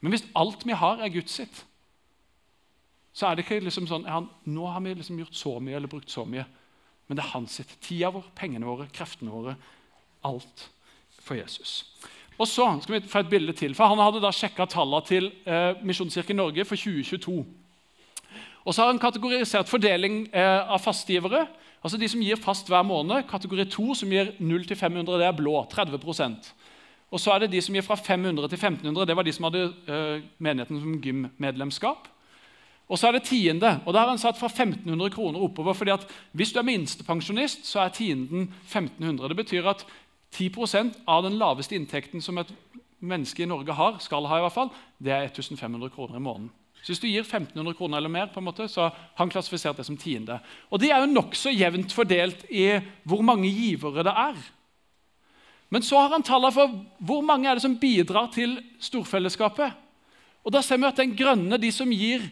Men 0.00 0.14
hvis 0.14 0.26
alt 0.38 0.66
vi 0.66 0.76
har, 0.78 1.02
er 1.02 1.12
Guds 1.12 1.34
sitt, 1.40 1.64
så 3.12 3.26
er 3.26 3.34
det 3.34 3.46
ikke 3.46 3.64
liksom 3.64 3.88
sånn 3.90 4.04
ja, 4.06 4.20
Nå 4.46 4.66
har 4.70 4.82
vi 4.84 4.92
liksom 4.94 5.18
gjort 5.18 5.34
så 5.34 5.56
mye 5.58 5.74
eller 5.78 5.90
brukt 5.90 6.12
så 6.12 6.22
mye. 6.28 6.44
Men 7.08 7.18
det 7.18 7.24
er 7.24 7.32
hans 7.32 7.56
sitt. 7.58 7.72
Tida 7.82 8.12
vår, 8.14 8.28
pengene 8.38 8.68
våre, 8.68 8.86
kreftene 8.94 9.32
våre. 9.32 9.56
Alt 10.28 10.68
for 11.24 11.38
Jesus. 11.38 11.80
Og 12.38 12.46
så 12.46 12.68
skal 12.82 12.98
vi 12.98 13.10
få 13.10 13.24
et 13.24 13.30
bilde 13.32 13.54
til, 13.56 13.74
for 13.74 13.90
Han 13.90 13.98
hadde 13.98 14.22
da 14.22 14.30
sjekka 14.34 14.68
tallene 14.70 15.06
til 15.06 15.32
eh, 15.48 15.80
Misjonskirken 15.82 16.38
Norge 16.38 16.66
for 16.68 16.78
2022. 16.78 17.40
Og 18.64 18.74
så 18.74 18.84
har 18.84 18.92
han 18.92 19.00
kategorisert 19.02 19.70
fordeling 19.70 20.28
eh, 20.30 20.60
av 20.70 20.78
fastgivere. 20.84 21.46
Altså 21.82 21.98
De 21.98 22.08
som 22.10 22.22
gir 22.22 22.38
fast 22.38 22.68
hver 22.70 22.84
måned. 22.86 23.26
Kategori 23.30 23.66
2, 23.72 23.94
som 24.02 24.12
gir 24.12 24.34
0 24.38 24.66
500, 24.76 25.18
det 25.18 25.26
er 25.26 25.36
blå. 25.36 25.56
30 25.72 25.98
Og 27.10 27.20
så 27.20 27.32
er 27.32 27.38
det 27.44 27.52
de 27.52 27.60
som 27.64 27.74
gir 27.74 27.84
fra 27.86 27.96
500 27.96 28.48
til 28.48 28.58
1500. 28.58 29.06
Det 29.06 29.16
var 29.16 29.24
de 29.24 29.32
som 29.32 29.44
hadde 29.48 29.64
uh, 29.88 30.24
menigheten 30.38 30.80
som 30.80 30.98
gym-medlemskap. 31.00 32.08
Og 32.88 32.98
så 32.98 33.08
er 33.08 33.12
det 33.16 33.22
tiende. 33.28 33.80
og 33.86 33.94
Da 33.94 33.98
har 34.00 34.08
han 34.08 34.20
satt 34.20 34.38
fra 34.38 34.48
1500 34.48 35.10
kroner 35.10 35.40
oppover. 35.40 35.72
fordi 35.72 35.90
at 35.90 36.06
Hvis 36.32 36.52
du 36.52 36.58
er 36.58 36.68
minstepensjonist, 36.68 37.66
så 37.66 37.80
er 37.80 37.88
tienden 37.88 38.52
1500. 38.64 39.28
Det 39.28 39.36
betyr 39.36 39.68
at 39.68 39.86
10% 40.34 41.02
av 41.08 41.22
den 41.24 41.38
laveste 41.38 41.74
inntekten 41.74 42.20
som 42.20 42.38
et 42.38 42.52
menneske 43.00 43.42
i 43.42 43.46
Norge 43.46 43.72
har, 43.72 43.98
skal 43.98 44.26
ha 44.26 44.38
i 44.38 44.40
hvert 44.40 44.52
fall, 44.52 44.70
det 44.98 45.12
er 45.12 45.28
1500 45.28 45.90
kroner 45.90 46.16
i 46.16 46.22
måneden. 46.22 46.50
Så 46.82 46.92
Hvis 46.92 46.98
du 46.98 47.06
gir 47.06 47.20
1500 47.20 47.74
kroner 47.74 47.96
eller 47.96 48.08
mer, 48.08 48.26
på 48.26 48.40
en 48.40 48.44
måte, 48.44 48.68
så 48.68 48.82
har 48.82 48.92
han 49.16 49.30
klassifisert 49.30 49.76
det 49.76 49.86
som 49.86 49.96
tiende. 49.96 50.38
Og 50.70 50.80
De 50.80 50.90
er 50.90 51.00
jo 51.00 51.12
nokså 51.12 51.50
jevnt 51.50 51.92
fordelt 51.92 52.44
i 52.50 52.80
hvor 53.04 53.22
mange 53.22 53.50
givere 53.50 54.04
det 54.04 54.14
er. 54.14 54.34
Men 55.68 55.84
så 55.84 56.00
har 56.00 56.14
han 56.14 56.24
tallene 56.24 56.54
for 56.54 56.74
hvor 57.04 57.24
mange 57.24 57.48
er 57.48 57.58
det 57.58 57.64
som 57.64 57.76
bidrar 57.80 58.30
til 58.32 58.56
storfellesskapet. 58.80 59.72
Og 60.44 60.52
Da 60.52 60.62
ser 60.64 60.78
vi 60.80 60.88
at 60.88 60.96
den 60.96 61.16
grønne, 61.16 61.58
de 61.60 61.70
som 61.72 61.90
gir 61.92 62.30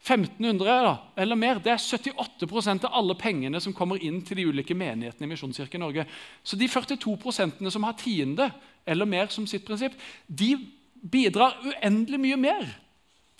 1500 0.00 0.64
da, 0.64 0.94
eller 1.20 1.36
mer, 1.36 1.58
det 1.60 1.74
er 1.74 1.76
78% 1.76 2.86
av 2.88 2.94
alle 2.96 3.14
pengene 3.20 3.60
som 3.60 3.74
kommer 3.76 4.00
inn 4.00 4.22
til 4.24 4.38
de 4.38 4.46
ulike 4.48 4.72
menighetene 4.72 5.28
i 5.28 5.32
Misjonskirken 5.34 5.82
Norge. 5.84 6.06
Så 6.42 6.56
de 6.56 6.68
42% 6.68 7.68
som 7.68 7.84
har 7.84 7.98
tiende 8.00 8.48
eller 8.88 9.04
mer 9.04 9.28
som 9.28 9.44
sitt 9.46 9.66
prinsipp, 9.66 9.92
de 10.26 10.54
bidrar 11.00 11.58
uendelig 11.60 12.20
mye 12.20 12.38
mer 12.40 12.64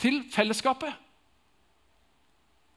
til 0.01 0.21
fellesskapet 0.33 0.93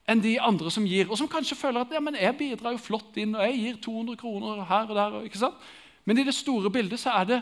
enn 0.08 0.20
de 0.20 0.34
andre 0.40 0.68
som 0.72 0.84
gir, 0.84 1.08
og 1.08 1.16
som 1.16 1.28
kanskje 1.32 1.56
føler 1.56 1.84
at 1.84 1.92
ja, 1.96 2.00
men 2.04 2.16
jeg 2.20 2.36
bidrar 2.36 2.74
jo 2.74 2.82
flott 2.82 3.16
inn, 3.20 3.32
og 3.38 3.44
jeg 3.46 3.60
gir 3.60 3.78
200 3.86 4.18
kroner 4.20 4.60
her 4.68 4.90
og 4.90 4.98
der. 4.98 5.14
ikke 5.24 5.40
sant? 5.40 5.62
Men 6.04 6.18
i 6.18 6.24
det 6.26 6.34
store 6.36 6.70
bildet 6.70 7.00
så 7.00 7.14
er 7.20 7.30
det 7.30 7.40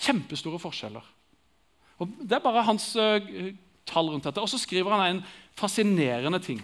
kjempestore 0.00 0.60
forskjeller. 0.62 1.06
Og 2.00 2.08
Det 2.22 2.36
er 2.36 2.44
bare 2.44 2.64
hans 2.64 2.92
uh, 2.96 3.18
tall 3.86 4.12
rundt 4.12 4.24
dette. 4.24 4.40
Og 4.40 4.48
så 4.48 4.58
skriver 4.58 4.94
han 4.94 5.16
en 5.16 5.24
fascinerende 5.58 6.38
ting. 6.38 6.62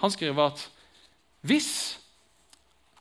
Han 0.00 0.10
skriver 0.10 0.52
at 0.52 0.66
hvis 1.40 1.98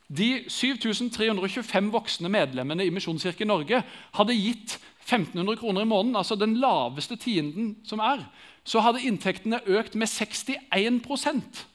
de 0.10 0.46
7325 0.50 1.92
voksne 1.94 2.30
medlemmene 2.30 2.86
i 2.86 2.94
Misjonskirken 2.94 3.48
Norge 3.52 3.84
hadde 4.18 4.38
gitt 4.38 4.80
1500 5.06 5.58
kroner 5.60 5.82
i 5.82 5.90
måneden, 5.90 6.16
altså 6.16 6.36
den 6.36 6.56
laveste 6.58 7.16
tienden 7.16 7.76
som 7.86 8.00
er, 8.00 8.24
så 8.64 8.82
hadde 8.82 9.04
inntektene 9.06 9.62
økt 9.66 9.96
med 9.96 10.08
61% 10.08 11.66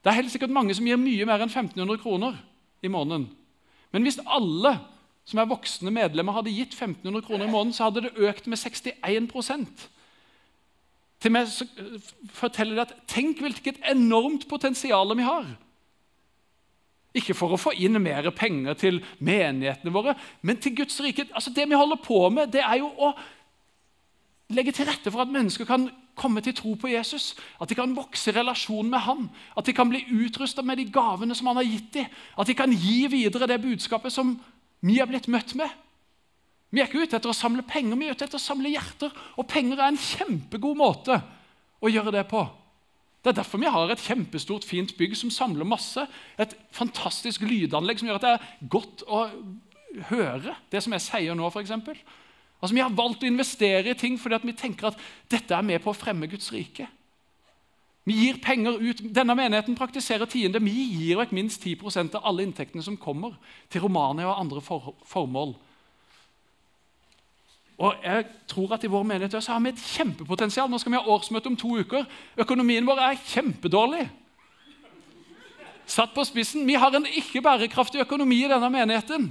Det 0.00 0.10
er 0.10 0.16
helt 0.16 0.32
sikkert 0.32 0.50
mange 0.50 0.74
som 0.74 0.86
gir 0.86 0.96
mye 0.96 1.26
mer 1.26 1.42
enn 1.42 1.50
1500 1.50 1.98
kroner 2.00 2.38
i 2.82 2.88
måneden. 2.88 3.28
Men 3.90 4.06
hvis 4.06 4.20
alle 4.26 4.76
som 5.30 5.38
er 5.38 5.48
voksne 5.50 5.92
medlemmer, 5.94 6.34
hadde 6.34 6.52
gitt 6.52 6.74
1500 6.74 7.22
kroner 7.26 7.46
i 7.46 7.50
måneden, 7.50 7.74
så 7.76 7.86
hadde 7.86 8.06
det 8.06 8.28
økt 8.28 8.48
med 8.50 8.58
61% 8.58 9.88
Til 11.20 11.34
meg 11.34 11.50
forteller 12.34 12.78
det 12.78 12.86
at 12.88 12.94
Tenk 13.10 13.42
hvilket 13.44 13.82
enormt 13.90 14.48
potensial 14.48 15.12
vi 15.18 15.26
har. 15.26 15.50
Ikke 17.14 17.34
for 17.34 17.52
å 17.52 17.58
få 17.60 17.74
inn 17.76 17.98
mer 18.02 18.30
penger 18.32 18.78
til 18.78 19.02
menighetene 19.18 19.92
våre, 19.92 20.14
men 20.46 20.60
til 20.62 20.76
Guds 20.78 20.96
rike. 21.02 21.26
Altså 21.34 21.52
Det 21.52 21.66
vi 21.68 21.78
holder 21.78 22.00
på 22.00 22.22
med, 22.30 22.52
det 22.54 22.62
er 22.64 22.78
jo 22.80 22.88
å 22.88 23.12
legge 24.54 24.72
til 24.74 24.88
rette 24.88 25.10
for 25.10 25.22
at 25.22 25.34
mennesker 25.34 25.68
kan 25.68 25.90
komme 26.18 26.42
til 26.44 26.54
tro 26.56 26.74
på 26.78 26.90
Jesus. 26.92 27.34
At 27.60 27.70
de 27.70 27.76
kan 27.78 27.94
vokse 27.96 28.30
i 28.30 28.34
relasjon 28.36 28.90
med 28.90 29.02
ham. 29.06 29.28
At 29.56 29.66
de 29.66 29.74
kan 29.76 29.90
bli 29.90 30.02
utrusta 30.24 30.62
med 30.62 30.80
de 30.80 30.88
gavene 30.92 31.34
som 31.34 31.50
han 31.50 31.60
har 31.60 31.68
gitt 31.68 31.92
dem. 31.94 32.10
At 32.38 32.50
de 32.50 32.56
kan 32.56 32.72
gi 32.72 33.06
videre 33.12 33.48
det 33.50 33.62
budskapet 33.62 34.12
som 34.14 34.34
vi 34.80 34.98
har 34.98 35.08
blitt 35.10 35.28
møtt 35.28 35.54
med. 35.58 35.68
Vi 36.70 36.80
er 36.80 36.86
ikke 36.86 37.02
ute 37.02 37.18
etter 37.18 37.32
å 37.32 37.36
samle 37.36 37.64
penger, 37.66 37.98
vi 37.98 38.06
er 38.06 38.14
ute 38.14 38.28
etter 38.28 38.38
å 38.38 38.42
samle 38.42 38.70
hjerter. 38.70 39.14
Og 39.36 39.48
penger 39.50 39.80
er 39.80 39.90
en 39.90 40.00
kjempegod 40.00 40.78
måte 40.78 41.18
å 41.80 41.90
gjøre 41.90 42.14
det 42.14 42.26
på. 42.30 42.44
Det 43.20 43.32
er 43.32 43.40
derfor 43.42 43.60
vi 43.60 43.68
har 43.68 43.90
et 43.92 44.00
kjempestort, 44.00 44.64
fint 44.64 44.94
bygg 44.96 45.16
som 45.18 45.32
samler 45.34 45.68
masse. 45.68 46.06
Et 46.40 46.54
fantastisk 46.72 47.42
lydanlegg 47.44 48.00
som 48.00 48.08
gjør 48.08 48.20
at 48.20 48.24
det 48.24 48.32
er 48.36 48.70
godt 48.72 49.04
å 49.04 49.26
høre 50.08 50.54
det 50.72 50.80
som 50.84 50.94
jeg 50.94 51.04
sier 51.04 51.36
nå, 51.36 51.50
f.eks. 51.50 51.74
Altså, 52.60 52.74
vi 52.76 52.82
har 52.84 52.92
valgt 52.92 53.24
å 53.24 53.28
investere 53.28 53.92
i 53.92 53.98
ting 53.98 54.18
fordi 54.20 54.40
vi 54.44 54.56
tenker 54.56 54.90
at 54.90 55.04
dette 55.32 55.56
er 55.56 55.64
med 55.64 55.80
på 55.82 55.92
å 55.92 55.96
fremme 55.96 56.28
Guds 56.28 56.52
rike. 56.52 56.86
Vi 58.08 58.16
gir 58.16 58.40
penger 58.42 58.78
ut. 58.80 59.00
Denne 59.14 59.36
menigheten 59.36 59.76
praktiserer 59.76 60.28
tiende. 60.28 60.60
Vi 60.64 60.72
gir 60.72 61.20
vekk 61.20 61.34
minst 61.36 61.64
10% 61.64 62.16
av 62.18 62.24
alle 62.26 62.46
inntektene 62.46 62.84
som 62.84 62.96
kommer, 63.00 63.36
til 63.70 63.84
Romania 63.84 64.30
og 64.30 64.40
andre 64.40 64.62
for 64.64 64.94
formål. 65.08 65.54
Og 67.80 68.02
jeg 68.04 68.24
tror 68.48 68.74
at 68.76 68.82
I 68.84 68.90
vår 68.92 69.04
menighet 69.08 69.36
så 69.40 69.54
har 69.54 69.60
vi 69.64 69.72
et 69.72 69.84
kjempepotensial. 69.94 70.68
Nå 70.68 70.80
skal 70.80 70.92
vi 70.92 70.98
ha 71.00 71.12
årsmøte 71.14 71.48
om 71.48 71.56
to 71.56 71.78
uker. 71.80 72.08
Økonomien 72.40 72.88
vår 72.88 73.00
er 73.06 73.22
kjempedårlig. 73.30 74.08
Satt 75.90 76.12
på 76.14 76.24
spissen, 76.24 76.66
Vi 76.66 76.74
har 76.74 76.94
en 76.94 77.06
ikke 77.06 77.42
bærekraftig 77.42 78.00
økonomi 78.04 78.44
i 78.44 78.50
denne 78.50 78.68
menigheten. 78.70 79.30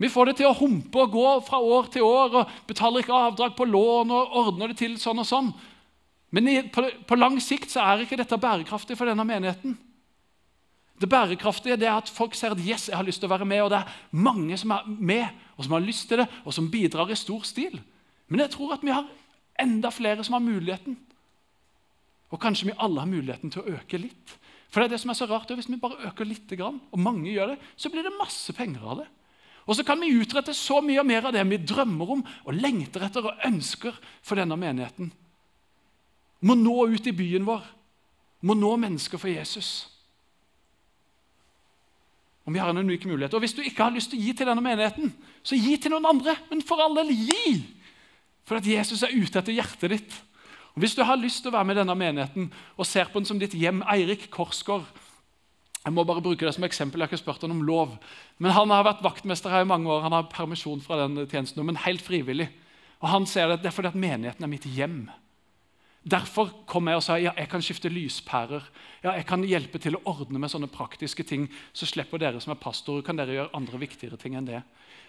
Vi 0.00 0.08
får 0.08 0.30
det 0.30 0.38
til 0.38 0.48
å 0.48 0.56
humpe 0.56 1.02
og 1.02 1.12
gå 1.12 1.26
fra 1.44 1.58
år 1.60 1.90
til 1.92 2.06
år 2.08 2.38
og 2.40 2.52
betaler 2.68 3.02
ikke 3.02 3.18
avdrag 3.28 3.52
på 3.56 3.66
lån 3.68 4.14
og 4.16 4.38
ordner 4.40 4.72
det 4.72 4.78
til 4.80 4.96
sånn 5.00 5.20
og 5.20 5.28
sånn. 5.28 5.50
Men 6.32 6.48
på, 6.72 7.18
lang 7.18 7.36
sikt 7.42 7.72
så 7.74 7.82
er 7.84 8.06
ikke 8.06 8.16
dette 8.16 8.38
bærekraftig 8.40 8.96
for 8.96 9.10
denne 9.10 9.26
menigheten. 9.28 9.74
Det 11.00 11.08
bærekraftige 11.10 11.76
det 11.80 11.88
er 11.88 11.98
at 11.98 12.08
folk 12.12 12.36
ser 12.36 12.54
at 12.54 12.62
yes, 12.64 12.88
jeg 12.88 12.96
har 12.96 13.04
lyst 13.04 13.20
til 13.20 13.28
å 13.28 13.34
være 13.34 13.48
med, 13.48 13.60
og 13.64 13.70
det 13.72 13.82
er 13.82 13.92
mange 14.24 14.56
som 14.60 14.72
er 14.76 14.88
med, 14.88 15.44
og 15.56 15.66
som 15.66 15.76
har 15.76 15.84
lyst 15.84 16.08
til 16.08 16.22
det, 16.22 16.28
og 16.44 16.56
som 16.56 16.72
bidrar 16.72 17.12
i 17.12 17.18
stor 17.18 17.44
stil. 17.48 17.76
Men 18.28 18.44
jeg 18.44 18.54
tror 18.56 18.76
at 18.76 18.84
vi 18.84 18.92
har 18.94 19.08
enda 19.60 19.92
flere 19.92 20.24
som 20.24 20.36
har 20.36 20.44
muligheten. 20.44 20.96
Og 22.30 22.40
kanskje 22.40 22.70
vi 22.70 22.78
alle 22.78 23.02
har 23.02 23.10
muligheten 23.10 23.52
til 23.52 23.64
å 23.64 23.76
øke 23.80 24.00
litt. 24.00 24.36
For 24.70 24.80
det 24.80 24.90
er 24.90 24.94
det 24.94 25.02
som 25.02 25.12
er 25.12 25.18
så 25.18 25.28
rart, 25.28 25.50
Hvis 25.50 25.68
vi 25.68 25.76
bare 25.76 26.08
øker 26.08 26.24
litt, 26.24 26.52
og 26.60 26.98
mange 27.00 27.32
gjør 27.32 27.52
det, 27.52 27.58
så 27.76 27.90
blir 27.90 28.06
det 28.06 28.16
masse 28.16 28.52
penger 28.52 28.80
av 28.80 29.02
det. 29.02 29.08
Og 29.68 29.76
så 29.76 29.84
kan 29.86 30.00
vi 30.00 30.14
utrette 30.16 30.54
så 30.56 30.80
mye 30.84 31.02
mer 31.06 31.28
av 31.28 31.34
det 31.36 31.42
vi 31.50 31.60
drømmer 31.62 32.14
om 32.16 32.22
og 32.24 32.56
lengter 32.56 33.04
etter 33.06 33.28
og 33.28 33.48
ønsker 33.48 33.96
for 34.22 34.40
denne 34.40 34.56
menigheten 34.58 35.12
må 36.40 36.56
nå 36.56 36.86
ut 36.88 37.06
i 37.06 37.16
byen 37.16 37.46
vår, 37.46 37.64
må 38.48 38.56
nå 38.56 38.72
mennesker 38.80 39.20
for 39.20 39.28
Jesus. 39.30 39.84
Om 42.48 42.56
vi 42.56 42.62
har 42.62 42.72
en 42.72 42.80
unik 42.80 43.04
mulighet. 43.06 43.34
Og 43.36 43.44
Hvis 43.44 43.54
du 43.54 43.60
ikke 43.62 43.84
har 43.84 43.94
lyst 43.94 44.10
til 44.10 44.18
å 44.18 44.24
gi 44.24 44.32
til 44.34 44.48
denne 44.48 44.64
menigheten, 44.64 45.12
så 45.44 45.58
gi 45.58 45.76
til 45.76 45.92
noen 45.92 46.08
andre. 46.08 46.34
Men 46.48 46.64
for 46.64 46.80
all 46.80 46.96
del, 46.96 47.12
gi! 47.12 47.60
For 48.48 48.58
at 48.58 48.66
Jesus 48.66 49.04
er 49.04 49.12
ute 49.12 49.38
etter 49.38 49.54
hjertet 49.54 49.92
ditt. 49.92 50.16
Og 50.72 50.80
Hvis 50.82 50.96
du 50.96 51.04
har 51.04 51.20
lyst 51.20 51.44
til 51.44 51.52
å 51.52 51.58
være 51.58 51.68
med 51.68 51.78
denne 51.78 51.94
menigheten 51.98 52.48
og 52.76 52.88
ser 52.88 53.12
på 53.12 53.20
den 53.20 53.28
som 53.28 53.38
ditt 53.38 53.54
hjem, 53.54 53.84
Eirik 53.92 54.30
Korsgaard 54.32 54.88
Jeg 55.80 55.96
må 55.96 56.04
bare 56.04 56.20
bruke 56.20 56.44
det 56.44 56.52
som 56.52 56.64
eksempel, 56.66 57.00
jeg 57.00 57.08
har 57.08 57.14
ikke 57.14 57.22
spurt 57.22 57.44
han 57.46 57.54
om 57.54 57.62
lov. 57.64 57.96
Men 58.38 58.52
Han 58.52 58.70
har 58.70 58.84
vært 58.84 59.04
vaktmester 59.04 59.50
her 59.50 59.64
i 59.64 59.70
mange 59.70 59.88
år, 59.88 60.02
han 60.04 60.12
har 60.12 60.28
permisjon 60.28 60.82
fra 60.84 61.06
den 61.06 61.24
tjenesten, 61.26 61.64
men 61.64 61.80
helt 61.80 62.04
frivillig. 62.04 62.50
Og 63.00 63.08
Han 63.08 63.26
ser 63.26 63.48
det, 63.48 63.62
det 63.62 63.70
er 63.70 63.76
fordi 63.76 63.88
at 63.88 63.96
menigheten 63.96 64.44
er 64.44 64.52
mitt 64.52 64.68
hjem. 64.68 65.08
Derfor 66.00 66.52
kom 66.68 66.88
jeg 66.88 66.96
og 66.96 67.02
sa 67.04 67.18
ja, 67.20 67.32
jeg 67.36 67.48
kan 67.52 67.62
skifte 67.64 67.90
lyspærer. 67.92 68.64
Ja, 69.04 69.12
jeg 69.18 69.26
kan 69.28 69.42
hjelpe 69.44 69.80
til 69.80 69.98
å 69.98 70.02
ordne 70.08 70.40
med 70.40 70.52
sånne 70.52 70.68
praktiske 70.72 71.24
ting. 71.28 71.48
Så 71.76 71.88
slipper 71.88 72.20
dere 72.20 72.40
som 72.40 72.54
er 72.54 72.60
pastorer, 72.60 73.04
kan 73.04 73.20
dere 73.20 73.36
gjøre 73.36 73.52
andre 73.56 73.80
viktigere 73.82 74.16
ting 74.20 74.36
enn 74.36 74.48
det. 74.48 74.62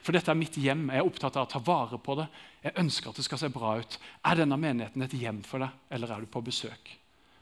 For 0.03 0.15
dette 0.15 0.31
er 0.31 0.39
mitt 0.39 0.57
hjem. 0.59 0.89
Jeg 0.91 0.99
er 0.99 1.07
opptatt 1.07 1.37
av 1.39 1.47
å 1.47 1.51
ta 1.51 1.61
vare 1.63 1.99
på 2.01 2.17
det. 2.19 2.27
Jeg 2.65 2.75
ønsker 2.83 3.11
at 3.11 3.21
det 3.21 3.27
skal 3.27 3.39
se 3.39 3.51
bra 3.53 3.77
ut. 3.79 3.99
Er 4.27 4.41
denne 4.41 4.59
menigheten 4.59 5.05
et 5.05 5.15
hjem 5.15 5.39
for 5.47 5.63
deg, 5.63 5.79
eller 5.95 6.11
er 6.11 6.25
du 6.25 6.31
på 6.31 6.43
besøk? 6.43 6.91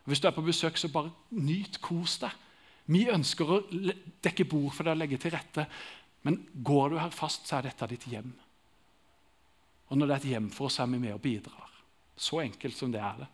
Og 0.04 0.14
hvis 0.14 0.22
du 0.22 0.30
er 0.30 0.36
på 0.36 0.46
besøk, 0.46 0.78
så 0.78 0.92
bare 0.94 1.14
nyt, 1.34 1.82
kos 1.82 2.20
deg. 2.22 2.36
Vi 2.90 3.06
ønsker 3.12 3.50
å 3.50 3.62
dekke 4.24 4.48
bord 4.50 4.74
for 4.74 4.88
deg 4.88 4.96
og 4.96 5.02
legge 5.04 5.20
til 5.22 5.34
rette. 5.36 5.66
Men 6.26 6.42
går 6.66 6.94
du 6.94 7.00
her 7.00 7.14
fast, 7.16 7.46
så 7.48 7.60
er 7.60 7.70
dette 7.70 7.90
ditt 7.92 8.08
hjem. 8.12 8.32
Og 9.90 9.98
når 9.98 10.10
det 10.10 10.16
er 10.16 10.24
et 10.24 10.32
hjem 10.34 10.50
for 10.54 10.70
oss, 10.70 10.80
er 10.82 10.90
vi 10.90 11.02
med 11.02 11.16
og 11.16 11.22
bidrar. 11.24 11.70
Så 12.20 12.42
enkelt 12.44 12.78
som 12.78 12.92
det 12.94 13.02
er 13.02 13.22
det, 13.22 13.30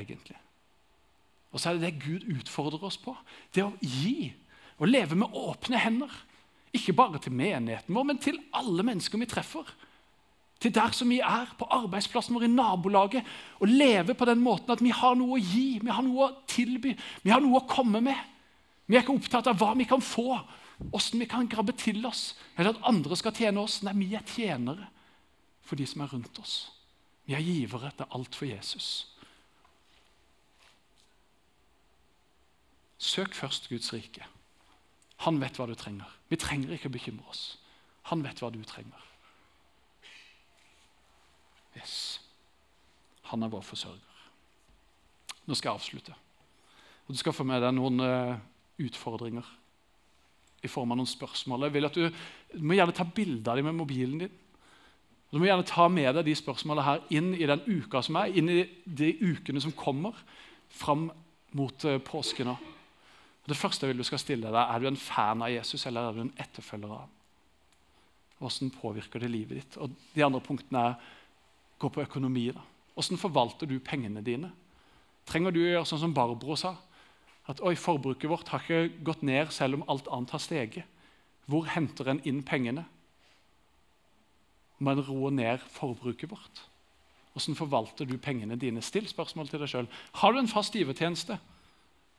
egentlig. 0.00 0.38
Og 1.54 1.60
så 1.60 1.70
er 1.70 1.78
det 1.78 1.86
det 1.86 2.02
Gud 2.02 2.24
utfordrer 2.40 2.86
oss 2.88 2.98
på. 2.98 3.14
Det 3.54 3.62
å 3.62 3.74
gi. 3.80 4.32
Å 4.82 4.88
leve 4.88 5.18
med 5.18 5.36
åpne 5.38 5.78
hender. 5.78 6.14
Ikke 6.74 6.96
bare 6.96 7.20
til 7.22 7.34
menigheten 7.36 7.94
vår, 7.94 8.06
men 8.08 8.18
til 8.22 8.40
alle 8.58 8.82
mennesker 8.86 9.20
vi 9.20 9.30
treffer. 9.30 9.68
Til 10.62 10.72
der 10.74 10.94
som 10.96 11.10
vi 11.12 11.20
er, 11.22 11.52
på 11.58 11.68
arbeidsplassen 11.70 12.34
vår, 12.34 12.48
i 12.48 12.50
nabolaget. 12.50 13.28
Å 13.62 13.68
leve 13.68 14.16
på 14.18 14.26
den 14.26 14.42
måten 14.42 14.74
at 14.74 14.82
vi 14.82 14.90
har 14.94 15.14
noe 15.18 15.36
å 15.36 15.42
gi, 15.42 15.78
vi 15.82 15.94
har 15.94 16.02
noe 16.02 16.26
å 16.26 16.34
tilby, 16.50 16.96
vi 17.22 17.30
har 17.34 17.44
noe 17.44 17.60
å 17.60 17.68
komme 17.70 18.02
med. 18.02 18.33
Vi 18.86 18.96
er 18.96 19.04
ikke 19.04 19.16
opptatt 19.16 19.48
av 19.48 19.58
hva 19.60 19.72
vi 19.78 19.86
kan 19.88 20.02
få, 20.04 20.36
åssen 20.92 21.22
vi 21.22 21.28
kan 21.30 21.48
grabbe 21.48 21.72
til 21.78 22.04
oss, 22.06 22.34
eller 22.56 22.74
at 22.74 22.84
andre 22.90 23.16
skal 23.16 23.34
tjene 23.36 23.62
oss. 23.62 23.80
Nei, 23.86 23.94
vi 23.96 24.10
er 24.16 24.26
tjenere 24.28 24.90
for 25.64 25.80
de 25.80 25.86
som 25.88 26.04
er 26.04 26.12
rundt 26.12 26.38
oss. 26.42 26.56
Vi 27.24 27.36
er 27.36 27.44
givere 27.44 27.92
til 27.96 28.10
alt 28.12 28.36
for 28.36 28.48
Jesus. 28.48 28.88
Søk 33.00 33.34
først 33.34 33.68
Guds 33.68 33.92
rike. 33.92 34.26
Han 35.24 35.40
vet 35.40 35.56
hva 35.56 35.66
du 35.68 35.74
trenger. 35.78 36.08
Vi 36.28 36.36
trenger 36.40 36.74
ikke 36.74 36.90
å 36.90 36.94
bekymre 36.94 37.28
oss. 37.32 37.56
Han 38.10 38.24
vet 38.24 38.40
hva 38.42 38.50
du 38.52 38.60
trenger. 38.68 39.10
Yes. 41.78 42.20
Han 43.30 43.42
er 43.42 43.52
vår 43.52 43.64
forsørger. 43.64 44.20
Nå 45.44 45.56
skal 45.56 45.72
jeg 45.72 45.80
avslutte. 45.80 46.16
Og 47.06 47.14
Du 47.14 47.20
skal 47.20 47.36
få 47.36 47.44
med 47.44 47.60
deg 47.64 47.74
noen 47.76 48.00
uh, 48.00 48.36
utfordringer 48.82 49.46
i 50.64 50.70
form 50.70 50.94
av 50.94 50.98
noen 50.98 51.10
spørsmål. 51.10 51.66
Jeg 51.66 51.74
vil 51.74 51.88
at 51.88 51.98
du, 51.98 52.22
du 52.54 52.64
må 52.64 52.78
gjerne 52.78 52.96
ta 52.96 53.04
bilde 53.04 53.50
av 53.50 53.60
dem 53.60 53.68
med 53.68 53.76
mobilen 53.78 54.22
din. 54.24 54.40
Du 55.34 55.40
må 55.40 55.48
gjerne 55.48 55.66
ta 55.66 55.88
med 55.90 56.12
deg 56.14 56.28
de 56.28 56.36
spørsmålene 56.38 56.86
her 56.86 57.02
inn 57.18 57.32
i 57.34 57.48
den 57.50 57.64
uka 57.66 58.00
som 58.06 58.20
er, 58.20 58.32
inn 58.38 58.50
i 58.52 58.60
de 58.86 59.10
ukene 59.18 59.60
som 59.62 59.74
kommer, 59.74 60.14
fram 60.74 61.08
mot 61.54 61.86
uh, 61.86 61.98
påsken. 62.02 62.52
Det 63.44 63.58
første 63.58 63.84
jeg 63.84 63.92
vil 63.92 64.02
du 64.02 64.06
skal 64.06 64.22
stille 64.22 64.50
deg, 64.50 64.62
Er 64.62 64.80
du 64.80 64.88
en 64.88 64.98
fan 64.98 65.42
av 65.42 65.52
Jesus 65.52 65.86
eller 65.86 66.08
er 66.08 66.16
du 66.16 66.22
en 66.24 66.36
etterfølger 66.38 66.90
av 66.90 67.02
ham? 67.04 67.12
Hvordan 68.38 68.72
påvirker 68.74 69.20
det 69.20 69.30
livet 69.30 69.58
ditt? 69.58 69.76
Og 69.82 69.92
De 70.14 70.24
andre 70.24 70.40
punktene 70.42 70.86
er 70.88 70.96
gå 71.78 71.90
på 71.90 72.02
økonomi. 72.02 72.50
da. 72.54 72.62
Hvordan 72.94 73.18
forvalter 73.18 73.66
du 73.66 73.78
pengene 73.80 74.22
dine? 74.22 74.50
Trenger 75.26 75.50
du 75.50 75.60
å 75.60 75.68
gjøre 75.68 75.86
sånn 75.88 76.02
som 76.06 76.14
Barbro 76.14 76.56
sa? 76.56 76.74
At 77.50 77.60
oi, 77.60 77.74
forbruket 77.76 78.30
vårt 78.30 78.48
har 78.52 78.62
ikke 78.64 79.04
gått 79.04 79.24
ned 79.26 79.52
selv 79.52 79.78
om 79.78 79.88
alt 79.92 80.08
annet 80.12 80.32
har 80.32 80.42
steget. 80.42 80.84
Hvor 81.50 81.66
henter 81.68 82.08
en 82.08 82.22
inn 82.24 82.40
pengene? 82.46 82.86
Man 84.80 85.02
roer 85.04 85.34
ned 85.34 85.66
forbruket 85.74 86.30
vårt? 86.30 86.62
Hvordan 87.34 87.58
forvalter 87.58 88.08
du 88.08 88.16
pengene 88.18 88.56
dine? 88.56 88.82
Still 88.82 89.06
spørsmål 89.10 89.50
til 89.50 89.60
deg 89.60 89.70
sjøl. 89.70 89.90
Har 90.20 90.32
du 90.32 90.40
en 90.40 90.50
fast 90.50 90.76
givertjeneste? 90.76 91.36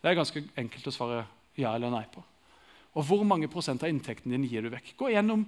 Det 0.01 0.11
er 0.11 0.17
ganske 0.19 0.43
enkelt 0.59 0.89
å 0.91 0.93
svare 0.93 1.23
ja 1.57 1.71
eller 1.75 1.93
nei 1.93 2.03
på. 2.11 2.21
Og 2.95 3.07
hvor 3.07 3.23
mange 3.27 3.49
prosent 3.51 3.83
av 3.83 3.89
inntekten 3.91 4.31
din 4.31 4.45
gir 4.47 4.63
du 4.63 4.69
vekk? 4.71 4.93
Gå 4.99 5.09
gjennom 5.11 5.47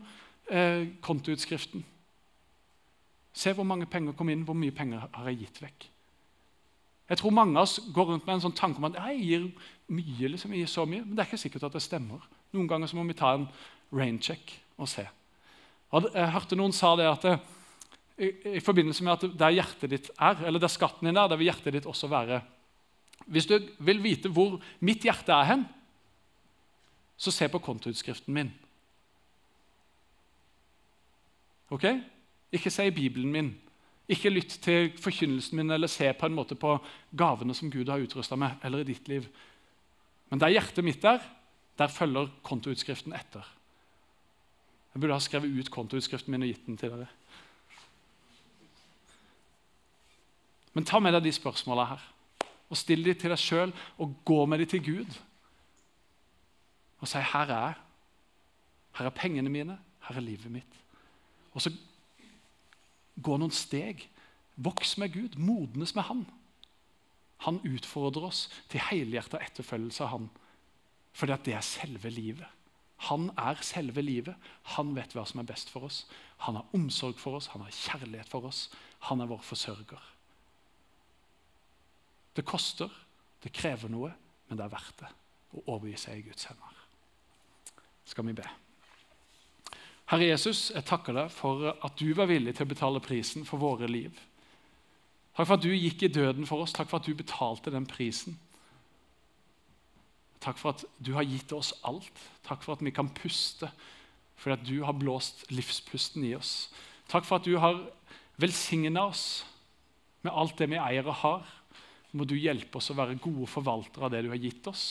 eh, 0.50 0.88
kontoutskriften. 1.04 1.84
Se 3.38 3.54
hvor 3.54 3.68
mange 3.68 3.86
penger 3.86 4.16
kom 4.18 4.32
inn, 4.34 4.44
hvor 4.48 4.58
mye 4.58 4.74
penger 4.76 5.06
har 5.14 5.30
jeg 5.30 5.44
gitt 5.44 5.62
vekk. 5.62 5.88
Jeg 7.08 7.22
tror 7.22 7.36
mange 7.36 7.56
av 7.56 7.68
oss 7.68 7.80
går 7.94 8.10
rundt 8.12 8.26
med 8.28 8.36
en 8.36 8.46
sånn 8.48 8.56
tanke 8.58 8.82
om 8.82 8.90
at 8.90 8.98
jeg 9.00 9.22
gir 9.24 9.46
mye, 9.96 10.32
liksom, 10.34 10.52
jeg 10.52 10.66
gir 10.66 10.72
så 10.72 10.84
mye, 10.90 11.06
men 11.06 11.16
det 11.16 11.24
er 11.24 11.30
ikke 11.30 11.40
sikkert 11.40 11.70
at 11.70 11.78
det 11.78 11.84
stemmer. 11.86 12.26
Noen 12.56 12.68
ganger 12.68 12.92
så 12.92 12.98
må 13.00 13.06
vi 13.08 13.16
ta 13.18 13.32
en 13.38 13.48
raincheck 13.96 14.58
og 14.76 14.90
se. 14.92 15.06
Jeg 15.94 16.34
hørte 16.34 16.60
noen 16.60 16.76
sa 16.76 16.92
det 17.00 17.08
at 17.08 17.30
i, 18.18 18.28
i, 18.58 18.60
forbindelse 18.60 19.06
med 19.08 19.14
at 19.14 19.40
der 19.40 19.56
hjertet 19.56 19.94
ditt 19.94 20.12
er, 20.18 20.42
eller 20.50 20.60
der 20.60 20.74
skatten 20.74 21.08
din 21.08 21.16
er, 21.16 21.30
der 21.32 21.40
vil 21.40 21.48
hjertet 21.48 21.78
ditt 21.78 21.88
også 21.88 22.10
være 22.12 22.42
hvis 23.28 23.48
du 23.50 23.58
vil 23.84 24.00
vite 24.04 24.30
hvor 24.32 24.60
mitt 24.80 25.04
hjerte 25.04 25.34
er 25.34 25.50
hen, 25.50 25.66
så 27.18 27.32
se 27.34 27.48
på 27.50 27.60
kontoutskriften 27.60 28.34
min. 28.34 28.52
Ok? 31.74 31.84
Ikke 32.54 32.72
se 32.72 32.88
i 32.88 32.94
Bibelen 32.96 33.32
min. 33.32 33.50
Ikke 34.08 34.32
lytt 34.32 34.60
til 34.64 34.92
forkynnelsen 35.04 35.60
min 35.60 35.72
eller 35.76 35.92
se 35.92 36.08
på 36.16 36.30
en 36.30 36.36
måte 36.36 36.56
på 36.56 36.78
gavene 37.18 37.56
som 37.56 37.72
Gud 37.72 37.90
har 37.92 38.00
utrusta 38.00 38.38
med, 38.40 38.56
eller 38.64 38.84
i 38.84 38.88
ditt 38.88 39.08
liv. 39.12 39.28
Men 40.32 40.40
der 40.40 40.54
hjertet 40.56 40.86
mitt 40.86 41.04
er, 41.04 41.20
der 41.78 41.92
følger 41.92 42.32
kontoutskriften 42.44 43.14
etter. 43.14 43.46
Jeg 44.94 45.02
burde 45.02 45.14
ha 45.14 45.22
skrevet 45.22 45.60
ut 45.60 45.72
kontoutskriften 45.72 46.32
min 46.34 46.48
og 46.48 46.52
gitt 46.54 46.66
den 46.66 46.80
til 46.80 46.94
dere. 46.96 47.10
Men 50.74 50.86
ta 50.86 51.00
med 51.02 51.16
deg 51.18 51.28
de 51.28 51.34
spørsmåla 51.34 51.90
her 51.92 52.06
og 52.68 52.78
Still 52.78 53.06
dem 53.06 53.16
til 53.16 53.32
deg 53.32 53.40
sjøl 53.40 53.74
og 54.04 54.16
gå 54.28 54.38
med 54.46 54.60
dem 54.62 54.70
til 54.72 54.84
Gud. 54.84 55.20
Og 57.00 57.08
si 57.08 57.18
'Her 57.18 57.48
er 57.48 57.66
jeg. 57.68 57.74
Her 58.98 59.06
er 59.06 59.10
pengene 59.10 59.50
mine. 59.50 59.80
Her 60.02 60.16
er 60.16 60.20
livet 60.20 60.52
mitt.' 60.52 60.82
Og 61.54 61.62
så 61.62 61.72
gå 63.24 63.38
noen 63.38 63.54
steg. 63.54 64.08
Voks 64.56 64.98
med 65.02 65.14
Gud. 65.14 65.38
Modnes 65.40 65.96
med 65.96 66.08
Han. 66.10 66.26
Han 67.46 67.62
utfordrer 67.68 68.30
oss 68.30 68.48
til 68.72 68.82
helhjerta 68.82 69.42
etterfølgelse 69.46 70.06
av 70.06 70.14
Han. 70.16 70.30
At 71.28 71.46
det 71.46 71.56
er 71.58 71.66
selve 71.66 72.10
livet. 72.14 72.46
Han 73.10 73.30
er 73.38 73.60
selve 73.62 74.02
livet. 74.02 74.36
Han 74.74 74.96
vet 74.98 75.14
hva 75.14 75.26
som 75.30 75.42
er 75.42 75.50
best 75.50 75.70
for 75.70 75.86
oss. 75.90 76.06
Han 76.46 76.58
har 76.58 76.78
omsorg 76.78 77.18
for 77.22 77.38
oss, 77.38 77.50
han 77.54 77.62
har 77.66 77.74
kjærlighet 77.74 78.30
for 78.30 78.46
oss. 78.50 78.68
Han 79.10 79.22
er 79.22 79.30
vår 79.30 79.42
forsørger. 79.46 80.14
Det 82.38 82.46
koster, 82.46 82.94
det 83.44 83.54
krever 83.54 83.90
noe, 83.90 84.12
men 84.48 84.58
det 84.58 84.66
er 84.66 84.74
verdt 84.74 85.02
det 85.02 85.10
å 85.58 85.64
overgi 85.74 85.98
seg 86.02 86.20
i 86.20 86.28
Guds 86.30 86.50
hender. 86.50 86.82
Skal 88.06 88.28
vi 88.30 88.38
be. 88.38 88.46
Herre 90.08 90.30
Jesus, 90.30 90.70
jeg 90.72 90.88
takker 90.88 91.16
deg 91.18 91.32
for 91.36 91.68
at 91.74 92.00
du 92.00 92.08
var 92.16 92.30
villig 92.30 92.54
til 92.56 92.64
å 92.64 92.72
betale 92.72 93.04
prisen 93.04 93.44
for 93.48 93.60
våre 93.60 93.90
liv. 93.92 94.14
Takk 95.36 95.50
for 95.50 95.58
at 95.58 95.66
du 95.66 95.74
gikk 95.74 96.06
i 96.08 96.12
døden 96.12 96.48
for 96.48 96.64
oss. 96.64 96.74
Takk 96.74 96.88
for 96.90 97.02
at 97.02 97.10
du 97.10 97.18
betalte 97.18 97.74
den 97.74 97.86
prisen. 97.90 98.38
Takk 100.42 100.58
for 100.62 100.72
at 100.72 100.86
du 101.04 101.12
har 101.18 101.28
gitt 101.28 101.52
oss 101.54 101.74
alt. 101.86 102.24
Takk 102.48 102.64
for 102.64 102.78
at 102.78 102.86
vi 102.86 102.94
kan 102.96 103.12
puste 103.14 103.70
fordi 104.38 104.54
at 104.54 104.66
du 104.70 104.84
har 104.86 104.94
blåst 104.94 105.48
livspusten 105.50 106.22
i 106.28 106.36
oss. 106.38 106.70
Takk 107.10 107.26
for 107.26 107.40
at 107.40 107.48
du 107.48 107.56
har 107.58 107.80
velsigna 108.38 109.08
oss 109.10 109.44
med 110.22 110.30
alt 110.30 110.60
det 110.62 110.70
vi 110.70 110.78
eier 110.78 111.10
og 111.10 111.20
har 111.24 111.54
må 112.18 112.26
du 112.26 112.36
hjelpe 112.38 112.80
oss 112.80 112.92
å 112.94 112.98
være 112.98 113.18
gode 113.22 113.50
forvaltere 113.50 114.08
av 114.08 114.14
det 114.14 114.24
du 114.26 114.30
har 114.32 114.40
gitt 114.40 114.70
oss. 114.70 114.86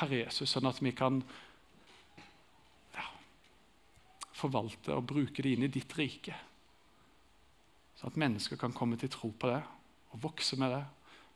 Herre 0.00 0.24
Jesus, 0.24 0.50
sånn 0.50 0.68
at 0.68 0.82
vi 0.82 0.92
kan 0.94 1.22
forvalte 4.34 4.96
og 4.96 5.06
bruke 5.08 5.42
det 5.42 5.54
inn 5.54 5.66
i 5.66 5.72
ditt 5.72 5.94
rike. 5.98 6.34
Sånn 7.98 8.10
at 8.10 8.20
mennesker 8.20 8.58
kan 8.60 8.74
komme 8.74 8.98
til 9.00 9.12
tro 9.14 9.30
på 9.30 9.50
det 9.52 9.62
og 10.14 10.22
vokse 10.26 10.58
med 10.60 10.74
det 10.74 10.82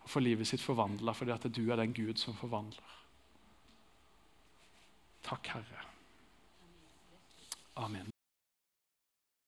og 0.02 0.10
få 0.10 0.22
livet 0.22 0.48
sitt 0.50 0.64
forvandla 0.64 1.14
fordi 1.14 1.34
at 1.34 1.48
du 1.52 1.64
er 1.68 1.80
den 1.80 1.94
Gud 1.94 2.18
som 2.18 2.36
forvandler. 2.38 2.94
Takk, 5.28 5.50
Herre. 5.54 5.82
Amen. 7.78 8.17